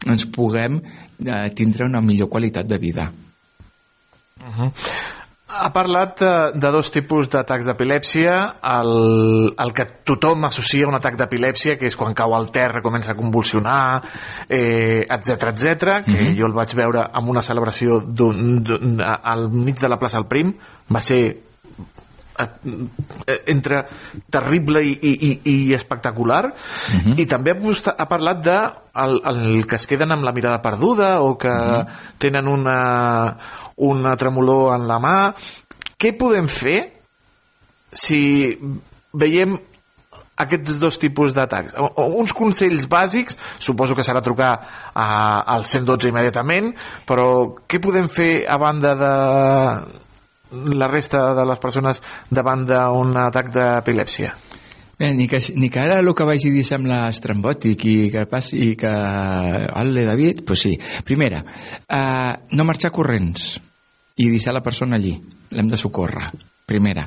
[0.08, 3.10] ens puguem eh, tindre una millor qualitat de vida.
[4.40, 4.72] Uh -huh.
[5.52, 6.30] Ha parlat de,
[6.62, 8.36] de dos tipus d'atacs d'epilèpsia.
[8.62, 8.92] El,
[9.58, 13.12] el que tothom associa a un atac d'epilèpsia, que és quan cau al terra, comença
[13.12, 14.02] a convulsionar,
[14.48, 16.04] eh, etc etc.
[16.06, 16.36] que Mhm.
[16.38, 20.18] jo el vaig veure en una celebració d'un, d'un, a- al mig de la plaça
[20.18, 20.54] del Prim.
[20.94, 21.49] Va ser eh,
[23.46, 23.82] entre
[24.32, 26.42] terrible i, i, i, espectacular.
[27.16, 28.58] I també ha, ha parlat de
[29.04, 31.54] el, el que es queden amb la mirada perduda o que
[32.18, 32.78] tenen una,
[33.76, 35.16] una tremolor en la mà.
[36.00, 36.78] Què podem fer
[37.90, 38.20] si
[39.12, 39.58] veiem
[40.40, 41.74] aquests dos tipus d'atacs.
[42.00, 44.52] Uns consells bàsics, suposo que serà trucar
[44.94, 45.06] a,
[45.44, 46.72] al 112 immediatament,
[47.08, 47.26] però
[47.68, 49.12] què podem fer a banda de
[50.52, 52.00] la resta de les persones
[52.30, 54.34] davant d'un atac d'epilèpsia?
[55.00, 58.58] Bé, ni que, ni que ara el que vagi dir sembla estrambòtic i que passi
[58.66, 58.90] i que...
[59.80, 60.74] Ole, David, pues sí.
[61.08, 61.40] Primera,
[61.88, 63.54] eh, no marxar corrents
[64.20, 65.14] i deixar la persona allí.
[65.56, 66.28] L'hem de socórrer.
[66.68, 67.06] Primera.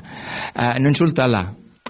[0.50, 1.44] Eh, no insultar-la.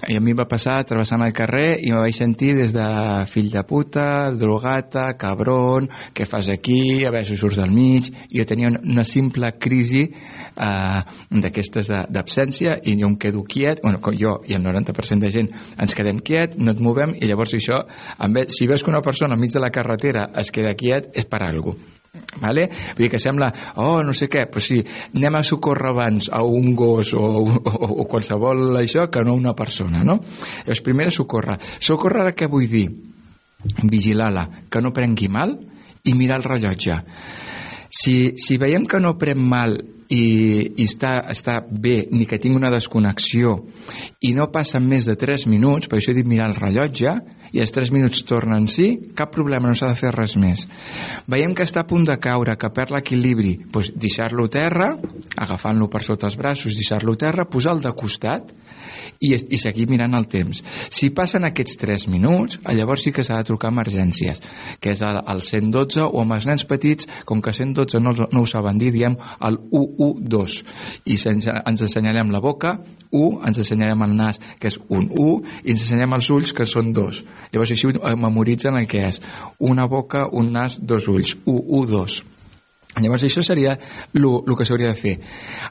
[0.09, 2.87] I a mi va passar travessant el carrer i me vaig sentir des de
[3.31, 8.11] fill de puta, drogata, cabron, què fas aquí, a veure si surts del mig.
[8.33, 11.01] Jo tenia una, simple crisi eh,
[11.31, 15.97] d'aquestes d'absència i jo em quedo quiet, bueno, jo i el 90% de gent ens
[15.97, 17.85] quedem quiet, no et movem i llavors això,
[18.19, 21.43] en si veus que una persona enmig de la carretera es queda quiet és per
[21.45, 21.94] alguna cosa
[22.41, 22.67] vale?
[22.95, 23.51] Vull dir que sembla,
[23.83, 24.81] oh, no sé què, pues sí,
[25.15, 29.55] anem a socórrer abans a un gos o, o, o qualsevol això que no una
[29.57, 30.21] persona, no?
[30.65, 31.59] Llavors, primer socórrer.
[31.81, 32.87] Socórrer què vull dir?
[33.83, 35.57] Vigilar-la, que no prengui mal
[36.05, 37.01] i mirar el rellotge.
[37.95, 39.79] Si, si veiem que no pren mal
[40.09, 40.25] i,
[40.77, 43.57] i està, està bé, ni que tingui una desconnexió
[44.25, 47.15] i no passen més de 3 minuts, per això he dit mirar el rellotge,
[47.55, 50.67] i els 3 minuts tornen sí, cap problema, no s'ha de fer res més.
[51.31, 54.91] Veiem que està a punt de caure, que perd l'equilibri, doncs deixar-lo a terra,
[55.47, 58.51] agafant-lo per sota els braços, deixar-lo a terra, posar-lo de costat
[59.21, 60.63] i, i seguir mirant el temps.
[60.91, 64.43] Si passen aquests 3 minuts, llavors sí que s'ha de trucar a emergències,
[64.81, 68.43] que és el, el 112 o amb els nens petits, com que 112 no, no
[68.43, 70.65] ho saben dir, diem el 112
[71.11, 72.79] i ens assenyalem la boca,
[73.15, 75.35] 1, ens assenyalem el nas, que és un 1,
[75.65, 77.23] i ens assenyalem els ulls, que són 2.
[77.55, 77.93] Llavors així
[78.27, 79.21] memoritzen el que és
[79.63, 82.23] una boca, un nas, dos ulls, 1, 1, 2.
[83.01, 83.73] Llavors això seria
[84.15, 85.15] el que s'hauria de fer.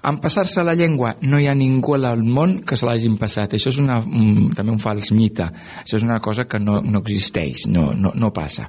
[0.03, 3.53] En passar-se la llengua no hi ha ningú al món que se l'hagin passat.
[3.55, 5.45] Això és una, un, també un fals mite.
[5.83, 8.67] Això és una cosa que no, no existeix, no, no, no passa.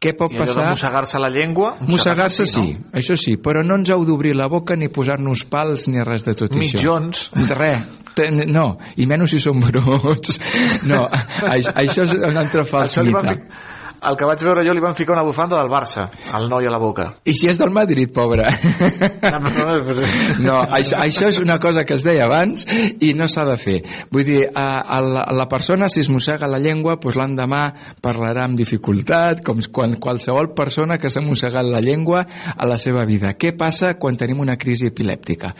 [0.00, 0.70] Què pot I passar?
[0.70, 1.76] mossegar-se la llengua...
[1.86, 6.02] Mossegar-se sí, això sí, però no ens heu d'obrir la boca ni posar-nos pals ni
[6.02, 7.30] res de tot Mitjons.
[7.34, 7.54] això.
[7.56, 7.86] Res.
[8.16, 10.38] Ten- No, i menys si som bruts.
[10.88, 11.04] No,
[11.44, 13.36] això, és un altre fals mite.
[14.02, 16.06] El que vaig veure jo li van ficar una bufanda del Barça,
[16.36, 17.08] al noi a la boca.
[17.24, 18.44] I si és del Madrid, pobre?
[20.46, 22.66] No, això, això és una cosa que es deia abans
[23.00, 23.76] i no s'ha de fer.
[24.12, 27.62] Vull dir, a, a, la, a la persona, si es mossega la llengua, doncs l'endemà
[28.04, 32.24] parlarà amb dificultat, com quan qualsevol persona que s'ha mossegat la llengua
[32.54, 33.34] a la seva vida.
[33.38, 35.52] Què passa quan tenim una crisi epilèptica?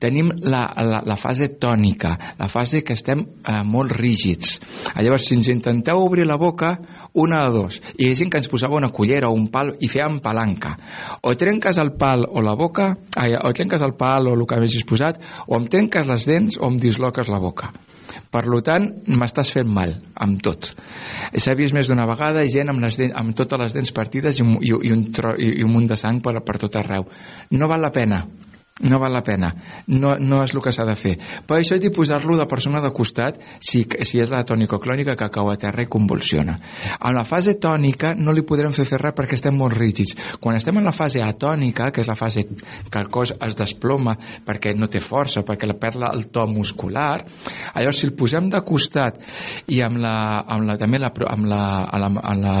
[0.00, 4.58] Tenim la, la, la fase tònica, la fase que estem eh, molt rígids.
[4.94, 6.76] Llavors, si ens intenteu obrir la boca,
[7.14, 7.73] una de dos.
[7.96, 10.74] I hi ha gent que ens posava una cullera o un pal i fèiem palanca.
[11.22, 14.58] O trenques el pal o la boca, ai, o trenques el pal o el que
[14.58, 17.72] hagis posat, o em trenques les dents o em disloques la boca.
[18.30, 20.72] Per lo tant, m'estàs fent mal, amb tot.
[21.34, 24.44] S'ha vist més d'una vegada gent amb, les dents, amb totes les dents partides i
[24.46, 27.06] un, i, i un, tro, i, i un munt de sang per, per tot arreu.
[27.54, 28.24] No val la pena
[28.82, 29.52] no val la pena,
[29.86, 31.12] no, no és el que s'ha de fer.
[31.46, 35.28] Per això he de posar-lo de persona de costat si, si és la tònico-clònica que
[35.30, 36.56] cau a terra i convulsiona.
[36.98, 40.16] En la fase tònica no li podrem fer fer res perquè estem molt rígids.
[40.42, 44.16] Quan estem en la fase atònica, que és la fase que el cos es desploma
[44.44, 47.22] perquè no té força, perquè la perd el to muscular,
[47.76, 49.22] llavors si el posem de costat
[49.70, 50.16] i amb la,
[50.50, 51.62] amb la, també la, amb la,
[51.94, 52.58] amb la, amb la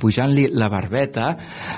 [0.00, 1.28] pujant-li la barbeta,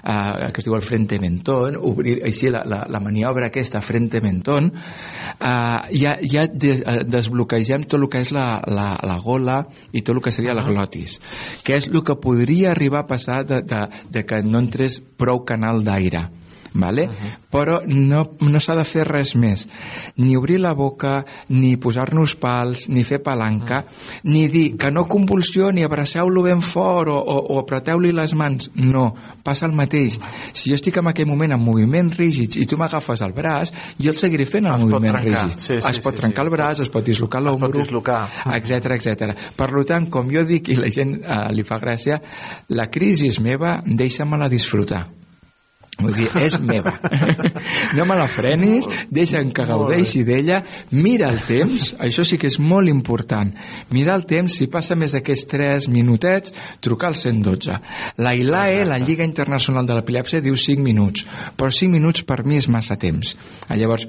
[0.01, 4.23] eh, que es diu el frente mentón, obrir així la, la, la maniobra aquesta frente
[4.25, 9.61] mentón, eh, ja, ja de, eh, desbloquegem tot el que és la, la, la gola
[9.93, 11.21] i tot el que seria la glotis,
[11.65, 15.45] que és el que podria arribar a passar de, de, de que no entrés prou
[15.45, 16.29] canal d'aire
[16.75, 17.07] vale?
[17.07, 17.37] Uh -huh.
[17.51, 19.69] però no, no s'ha de fer res més
[20.17, 24.21] ni obrir la boca, ni posar-nos pals ni fer palanca, uh -huh.
[24.25, 29.15] ni dir que no convulsioni, abraceu-lo ben fort o, o, o apreteu-li les mans no,
[29.43, 30.19] passa el mateix
[30.53, 34.11] si jo estic en aquell moment en moviments rígids i tu m'agafes el braç, jo
[34.11, 36.49] el seguiré fent en moviments rígids Sí, sí, es pot sí, trencar sí.
[36.49, 37.83] el braç, es pot dislocar l'ombro
[38.55, 39.35] etc etc.
[39.57, 42.21] Per lo tant, com jo dic i la gent eh, li fa gràcia
[42.69, 45.18] la crisi és meva, deixa-me-la disfrutar
[45.99, 46.93] Vull dir, és meva.
[47.99, 50.61] No me la frenis, deixa'm que gaudeixi d'ella,
[50.95, 53.51] mira el temps, això sí que és molt important.
[53.95, 56.55] Mira el temps, si passa més d'aquests 3 minutets,
[56.85, 57.81] trucar al 112.
[58.23, 61.27] La ILAE, la Lliga Internacional de l'Epilèpsia, diu 5 minuts,
[61.59, 63.35] però 5 minuts per mi és massa temps.
[63.67, 64.07] Ah, Llavors,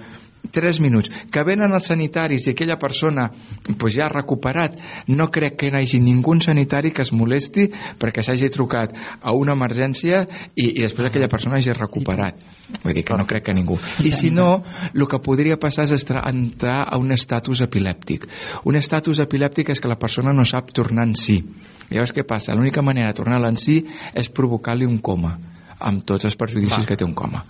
[0.52, 1.11] 3 minuts.
[1.32, 3.30] Que venen els sanitaris i aquella persona
[3.78, 7.68] pues, ja ha recuperat, no crec que hi hagi ningú sanitari que es molesti
[7.99, 10.24] perquè s'hagi trucat a una emergència
[10.56, 12.40] i, i després aquella persona hagi recuperat.
[12.84, 13.80] Vull dir que no crec que ningú.
[14.06, 14.61] I si no,
[14.94, 18.28] el que podria passar és entrar a un estatus epilèptic.
[18.70, 21.41] Un estatus epilèptic és que la persona no sap tornar en si.
[21.90, 22.53] Llavors què passa?
[22.53, 23.82] L'única manera de tornar-la en si
[24.14, 25.38] és provocar-li un coma
[25.80, 26.86] amb tots els perjudicis Va.
[26.86, 27.44] que té un coma.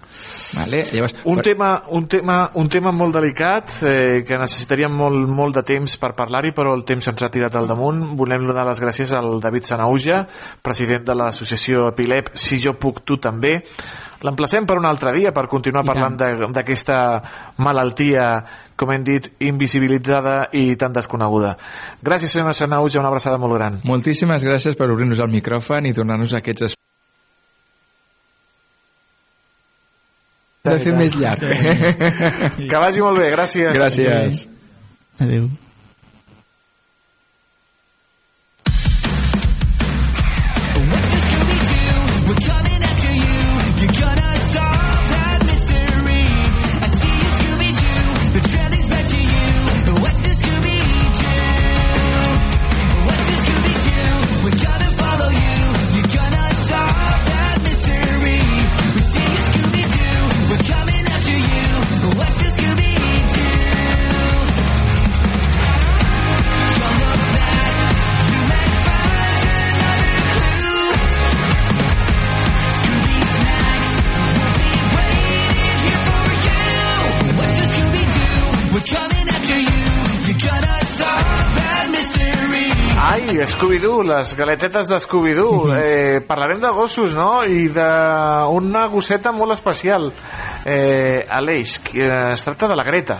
[0.56, 0.84] Vale?
[0.94, 5.64] Llavors, Un tema, un, tema, un tema molt delicat eh, que necessitaríem molt, molt de
[5.64, 9.12] temps per parlar-hi però el temps ens ha tirat al damunt volem donar les gràcies
[9.18, 10.24] al David Sanauja
[10.62, 13.64] president de l'associació Epilep Si jo puc, tu també
[14.22, 16.98] l'emplacem per un altre dia per continuar parlant de- d'aquesta
[17.58, 18.26] malaltia
[18.80, 21.58] com hem dit, invisibilitzada i tan desconeguda.
[22.02, 23.82] Gràcies, senyor Sanauja, una abraçada molt gran.
[23.84, 26.79] Moltíssimes gràcies per obrir-nos el micròfon i donar-nos aquests espais.
[30.68, 31.45] De fer més llarg.
[32.69, 33.73] Que vagi molt bé, gràcies.
[33.76, 34.45] Gràcies.
[35.19, 35.49] Adéu.
[84.20, 85.70] Les galetetes de Scooby-Doo.
[85.80, 87.46] Eh, parlarem de gossos, no?
[87.48, 90.10] I d'una gosseta molt especial.
[90.68, 93.16] Eh, Aleix, que eh, es tracta de la Greta.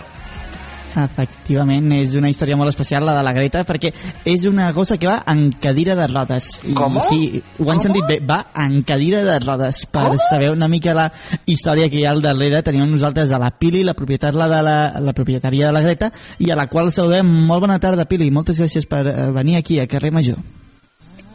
[1.00, 3.94] Efectivament, és una història molt especial, la de la Greta, perquè
[4.28, 6.50] és una gossa que va en cadira de rodes.
[6.68, 7.00] I, Com?
[7.08, 9.86] Sí, ho han sentit bé, va en cadira de rodes.
[9.88, 11.08] Per saber una mica la
[11.46, 14.78] història que hi ha al darrere, tenim nosaltres a la Pili, la propietària de la,
[15.00, 16.12] la propietària de la Greta,
[16.44, 17.32] i a la qual saludem.
[17.48, 18.28] Molt bona tarda, Pili.
[18.28, 20.59] Moltes gràcies per eh, venir aquí, a Carrer Major.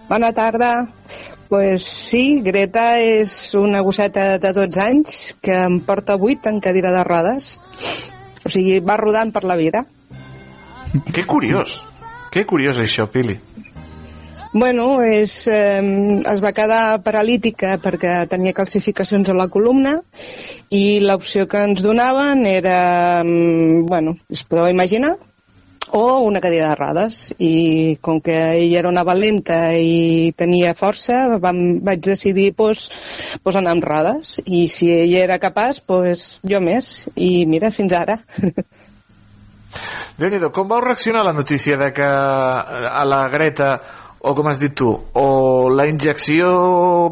[0.09, 0.87] Bona tarda.
[1.49, 6.91] Pues sí, Greta és una gosseta de 12 anys que em porta 8 en cadira
[6.93, 7.59] de rodes.
[8.45, 9.85] O sigui, va rodant per la vida.
[11.13, 11.83] Que curiós.
[12.33, 13.37] Que curiós això, Pili.
[14.55, 15.83] Bueno, és, eh,
[16.31, 19.97] es va quedar paralítica perquè tenia calcificacions a la columna
[20.69, 25.17] i l'opció que ens donaven era, bueno, es podeu imaginar,
[25.91, 27.33] o una cadira de rodes.
[27.37, 32.89] I com que ella era una valenta i tenia força vam, vaig decidir pues,
[33.43, 34.39] pues anar amb rodes.
[34.45, 37.09] I si ella era capaç pues, jo més.
[37.15, 38.19] I mira fins ara.
[40.15, 43.73] Déu nhi com vau reaccionar a la notícia de que a la Greta
[44.25, 46.47] o com has dit tu, o la injecció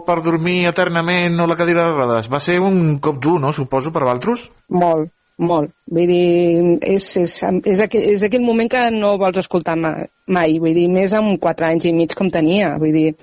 [0.07, 3.93] per dormir eternament o la cadira de rodes, va ser un cop dur, no?, suposo,
[3.93, 4.47] per Valtros?
[4.73, 5.72] molt, molt.
[5.93, 10.76] Vull dir, és, és, és, aquell, és aquell moment que no vols escoltar mai, vull
[10.77, 13.15] dir, més amb 4 anys i mig com tenia, vull dir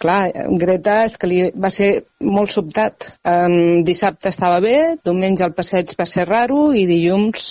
[0.00, 0.30] clar,
[0.60, 3.08] Greta és que li va ser molt sobtat.
[3.26, 7.48] Um, dissabte estava bé, diumenge el passeig va ser raro i dilluns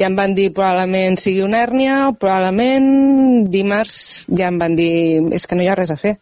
[0.00, 4.92] ja em van dir probablement sigui una hèrnia o probablement dimarts ja em van dir
[5.36, 6.18] és que no hi ha res a fer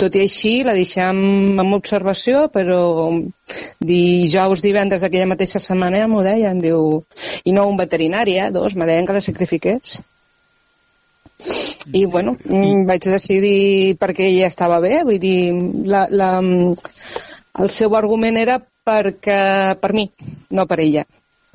[0.00, 1.18] tot i així la deixem
[1.62, 2.80] amb observació, però
[3.90, 7.02] dijous, divendres d'aquella mateixa setmana ja m'ho deien, diu,
[7.44, 9.98] i no un veterinari, eh, dos, me deien que la sacrifiqués.
[11.92, 15.52] I, bueno, mm, vaig decidir perquè ella estava bé, vull dir,
[15.86, 16.32] la, la,
[17.62, 20.08] el seu argument era perquè, per mi,
[20.50, 21.06] no per ella.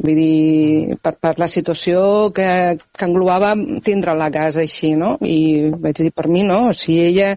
[0.03, 1.99] Vull dir, per, per la situació
[2.35, 2.47] que,
[2.91, 3.53] que englobava
[3.85, 5.13] tindre-la a casa així, no?
[5.23, 7.29] I vaig dir, per mi no, si ella,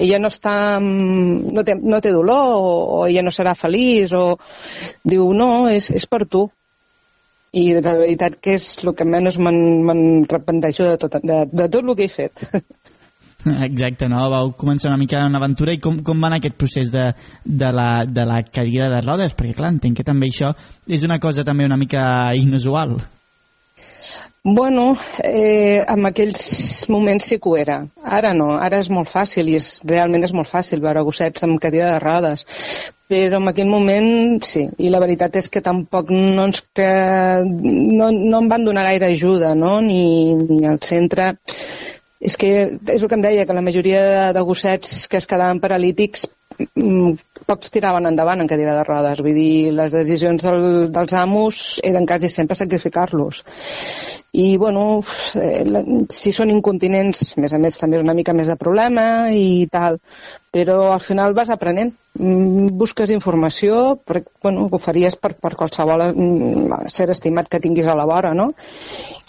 [0.00, 4.24] ella no està, no té, no té dolor o, o ella no serà feliç o...
[5.04, 6.46] Diu, no, és, és per tu.
[7.56, 11.84] I la veritat que és el que menys me'n repenteixo de tot, de, de tot
[11.84, 12.48] el que he fet.
[13.68, 14.26] Exacte, no?
[14.32, 17.10] Vau començar una mica una aventura i com, com va anar aquest procés de,
[17.44, 19.36] de, la, de la cadira de rodes?
[19.36, 20.54] Perquè, clar, entenc que també això
[20.86, 22.06] és una cosa també una mica
[22.38, 22.98] inusual.
[24.48, 24.92] Bueno,
[25.24, 27.80] eh, en aquells moments sí que ho era.
[28.18, 31.58] Ara no, ara és molt fàcil i és, realment és molt fàcil veure gossets amb
[31.62, 32.46] cadira de rodes.
[33.10, 36.86] Però en aquell moment sí, i la veritat és que tampoc no ens que
[37.42, 39.80] no, no em van donar gaire ajuda, no?
[39.82, 41.32] Ni, ni al centre
[42.20, 45.26] és que és el que em deia, que la majoria de, de gossets que es
[45.28, 46.24] quedaven paralítics
[46.74, 47.16] mm,
[47.46, 49.20] pocs tiraven endavant en cadira de rodes.
[49.22, 53.42] Vull dir, les decisions del, dels amos eren quasi sempre sacrificar-los.
[54.36, 55.02] I, bueno,
[55.40, 59.06] eh, si són incontinents, a més a més també és una mica més de problema
[59.32, 60.00] i tal,
[60.52, 61.94] però al final vas aprenent.
[62.18, 67.88] Mm, Busques informació, per, bueno, ho faries per, per qualsevol mm, ser estimat que tinguis
[67.88, 68.50] a la vora, no?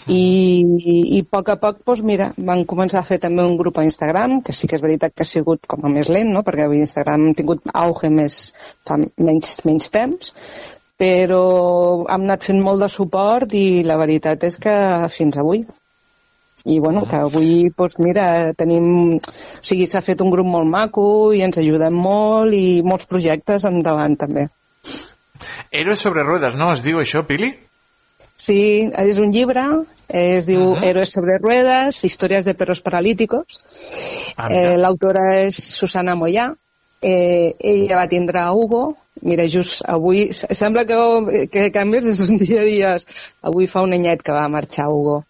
[0.08, 3.76] I, i, a poc a poc, doncs mira, van començar a fer també un grup
[3.76, 6.42] a Instagram, que sí que és veritat que ha sigut com a més lent, no?
[6.46, 8.38] perquè Instagram ha tingut auge més,
[8.88, 10.32] fa menys, menys temps,
[10.98, 11.42] però
[12.08, 14.74] hem anat fent molt de suport i la veritat és que
[15.12, 15.66] fins avui.
[16.64, 18.88] I bueno, que avui, doncs mira, tenim...
[19.20, 21.04] O sigui, s'ha fet un grup molt maco
[21.36, 24.48] i ens ajudem molt i molts projectes endavant també.
[25.70, 26.72] Héroes sobre ruedas, no?
[26.72, 27.52] Es diu això, Pili?
[28.38, 28.60] Sí,
[28.94, 29.64] és un llibre,
[30.08, 33.58] es diu Héroes sobre ruedas, històries de perros paralíticos.
[34.36, 36.52] Ah, eh, L'autora és Susana Moyà.
[37.02, 38.96] Eh, ella va tindre a Hugo.
[39.22, 40.28] Mira, just avui...
[40.32, 43.06] Sembla que, que canvies des d'un dia a dies.
[43.42, 45.24] Avui fa un anyet que va marxar Hugo.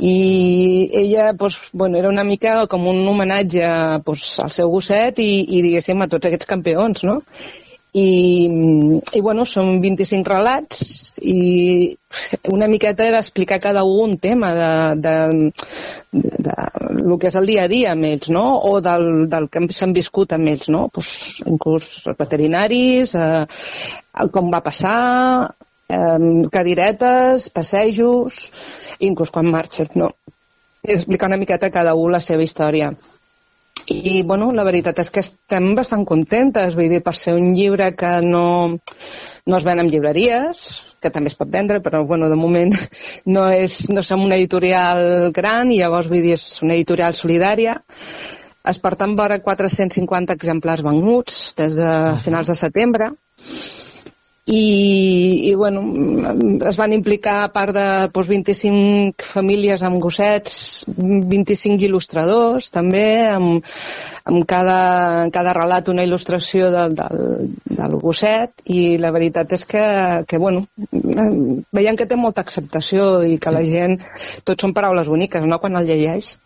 [0.00, 3.68] I ella, doncs, bueno, era una mica com un homenatge
[4.08, 7.20] doncs, al seu gosset i, i diguéssim, a tots aquests campions, no?
[7.96, 8.48] I,
[9.16, 11.96] i bueno, són 25 relats i
[12.52, 15.52] una miqueta era explicar cada un un tema de, de,
[16.12, 16.56] de, de
[17.08, 18.44] el que és el dia a dia amb ells, no?
[18.68, 20.88] o del, del que s'han viscut amb ells, no?
[20.92, 24.98] pues, inclús veterinaris, eh, com va passar,
[25.88, 28.40] eh, cadiretes, passejos,
[29.00, 30.12] inclús quan marxes, no?
[30.86, 32.92] I explicar una miqueta cada un la seva història.
[33.88, 37.88] I, bueno, la veritat és que estem bastant contentes, vull dir, per ser un llibre
[37.96, 38.44] que no,
[39.48, 40.64] no es ven en llibreries,
[41.00, 42.74] que també es pot vendre, però, bueno, de moment
[43.34, 47.78] no, és, no som una editorial gran i llavors, vull dir, és una editorial solidària.
[48.68, 53.12] Es porten vora 450 exemplars venuts des de finals de setembre
[54.48, 55.82] i, i bueno,
[56.68, 57.84] es van implicar a part de
[58.14, 63.68] doncs, 25 famílies amb gossets, 25 il·lustradors també, amb,
[64.24, 64.78] amb cada,
[65.26, 69.84] en cada relat una il·lustració del, del, del gosset i la veritat és que,
[70.28, 73.56] que bueno, veiem que té molta acceptació i que sí.
[73.58, 74.00] la gent,
[74.48, 76.38] tot són paraules boniques, no?, quan el llegeix.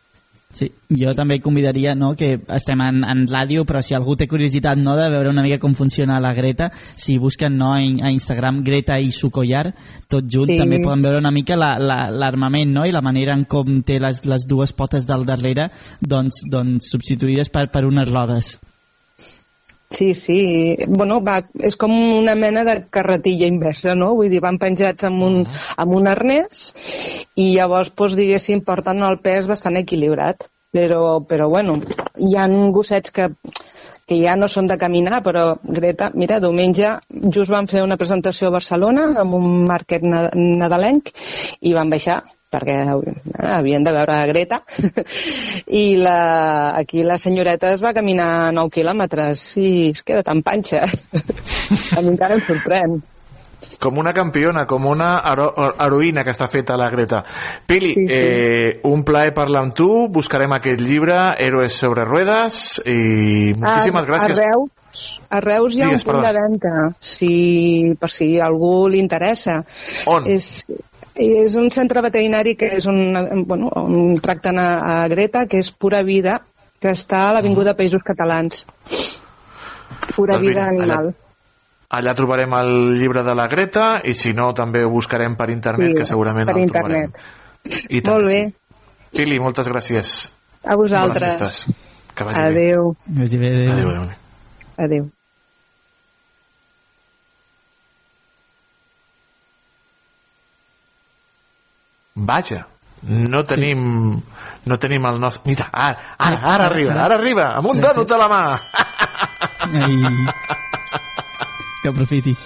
[0.53, 0.67] Sí,
[1.01, 4.93] jo també convidaria, no, que estem en, en ràdio, però si algú té curiositat no,
[4.99, 8.99] de veure una mica com funciona la Greta, si busquen no, a a Instagram Greta
[9.01, 9.73] i su collar,
[10.09, 10.59] tot junt, Sí.
[10.59, 12.87] també poden veure una mica la- la- l'armament la, no?
[12.87, 15.71] i la manera en com té les, les dues potes del darrere
[16.01, 18.59] doncs, doncs substituïdes per, per unes rodes.
[19.93, 20.77] Sí, sí.
[20.89, 24.13] Bueno, va, és com una mena de carretilla inversa, no?
[24.17, 25.37] Vull dir, van penjats amb un,
[25.85, 26.63] amb un arnès
[27.37, 30.49] i llavors, doncs, diguéssim, porten el pes bastant equilibrat.
[30.73, 31.75] Però, però bueno,
[32.17, 33.27] hi ha gossets que,
[34.09, 36.95] que ja no són de caminar, però Greta, mira, diumenge
[37.37, 41.13] just van fer una presentació a Barcelona amb un market na- nadalenc
[41.61, 42.23] i van baixar
[42.53, 42.79] perquè
[43.57, 44.63] havien de veure Greta
[45.83, 46.19] i la,
[46.79, 50.85] aquí la senyoreta es va caminar 9 quilòmetres i es queda tan panxa
[51.97, 53.01] a mi encara em sorprèn
[53.83, 57.23] Com una campiona, com una hero heroïna que està feta la Greta.
[57.67, 58.19] Pili, Sí, sí.
[58.19, 64.07] Eh, un plaer parlar amb tu, buscarem aquest llibre, Héroes sobre ruedes, i moltíssimes a,
[64.07, 64.39] gràcies.
[64.39, 66.29] A Reus, a Reus hi ha Digues, un punt perdó.
[66.29, 67.33] de venda, si,
[67.99, 69.61] per si a algú li interessa.
[70.11, 70.27] On?
[70.31, 70.65] És,
[71.15, 75.71] és un centre veterinari que és un, bueno, on tracten a, a Greta, que és
[75.71, 76.41] Pura Vida,
[76.81, 78.67] que està a l'Avinguda Països Catalans.
[80.17, 81.15] Pura Doncs Vida mira, allà- Animal.
[81.93, 85.91] Allà trobarem el llibre de la Greta i si no també ho buscarem per internet,
[85.93, 87.11] Sí, que segurament per el internet.
[87.13, 87.89] trobarem.
[87.91, 88.39] I tant Molt bé.
[88.49, 89.19] sí.
[89.19, 90.15] Pili, moltes gràcies.
[90.65, 91.21] A vosaltres.
[91.21, 91.77] Bones festes.
[92.15, 92.47] Que vagi bé.
[92.49, 92.97] Adéu.
[93.07, 93.73] Vagi bé, adéu.
[93.73, 94.09] Adéu, adéu.
[94.79, 95.11] Adéu.
[102.15, 102.67] Vaja,
[103.03, 104.21] no tenim...
[104.65, 105.43] No tenim el nostre...
[105.51, 108.43] Mira, ara, ara, ara arriba, ara arriba, amb un donut a la mà.
[109.81, 109.97] Ai,
[111.83, 112.37] que aprofiti.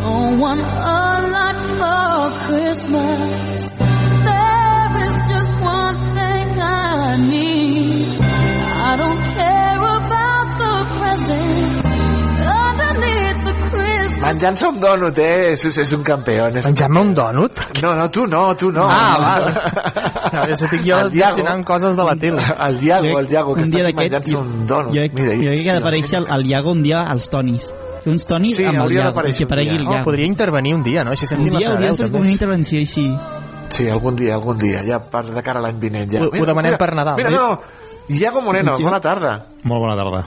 [0.00, 3.95] Don't want a lot for Christmas.
[14.26, 15.52] Menjant-se un donut, eh?
[15.54, 16.46] És, és, és un campió.
[16.48, 17.60] És Menjant-me un donut?
[17.82, 18.86] No, no, tu no, tu no.
[18.90, 19.46] Ah, val.
[20.32, 21.36] No, ja estic jo El Diago.
[21.36, 22.42] destinant coses de la tele.
[22.68, 24.94] El Diago, el Diago, que un està menjant-se un donut.
[24.94, 27.70] Jo, Mira, jo crec que ha d'aparèixer el, el Iago un dia als tonis.
[28.04, 29.88] Fer uns tonis Sí, amb el hauria Iago, d'aparèixer que un aparegui dia.
[29.88, 30.04] Oh, Iago.
[30.10, 31.10] podria intervenir un dia, no?
[31.16, 33.08] Així un sentim la dia hauria de fer una intervenció així.
[33.68, 36.10] Sí, algun dia, algun dia, ja per de cara a l'any vinent.
[36.12, 36.20] Ja.
[36.22, 37.34] Ho- ho demanem per Nadal, Mira, eh?
[37.34, 37.60] no,
[38.08, 39.32] Diago Moreno, bona tarda.
[39.64, 40.24] Molt bona tarda.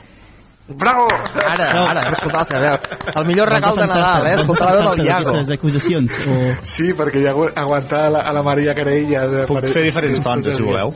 [0.70, 1.08] Bravo!
[1.34, 3.14] Ara, ara, per escoltar la seva veu.
[3.16, 4.36] El millor regal de Nadal, eh?
[4.42, 5.32] Escoltar la veu del Iago.
[5.32, 6.20] d'aquestes acusacions?
[6.30, 6.36] O...
[6.62, 9.24] Sí, perquè ja agu- aguantar a la, a la Maria Carella...
[9.32, 10.94] De, Puc fer diferents tons, si voleu.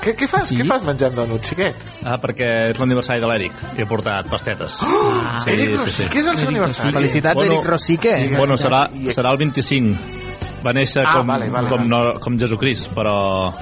[0.00, 0.48] Què, què fas?
[0.48, 0.56] Sí?
[0.56, 1.76] Què fas menjant donut, xiquet?
[2.08, 4.78] Ah, perquè és l'aniversari de l'Eric i he portat pastetes.
[4.82, 5.10] Oh!
[5.46, 6.94] Eric Rosique és el seu aniversari?
[6.96, 8.14] Felicitats, Eric Rosique.
[8.24, 10.16] Sí, bueno, serà, serà el 25.
[10.64, 13.52] Va néixer Ah, com, vale, vale, com, no, com Jesucrist, però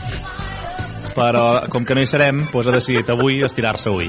[1.19, 4.07] però com que no hi serem, doncs ha decidit avui estirar-se avui.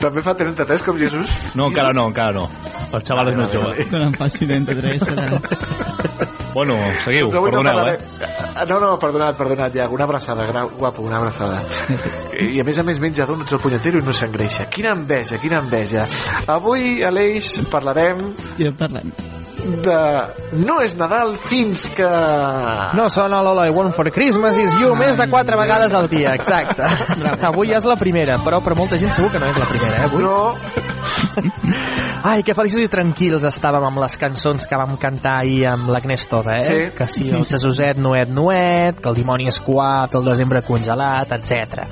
[0.00, 1.32] També fa 33 com Jesús?
[1.54, 2.46] No, encara no, encara no.
[2.90, 3.84] El xaval és més jove.
[3.90, 5.26] Quan em faci 23 serà...
[6.50, 6.74] Bueno,
[7.04, 8.64] seguiu, Doncs no perdoneu, parlarem- eh?
[8.66, 9.84] No, no, perdonat, perdonat, ja.
[9.94, 10.64] Una abraçada, gra...
[10.64, 11.60] guapo, una abraçada.
[12.42, 14.66] I a més a més menja donuts al punyetero i no s'engreixa.
[14.74, 16.08] Quina enveja, quina enveja.
[16.50, 18.24] Avui, Aleix, parlarem
[18.58, 19.12] Ja parlem.
[19.84, 19.98] De...
[20.60, 22.08] No és Nadal fins que...
[22.96, 26.34] No sona l'Olo I Want for Christmas is You més de quatre vegades al dia,
[26.38, 26.88] exacte.
[27.46, 30.08] Avui és la primera, però per molta gent segur que no és la primera, eh?
[30.08, 30.22] Avui.
[30.24, 30.54] No.
[32.30, 36.26] Ai, que feliços i tranquils estàvem amb les cançons que vam cantar ahir amb l'Agnès
[36.28, 36.66] Toda, eh?
[36.68, 36.80] Sí.
[36.96, 37.46] Que si Sí, el.
[37.48, 41.86] Jesuset Noet Noet, que el dimoni és quat, el desembre congelat, etc.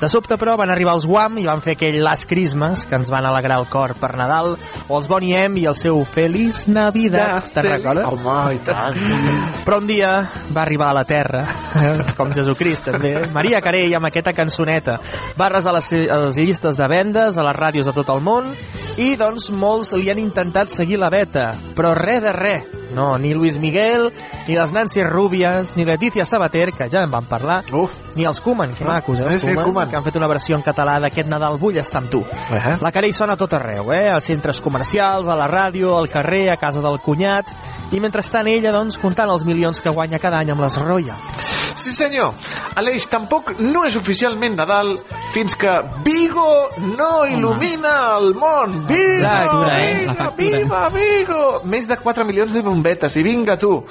[0.00, 3.10] De sobte, però, van arribar els Guam i van fer aquell Last Christmas que ens
[3.12, 4.54] van alegrar el cor per Nadal,
[4.88, 7.50] o els Bonnie M i el seu Feliç Navidad.
[7.52, 8.08] Te'n recordes?
[8.08, 8.96] Home, i tant.
[9.66, 10.14] Però un dia
[10.56, 11.44] va arribar a la Terra,
[12.18, 14.96] com Jesucrist també, Maria Carey amb aquesta cançoneta.
[15.36, 18.48] Va arrasar les, les llistes de vendes a les ràdios de tot el món
[18.96, 22.79] i doncs molts li han intentat seguir la beta, però res de res.
[22.94, 24.12] No, ni Luis Miguel,
[24.48, 27.90] ni les Nancy Rubias, ni Leticia Sabater, que ja en van parlar, Uf.
[28.16, 29.88] ni els Koeman, que macos, eh, els Sí, Koeman.
[29.90, 32.20] que han fet una versió en català d'aquest Nadal Vull estar amb tu.
[32.52, 32.76] Eh?
[32.80, 34.08] La Carey sona a tot arreu, eh?
[34.10, 37.46] als centres comercials, a la ràdio, al carrer, a casa del cunyat,
[37.92, 41.56] i mentrestant ella, doncs, comptant els milions que guanya cada any amb les Royals.
[41.80, 42.34] Sí, senyor.
[42.76, 44.98] Aleix, tampoc no és oficialment Nadal
[45.32, 45.70] fins que
[46.04, 46.68] Vigo
[46.98, 48.74] no il·lumina el món.
[48.86, 49.94] Vigo, factura, eh?
[50.04, 51.60] Vigo, viva Vigo!
[51.64, 53.84] Més de 4 milions de bombetes, i vinga tu.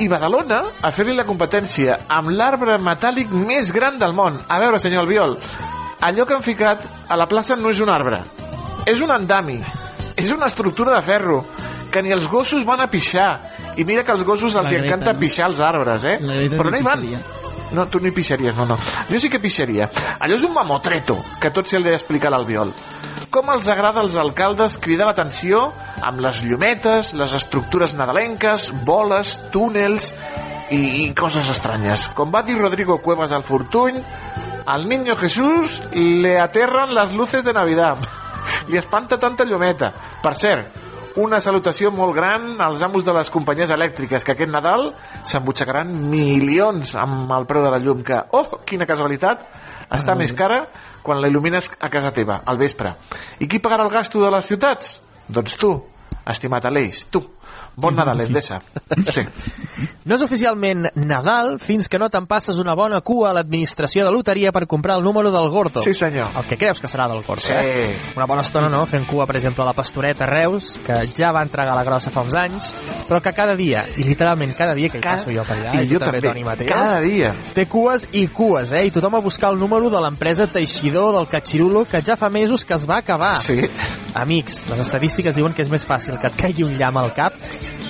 [0.00, 4.38] I Badalona a fer-li la competència amb l'arbre metàl·lic més gran del món.
[4.48, 5.36] A veure, senyor Albiol,
[6.02, 8.22] allò que han ficat a la plaça no és un arbre,
[8.88, 9.60] és un andami,
[10.16, 11.44] és una estructura de ferro,
[11.90, 13.28] que ni els gossos van a pixar.
[13.76, 15.20] I mira que als gossos els hi Greta, encanta no?
[15.20, 16.16] pixar els arbres, eh?
[16.56, 17.04] Però no hi van.
[17.74, 18.78] No, tu ni pixaries, no, no.
[19.10, 19.86] Jo sí que pixaria.
[20.18, 22.72] Allò és un mamotreto, que tot se li ha d'explicar l'Albiol.
[23.30, 25.68] Com els agrada als alcaldes cridar l'atenció
[26.06, 30.10] amb les llumetes, les estructures nadalenques, boles, túnels
[30.70, 32.08] i, i coses estranyes.
[32.16, 34.00] Com va dir Rodrigo Cuevas al Fortuny,
[34.66, 37.98] al niño Jesús le aterran las luces de Navidad.
[38.68, 39.92] Li espanta tanta llumeta.
[40.22, 40.78] Per cert,
[41.20, 44.92] una salutació molt gran als amos de les companyies elèctriques que aquest Nadal
[45.26, 49.42] s'embutxacaran milions amb el preu de la llum que, oh, quina casualitat
[49.90, 50.62] està més cara
[51.02, 52.94] quan la il·lumines a casa teva, al vespre
[53.42, 55.00] i qui pagarà el gasto de les ciutats?
[55.30, 55.70] doncs tu,
[56.34, 57.22] estimat Aleix, tu
[57.76, 58.60] bon Nadal, Endesa
[59.08, 59.22] sí.
[60.04, 64.10] No és oficialment Nadal fins que no te'n passes una bona cua a l'administració de
[64.12, 65.80] loteria per comprar el número del Gordo.
[65.84, 66.28] Sí, senyor.
[66.36, 67.52] El que creus que serà del Gordo, Sí.
[67.54, 67.94] eh?
[68.16, 71.42] Una bona estona, no?, fent cua, per exemple, a la Pastoreta Reus, que ja va
[71.46, 72.72] entregar la grossa fa uns anys,
[73.08, 75.86] però que cada dia, i literalment cada dia que hi passo jo per allà, I
[75.86, 77.32] tu jo també, Toni Mateus, cada dia.
[77.54, 78.84] Té cues i cues, eh?
[78.86, 82.64] I tothom a buscar el número de l'empresa Teixidor del Catxirulo, que ja fa mesos
[82.64, 83.36] que es va acabar.
[83.38, 83.60] Sí.
[84.14, 87.32] Amics, les estadístiques diuen que és més fàcil que et caigui un llamp al cap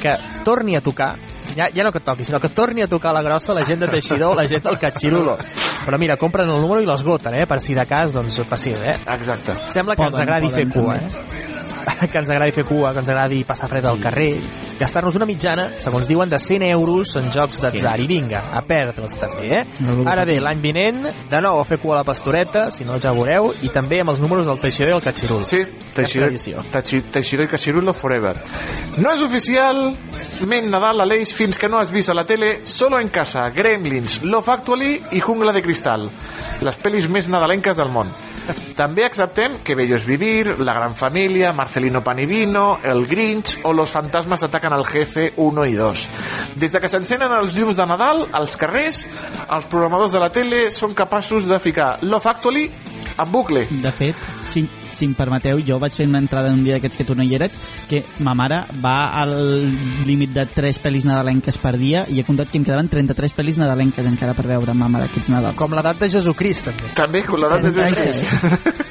[0.00, 0.16] que
[0.46, 1.14] torni a tocar
[1.56, 3.80] ja, ja no que et toqui, sinó que torni a tocar la grossa la gent
[3.82, 5.36] de Teixidor o la gent del Catxirulo.
[5.84, 7.46] Però mira, compren el número i l'esgoten, eh?
[7.50, 8.98] Per si de cas, doncs, passi, eh?
[9.16, 9.56] Exacte.
[9.72, 11.49] Sembla que Poden, ens agradi poden, fer cua, eh?
[11.98, 14.32] Que ens agradi fer cua, que ens agradi passar fred al carrer,
[14.80, 17.96] gastar-nos una mitjana, segons diuen, de 100 euros en jocs d'atzar.
[18.00, 19.64] I vinga, a perdre'ls també, eh?
[20.08, 23.14] Ara bé, l'any vinent, de nou a fer cua a la pastoreta, si no ja
[23.16, 25.44] veureu, i també amb els números del Teixidor i el Catxirul.
[25.44, 25.64] Sí,
[25.94, 26.32] Teixidor,
[27.12, 28.36] Teixidor i Cachirulo forever.
[28.98, 29.90] No és oficial
[30.48, 33.50] Ment Nadal a l'Eix fins que no has vist a la tele Solo en casa,
[33.54, 36.08] Gremlins, Love Actually i Jungla de Cristal,
[36.64, 38.08] les pel·lis més nadalenques del món.
[38.76, 43.58] També acceptem Que Bello es Vivir, La Gran Familia, Marcelino Pan y Vino, El Grinch
[43.62, 46.06] o Los fantasmas atacan al jefe 1 i 2.
[46.56, 49.04] Des de que s'encenen els llums de Nadal, als carrers,
[49.48, 52.68] els programadors de la tele són capaços de ficar Love Actually
[53.18, 53.66] en bucle.
[53.70, 54.28] De fet,
[55.00, 57.34] si em permeteu, jo vaig fer una entrada un dia d'aquests que tu no hi
[57.38, 57.56] eres,
[57.88, 59.32] que ma mare va al
[60.06, 63.60] límit de 3 pel·lis nadalenques per dia i he comptat que em quedaven 33 pel·lis
[63.62, 65.56] nadalenques encara per veure ma mare aquests Nadals.
[65.58, 66.92] Com l'edat de Jesucrist, també.
[66.98, 68.90] També, com l'edat de Jesucrist.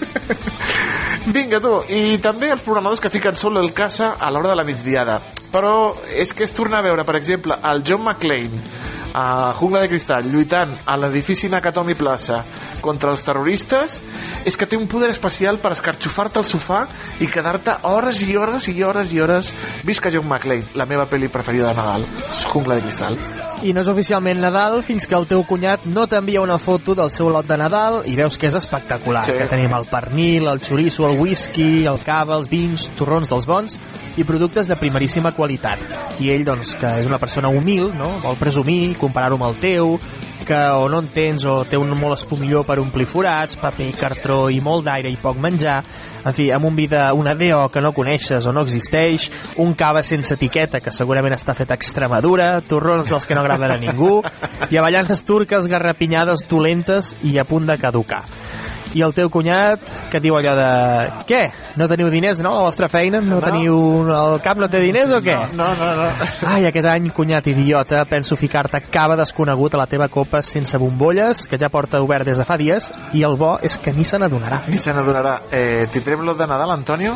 [1.36, 1.74] Vinga, tu.
[1.94, 5.20] I també els programadors que fiquen sol el casa a l'hora de la migdiada.
[5.54, 9.90] Però és que es torna a veure, per exemple, el John McClane a Jungla de
[9.90, 12.44] Cristal lluitant a l'edifici Nakatomi Plaza
[12.82, 14.00] contra els terroristes
[14.46, 16.86] és que té un poder especial per escarxofar-te al sofà
[17.20, 19.54] i quedar-te hores i hores i hores i hores
[19.84, 22.10] visca John McClane, la meva pel·li preferida de Nadal
[22.46, 23.20] Jungla de Cristal
[23.60, 27.10] I no és oficialment Nadal fins que el teu cunyat no t'envia una foto del
[27.12, 29.26] seu lot de Nadal i veus que és espectacular.
[29.28, 29.34] Sí.
[29.36, 33.76] Que tenim el pernil, el xoriço, el whisky, el cava, els vins, torrons dels bons
[34.16, 35.84] i productes de primeríssima qualitat.
[36.24, 38.08] I ell, doncs, que és una persona humil, no?
[38.24, 39.96] vol presumir, comparar-ho amb el teu,
[40.50, 44.40] que o no en tens o té un molt espumilló per omplir forats, paper, cartró
[44.50, 45.78] i molt d'aire i poc menjar,
[46.20, 49.30] en fi, amb un vi una DO que no coneixes o no existeix,
[49.62, 53.76] un cava sense etiqueta que segurament està fet a Extremadura, torrons dels que no agraden
[53.76, 54.24] a ningú,
[54.70, 58.24] i avellanes turques garrapinyades dolentes i a punt de caducar.
[58.98, 59.80] I el teu cunyat,
[60.10, 60.70] que et diu allò de...
[61.30, 61.42] Què?
[61.78, 62.56] No teniu diners, no?
[62.56, 63.20] La vostra feina?
[63.22, 63.42] No, No.
[63.46, 63.76] teniu...
[64.10, 65.36] El cap no té diners o què?
[65.54, 66.08] No, no, no.
[66.50, 71.46] Ai, aquest any, cunyat idiota, penso ficar-te cava desconegut a la teva copa sense bombolles,
[71.48, 74.18] que ja porta obert des de fa dies, i el bo és que ni se
[74.18, 74.64] n'adonarà.
[74.68, 75.40] Ni se n'adonarà.
[75.52, 77.16] Eh, Tindrem lo de Nadal, Antonio?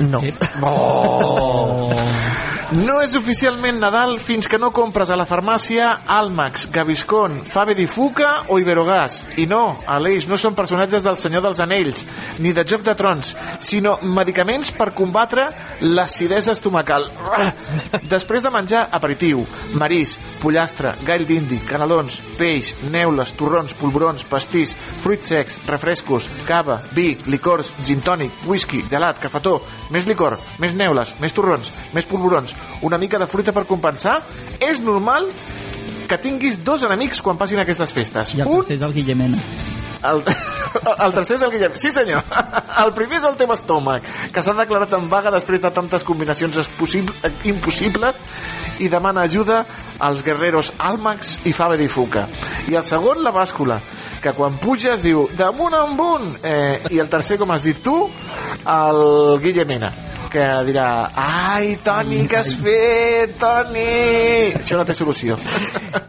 [0.00, 0.22] No.
[0.62, 1.92] Oh.
[2.74, 7.84] No és oficialment Nadal fins que no compres a la farmàcia Almax, Gaviscon, Fave di
[7.86, 9.20] Fuca o Iberogàs.
[9.38, 12.00] I no, Aleix, no són personatges del Senyor dels Anells,
[12.42, 15.44] ni de Joc de Trons, sinó medicaments per combatre
[15.84, 17.06] l'acidesa estomacal.
[18.14, 19.44] Després de menjar aperitiu,
[19.78, 27.12] marís, pollastre, gall d'indi, canelons, peix, neules, torrons, polvorons, pastís, fruits secs, refrescos, cava, vi,
[27.30, 29.60] licors, gin tònic, whisky, gelat, cafetó,
[29.94, 34.18] més licor, més neules, més torrons, més polvorons, una mica de fruita per compensar,
[34.60, 35.28] és normal
[36.08, 38.34] que tinguis dos enemics quan passin aquestes festes.
[38.36, 39.38] I el Un, tercer és el Guillemena.
[40.10, 40.20] el,
[41.06, 41.78] el tercer és el Guillem.
[41.80, 42.20] Sí, senyor.
[42.84, 44.02] El primer és el teu estómac,
[44.34, 47.14] que s'ha declarat en vaga després de tantes combinacions possible,
[47.46, 48.18] impossibles
[48.78, 49.64] i demana ajuda
[49.98, 52.26] als guerreros Almax i Fave di Fuca.
[52.68, 53.80] I el segon, la bàscula,
[54.22, 56.40] que quan puges diu damunt amunt.
[56.42, 57.98] Eh, I el tercer, com has dit tu,
[58.64, 59.92] el Guillemena
[60.34, 63.84] que dirà ai, Toni, què has fet, Toni?
[64.58, 65.36] Això no té solució.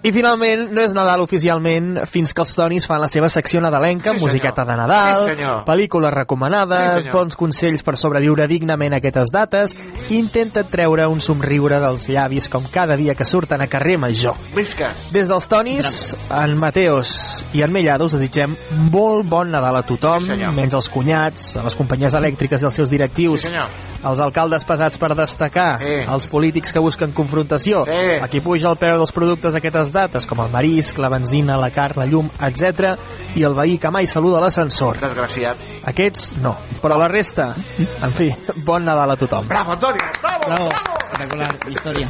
[0.06, 4.14] I finalment, no és Nadal oficialment fins que els Tonis fan la seva secció nadalenca,
[4.16, 4.68] Sí, musiqueta senyor.
[4.72, 5.64] de Nadal, Sí, senyor.
[5.66, 9.76] pel·lícules recomanades, Sí, bons consells per sobreviure dignament a aquestes dates,
[10.10, 14.36] i intenta treure un somriure dels llavis com cada dia que surten a carrer Major.
[14.56, 14.92] Visca!
[15.12, 18.56] Des dels Tonis, en Mateos i en Mellado us desitgem
[18.92, 20.54] molt bon Nadal a tothom, Sí, senyor.
[20.54, 23.66] menys els cunyats, a les companyies elèctriques i els seus directius, Sí, senyor.
[24.06, 25.95] Els alcaldes pesats per destacar, Sí.
[26.11, 28.19] els polítics que busquen confrontació, Sí.
[28.22, 31.72] a qui puja el preu dels productes d'aquestes dates, com el marisc, la benzina, la
[31.72, 32.98] carn, la llum, etc,
[33.36, 34.99] i el veí que mai saluda l'ascensor.
[34.99, 35.57] Desgraciat.
[35.84, 37.53] Aquests no, però la resta,
[38.02, 39.48] en fi, bon Nadal a tothom.
[39.48, 39.98] Bravo, Antonio!
[40.22, 40.45] Bravo!
[40.48, 40.69] Bravo,
[41.11, 42.07] espectacular, història.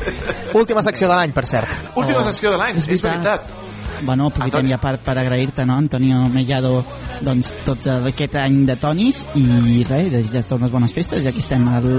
[0.54, 1.68] Última secció de l'any, per cert.
[1.96, 3.42] Última Oh, sessió de l'any, és veritat.
[4.04, 6.82] Bueno, aprofitem ja per, per agrair-te, no, Antonio Mellado,
[7.26, 11.66] doncs, tot aquest any de tonis i res, desitjar-te unes bones festes, ja que estem
[11.78, 11.90] el,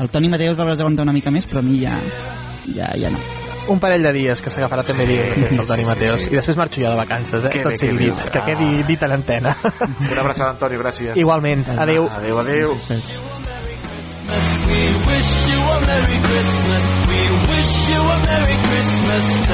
[0.00, 1.94] el Toni Mateus va aguantar una mica més, però a mi ja,
[2.74, 3.22] ja, ja no.
[3.72, 6.24] Un parell de dies que s'agafarà també dir aquest el Toni sí, Mateos.
[6.26, 6.32] sí.
[6.34, 7.52] I després marxo jo de vacances, eh?
[7.54, 9.54] Que Tot bé, sigui que dit, que quedi dit en antena.
[10.10, 11.16] Una abraçada, Antonio, gràcies.
[11.16, 12.10] Igualment, adeu.
[12.12, 12.76] Adeu, adeu.
[14.64, 15.44] We wish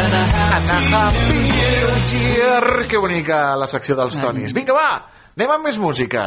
[0.00, 0.24] and a
[0.56, 1.90] And a Happy New Year.
[2.10, 2.88] Year.
[2.88, 4.54] Que bonica la secció dels Tonis.
[4.56, 4.90] Vinga, va,
[5.36, 6.26] anem amb més música.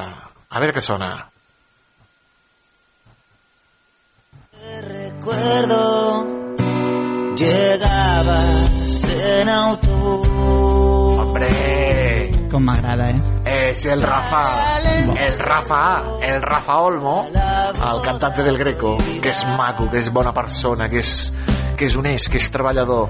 [0.49, 1.11] A veure què sona.
[4.84, 5.81] Recuerdo,
[7.35, 11.19] llegabas en autobús.
[11.23, 11.49] Hombre,
[12.51, 13.22] Com m'agrada, eh?
[13.45, 14.80] es el Rafa,
[15.18, 20.34] el Rafa, el Rafa Olmo, el cantante del Greco, que és maco, que és bona
[20.34, 21.31] persona, que és,
[21.84, 23.10] que és honest, que és treballador.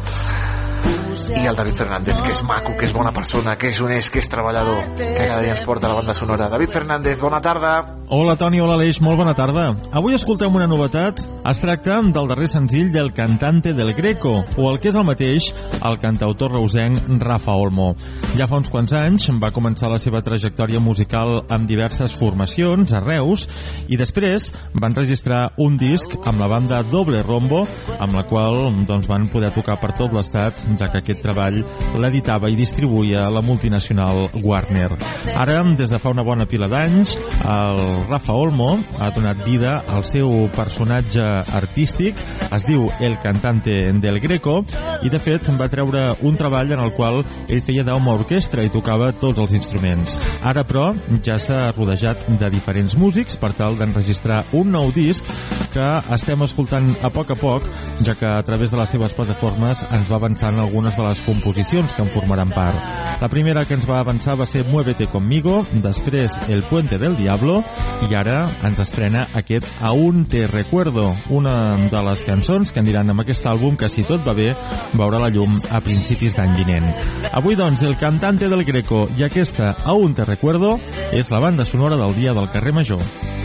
[1.14, 4.18] I el David Fernández, que és maco, que és bona persona, que és honest, que
[4.18, 6.48] és treballador, que cada dia ens porta la banda sonora.
[6.50, 7.74] David Fernández, bona tarda.
[8.10, 9.76] Hola Toni, hola Aleix, molt bona tarda.
[9.94, 11.22] Avui escoltem una novetat.
[11.50, 15.52] Es tracta del darrer senzill del cantante del Greco, o el que és el mateix,
[15.86, 17.92] el cantautor reusenc Rafa Olmo.
[18.38, 23.04] Ja fa uns quants anys va començar la seva trajectòria musical amb diverses formacions a
[23.04, 23.46] Reus
[23.88, 24.50] i després
[24.82, 27.68] van registrar un disc amb la banda Doble Rombo,
[28.00, 31.62] amb la qual doncs, van poder tocar per tot l'estat, ja que aquest treball
[32.00, 34.92] l'editava i distribuïa la multinacional Warner.
[35.36, 40.06] Ara, des de fa una bona pila d'anys, el Rafa Olmo ha donat vida al
[40.08, 41.24] seu personatge
[41.54, 42.20] artístic,
[42.54, 44.62] es diu El Cantante del Greco,
[45.04, 48.72] i de fet va treure un treball en el qual ell feia d'home orquestra i
[48.74, 50.18] tocava tots els instruments.
[50.42, 50.92] Ara, però,
[51.26, 55.28] ja s'ha rodejat de diferents músics per tal d'enregistrar un nou disc
[55.74, 55.86] que
[56.16, 57.68] estem escoltant a poc a poc,
[58.06, 61.94] ja que a través de les seves plataformes ens va avançant algunes de les composicions
[61.94, 62.78] que en formaran part.
[63.22, 67.62] La primera que ens va avançar va ser Muévete conmigo, després El puente del diablo
[68.08, 73.24] i ara ens estrena aquest Aún te recuerdo, una de les cançons que aniran amb
[73.24, 74.52] aquest àlbum que si tot va bé
[74.94, 76.90] veurà la llum a principis d'any vinent.
[77.32, 80.80] Avui doncs el cantante del Greco i aquesta Aún te recuerdo
[81.12, 83.43] és la banda sonora del dia del carrer Major.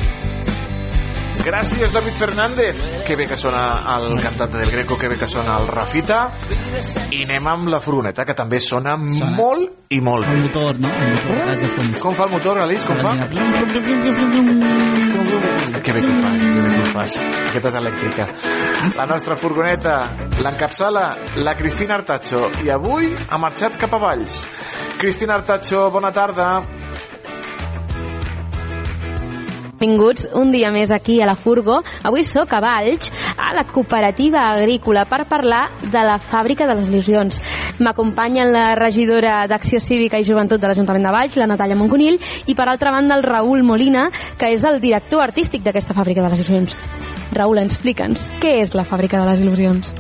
[1.49, 2.77] Gràcies, David Fernández.
[3.07, 6.31] Que bé que sona el cantante del Greco, que bé que sona el Rafita.
[7.11, 9.31] I anem amb la furgoneta, que també sona, Sona.
[9.37, 10.41] molt i molt El bé.
[10.49, 10.89] motor, no?
[10.89, 11.99] El motor gas de fons.
[12.03, 12.85] Com fa el motor, Alice?
[12.85, 13.13] Com fa?
[13.17, 13.25] Que
[15.93, 17.17] bé que ho fa, que bé que ho fas.
[17.49, 18.27] Aquesta és elèctrica.
[18.97, 19.95] La nostra furgoneta
[20.43, 24.45] l'encapçala la Cristina Artacho i avui ha marxat cap a Valls.
[24.99, 26.61] Cristina Artacho, bona tarda.
[29.79, 31.77] Benvinguts un dia més aquí a la Furgo.
[32.03, 36.89] Avui sóc a Valls, a la cooperativa agrícola, per parlar de la fàbrica de les
[36.91, 37.39] il·lusions.
[37.79, 42.19] M'acompanyen la regidora d'Acció Cívica i Joventut de l'Ajuntament de Valls, la Natàlia Monconill,
[42.51, 46.35] i per altra banda el Raül Molina, que és el director artístic d'aquesta fàbrica de
[46.35, 46.75] les il·lusions.
[47.39, 49.95] Raül, explica'ns, què és la fàbrica de les il·lusions?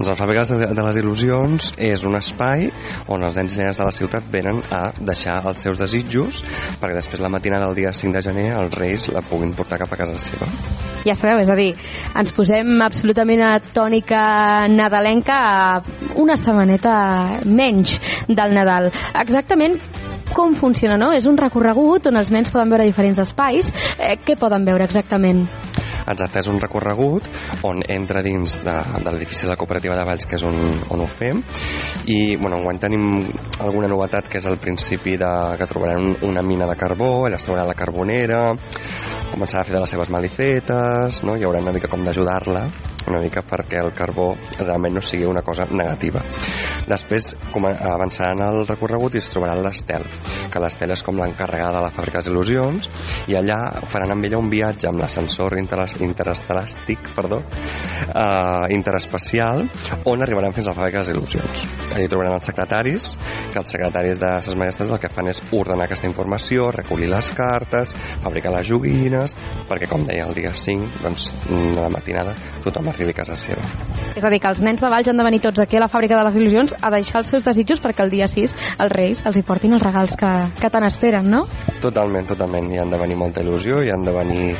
[0.00, 2.70] Doncs la Fàbrica de les Il·lusions és un espai
[3.12, 6.38] on els nens i nenes de la ciutat venen a deixar els seus desitjos
[6.80, 9.92] perquè després la matinada del dia 5 de gener els reis la puguin portar cap
[9.92, 10.48] a casa seva.
[11.04, 11.74] Ja sabeu, és a dir,
[12.16, 14.22] ens posem absolutament a tònica
[14.72, 15.42] nadalenca
[16.16, 16.96] una setmaneta
[17.44, 18.88] menys del Nadal.
[19.20, 19.76] Exactament
[20.32, 21.12] com funciona, no?
[21.12, 23.68] És un recorregut on els nens poden veure diferents espais.
[23.98, 25.44] Eh, què poden veure exactament?
[26.06, 27.26] Exacte, és un recorregut
[27.66, 30.56] on entra dins de, de l'edifici de la cooperativa de Valls, que és on,
[30.94, 31.42] on ho fem,
[32.10, 33.06] i bueno, enguany tenim
[33.60, 37.46] alguna novetat que és al principi de, que trobaran una mina de carbó, allà es
[37.46, 38.42] trobarà la carbonera,
[39.30, 41.36] començarà a fer de les seves malifetes, no?
[41.36, 42.66] hi haurà una mica com d'ajudar-la,
[43.08, 46.22] una mica perquè el carbó realment no sigui una cosa negativa.
[46.90, 50.04] Després avançaran el recorregut i es trobaran l'Estel,
[50.50, 52.88] que l'Estel és com l'encarregada de la fàbrica de il·lusions
[53.30, 53.58] i allà
[53.92, 57.42] faran amb ella un viatge amb l'ascensor interes- interestelàstic, perdó,
[58.14, 59.68] eh, interespacial,
[60.04, 61.64] on arribaran fins a la fàbrica de les il·lusions.
[61.94, 63.10] Allà hi trobaran els secretaris,
[63.52, 67.32] que els secretaris de ses majestats el que fan és ordenar aquesta informació, recollir les
[67.36, 67.94] cartes,
[68.24, 69.36] fabricar les joguines,
[69.68, 73.62] perquè, com deia, el dia 5, doncs, de la matinada, tothom arribi a casa seva.
[74.16, 75.88] És a dir, que els nens de Valls han de venir tots aquí a la
[75.88, 79.22] fàbrica de les il·lusions a deixar els seus desitjos perquè el dia 6 els reis
[79.26, 80.30] els hi portin els regals que,
[80.60, 81.44] que tant esperen, no?
[81.80, 82.70] Totalment, totalment.
[82.74, 84.50] Hi han de venir molta il·lusió i han de venir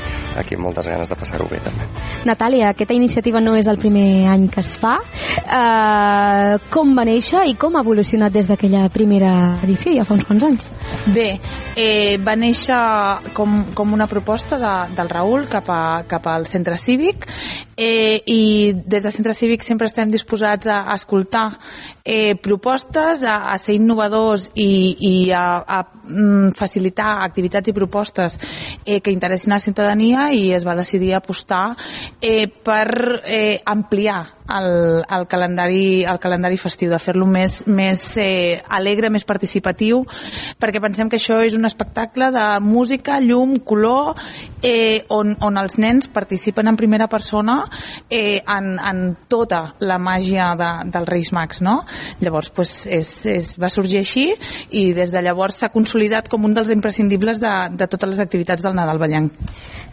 [0.40, 1.88] aquí amb moltes ganes de passar-ho bé, també.
[2.28, 4.96] Natàlia, aquesta iniciativa no és el primer any que es fa.
[5.40, 9.32] Uh, com va néixer i com ha evolucionat des d'aquella primera
[9.64, 10.68] edició, ja fa uns quants anys?
[11.10, 11.28] Bé,
[11.78, 12.78] eh, va néixer
[13.36, 17.26] com, com una proposta de, del Raül cap, a, cap al centre cívic
[17.80, 21.46] eh, i des del centre cívic sempre estem disposats a, a escoltar
[22.04, 28.38] eh, propostes, a, a ser innovadors i, i a, a mm, facilitar activitats i propostes
[28.84, 31.76] eh, que interessin a la ciutadania i es va decidir apostar
[32.20, 38.60] eh, per eh, ampliar el, el, calendari, el calendari festiu, de fer-lo més, més eh,
[38.68, 40.02] alegre, més participatiu,
[40.60, 44.18] perquè pensem que això és un espectacle de música, llum, color,
[44.62, 47.60] eh, on, on els nens participen en primera persona
[48.08, 51.80] eh, en, en tota la màgia de, dels Reis Mags, no?
[52.20, 54.26] Llavors, pues, és, és, va sorgir així
[54.70, 58.64] i des de llavors s'ha consolidat com un dels imprescindibles de, de totes les activitats
[58.64, 59.32] del Nadal Ballenc.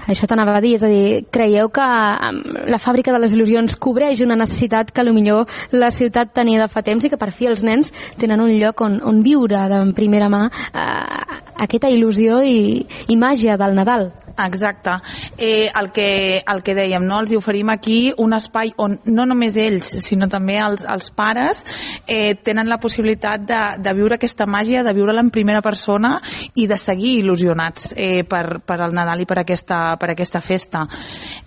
[0.08, 2.38] Això t'anava a dir, és a dir, creieu que em,
[2.72, 6.84] la fàbrica de les il·lusions cobreix una necessitat que millor la ciutat tenia de fa
[6.84, 10.30] temps i que per fi els nens tenen un lloc on, on viure de primera
[10.32, 11.38] mà eh,
[11.68, 14.12] aquesta il·lusió i, i màgia del Nadal.
[14.38, 14.92] Exacte.
[15.38, 17.20] Eh, el, que, el que dèiem, no?
[17.24, 21.64] els oferim aquí un espai on no només ells, sinó també els, els pares
[22.06, 26.18] eh, tenen la possibilitat de, de viure aquesta màgia, de viure-la en primera persona
[26.56, 30.86] i de seguir il·lusionats eh, per, per el Nadal i per aquesta, per aquesta festa.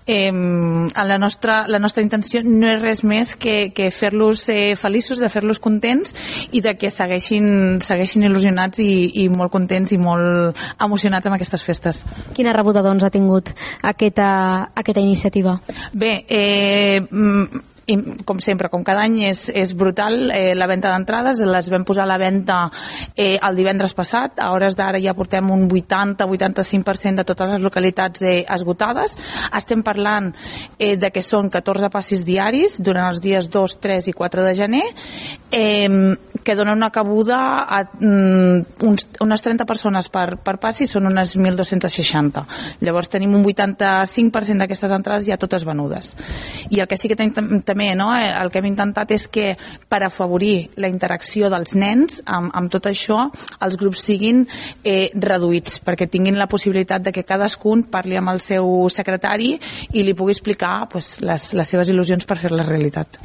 [0.07, 5.23] Eh, la, nostra, la nostra intenció no és res més que, que fer-los eh, feliços,
[5.23, 6.17] de fer-los contents
[6.51, 8.91] i de que segueixin, segueixin il·lusionats i,
[9.23, 12.03] i molt contents i molt emocionats amb aquestes festes.
[12.35, 13.52] Quina rebuda doncs, ha tingut
[13.82, 14.31] aquesta,
[14.74, 15.59] aquesta iniciativa?
[15.93, 17.69] Bé, eh, mm,
[18.25, 22.05] com sempre, com cada any és, és brutal eh, la venda d'entrades, les vam posar
[22.05, 22.59] a la venda
[23.17, 28.23] eh, el divendres passat, a hores d'ara ja portem un 80-85% de totes les localitats
[28.23, 29.17] eh, esgotades,
[29.57, 30.31] estem parlant
[30.79, 34.55] eh, de que són 14 passis diaris durant els dies 2, 3 i 4 de
[34.59, 34.85] gener,
[35.51, 41.09] eh, que donen una cabuda a mm, uns, unes 30 persones per, per passi, són
[41.11, 42.45] unes 1.260.
[42.85, 46.15] Llavors tenim un 85% d'aquestes entrades ja totes venudes.
[46.71, 47.51] I el que sí que tenim tam-
[47.81, 49.57] també, no, eh, el que hem intentat és que
[49.89, 53.31] per afavorir la interacció dels nens amb, amb tot això,
[53.65, 54.44] els grups siguin
[54.85, 59.55] eh, reduïts, perquè tinguin la possibilitat de que cadascun parli amb el seu secretari
[59.93, 63.16] i li pugui explicar pues, les, les seves il·lusions per fer-les realitat.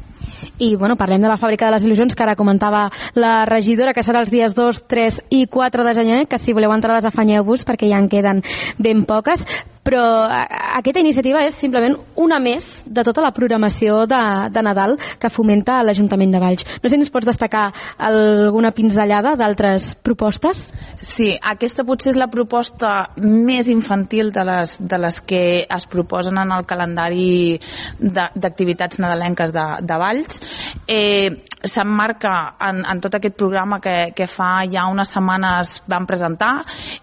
[0.58, 4.04] I bueno, parlem de la fàbrica de les il·lusions que ara comentava la regidora que
[4.08, 7.92] serà els dies 2, 3 i 4 de gener que si voleu entrades afanyeu-vos perquè
[7.92, 8.44] ja en queden
[8.80, 9.44] ben poques
[9.86, 14.22] però aquesta iniciativa és simplement una més de tota la programació de,
[14.52, 16.66] de Nadal que fomenta l'Ajuntament de Valls.
[16.82, 17.68] No sé si ens pots destacar
[17.98, 20.68] alguna pinzellada d'altres propostes?
[21.02, 26.42] Sí, aquesta potser és la proposta més infantil de les, de les que es proposen
[26.42, 27.60] en el calendari
[28.00, 30.42] d'activitats nadalenques de, de Valls.
[30.88, 31.30] Eh,
[31.66, 36.54] S'emmarca en, en tot aquest programa que, que fa ja unes setmanes vam presentar,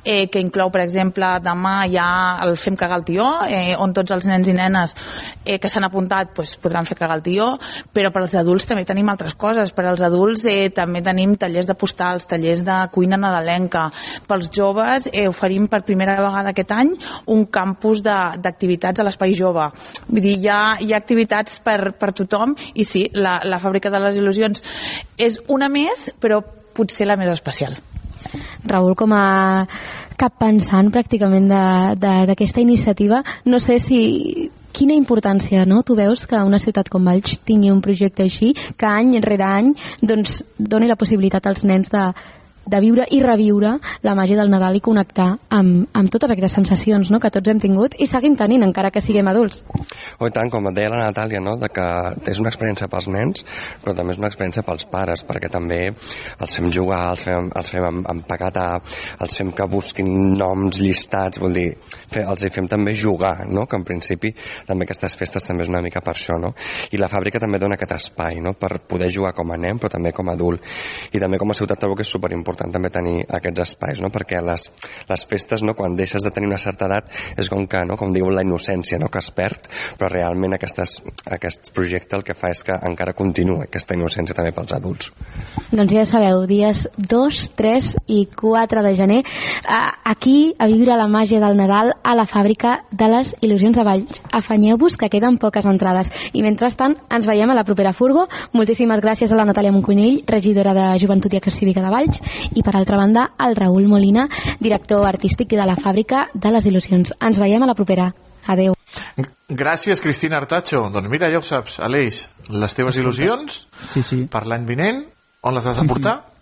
[0.04, 2.08] eh, que inclou, per exemple, demà ja
[2.42, 4.94] el Fem cagar el tió, eh, on tots els nens i nenes
[5.44, 7.48] eh, que s'han apuntat pues, podran fer cagar el tió,
[7.92, 9.72] però per als adults també tenim altres coses.
[9.74, 13.88] Per als adults eh, també tenim tallers de postals, tallers de cuina nadalenca.
[14.28, 16.92] Pels joves eh, oferim per primera vegada aquest any
[17.32, 19.68] un campus d'activitats a l'Espai Jove.
[20.08, 23.90] Vull dir, hi ha, hi ha activitats per, per tothom i sí, la, la Fàbrica
[23.92, 24.51] de les Il·lusions
[25.16, 26.42] és una més, però
[26.76, 27.78] potser la més especial.
[28.68, 29.66] Raül, com a
[30.20, 31.48] cap pensant pràcticament
[32.00, 35.82] d'aquesta iniciativa, no sé si quina importància no?
[35.82, 39.72] tu veus que una ciutat com Valls tingui un projecte així que any rere any
[40.00, 42.06] doncs, doni la possibilitat als nens de,
[42.66, 43.76] de viure i reviure
[44.06, 47.20] la màgia del Nadal i connectar amb, amb totes aquestes sensacions no?
[47.20, 49.64] que tots hem tingut i seguim tenint encara que siguem adults.
[50.22, 51.56] O i tant, com et deia la Natàlia, no?
[51.60, 51.86] de que
[52.30, 53.44] és una experiència pels nens,
[53.82, 57.74] però també és una experiència pels pares, perquè també els fem jugar, els fem, els
[57.74, 58.68] fem em- empaquetar,
[59.24, 60.08] els fem que busquin
[60.38, 61.68] noms llistats, vol dir,
[62.06, 63.66] fe, els hi fem també jugar, no?
[63.66, 64.32] que en principi
[64.68, 66.52] també aquestes festes també és una mica per això, no?
[66.92, 69.90] I la fàbrica també dona aquest espai, no?, per poder jugar com a nen, però
[69.90, 70.62] també com a adult.
[71.12, 74.40] I també com a ciutat trobo que és superimportant també tenir aquests espais, no?, perquè
[74.44, 74.68] les,
[75.08, 78.12] les festes, no?, quan deixes de tenir una certa edat, és com que, no?, com
[78.14, 79.68] diu la innocència, no?, que es perd,
[79.98, 84.52] però realment aquestes, aquest projecte el que fa és que encara continua aquesta innocència també
[84.56, 85.12] pels adults.
[85.72, 89.20] Doncs ja sabeu, dies 2, 3 i 4 de gener,
[90.04, 94.20] aquí a viure la màgia del Nadal a la fàbrica de les il·lusions de Valls.
[94.32, 96.12] Afanyeu-vos que queden poques entrades.
[96.32, 98.26] I mentrestant ens veiem a la propera Furgo.
[98.52, 102.20] Moltíssimes gràcies a la Natàlia Monconill, regidora de Joventut i Acció Cívica de Valls,
[102.54, 104.28] i per altra banda al Raül Molina,
[104.60, 107.14] director artístic de la fàbrica de les il·lusions.
[107.20, 108.12] Ens veiem a la propera.
[108.46, 108.74] Adeu.
[109.48, 110.88] Gràcies, Cristina Artacho.
[110.90, 114.24] Doncs mira, ja ho saps, Aleix, les teves il·lusions sí, sí.
[114.30, 115.04] per l'any vinent,
[115.42, 116.18] on les has de portar?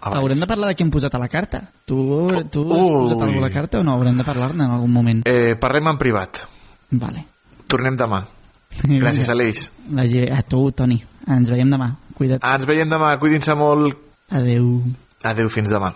[0.00, 1.60] Haurem de parlar de què hem posat a la carta.
[1.84, 1.96] Tu,
[2.48, 3.98] tu has posat alguna a la carta o no?
[3.98, 5.22] Haurem de parlar-ne en algun moment.
[5.28, 6.40] Eh, parlem en privat.
[6.90, 7.26] Vale.
[7.70, 8.22] Tornem demà.
[8.80, 9.28] Gràcies.
[9.28, 9.66] Aleix.
[9.90, 10.30] Vagi bé.
[10.32, 10.96] A tu, Toni.
[11.28, 11.90] Ens veiem demà.
[12.16, 12.40] Cuida't.
[12.40, 14.00] Ens veiem demà, cuidin-se molt.
[14.32, 14.72] Adeu.
[15.22, 15.92] Adeu, fins demà.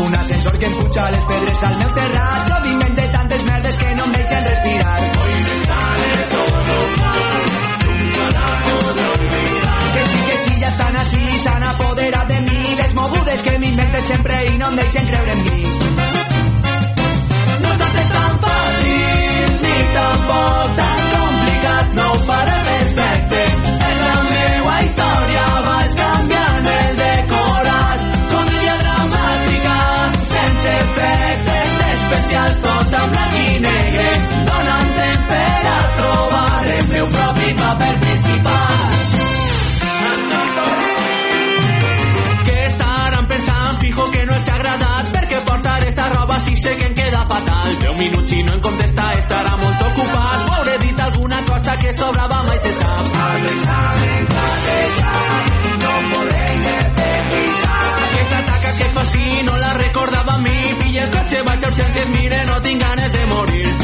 [0.00, 2.59] Una ascensor que em puja les pedres al meu terrat.
[14.00, 15.62] M'invente sempre i no em deixen creure en mi.
[17.62, 23.42] No tot és tan fàcil, ni tampoc tan complicat, no ho faré perfecte.
[23.90, 28.06] És la meua història, vaig canviant el decorat.
[28.32, 29.78] Comèdia dramàtica,
[30.34, 34.10] sense efectes especials, tot en blanc i negre.
[34.50, 38.09] Donant temps per a trobar el meu propi paper
[46.60, 47.68] sé que em queda fatal.
[47.80, 50.46] 10 minuts i no em contesta estarà molt ocupat.
[50.48, 53.14] O hauré dit alguna cosa que sobrava mai se sap.
[53.26, 55.52] Al examen platejat
[55.84, 60.58] no podré independizar aquesta taca que fa si no la recordava a mi.
[60.82, 63.79] Pilla el cotxe, vaig a urgències mire no tinc ganes de morir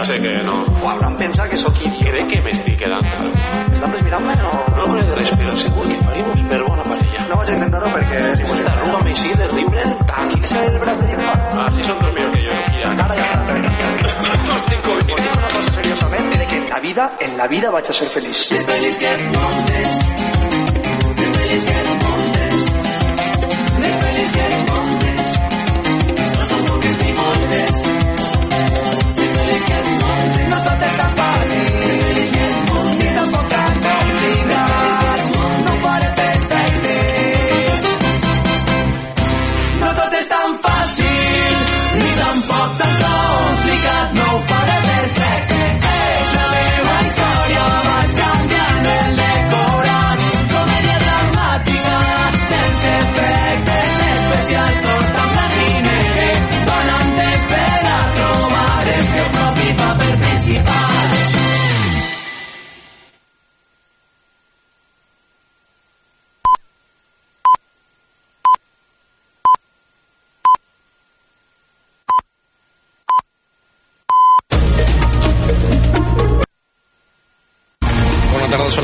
[0.00, 0.64] ja sé que no.
[0.82, 2.10] O hauran pensat que idiota.
[2.10, 3.32] Crec que m'estic quedant calvo.
[3.74, 4.52] ¿Estás mirant-me o...?
[4.76, 7.26] No crec res, però segur que faríem per bona parella.
[7.28, 8.62] No vaig a intentar-ho perquè impossible.
[8.62, 10.36] Esta arruga m'així de riure en tac.
[10.40, 11.18] És el braç de.
[11.26, 12.56] Ah, si són dos millor que jo.
[12.80, 12.94] Ja.
[13.04, 13.52] Ara ja està.
[14.46, 15.12] no tinc Covid.
[15.18, 17.98] Us dic una cosa seriosament, de que en la vida, en la vida vaig a
[18.00, 18.46] ser feliç.
[18.56, 20.02] Les pel·lis que montes,
[21.20, 22.66] les pel·lis que montes,
[23.84, 25.38] les pel·lis que montes,
[26.32, 27.89] no són poques ni moltes.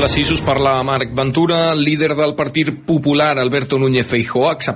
[0.07, 4.75] 6, us parla Marc Ventura, líder del Partit Popular, Alberto Núñez Feijóo, ha acceptat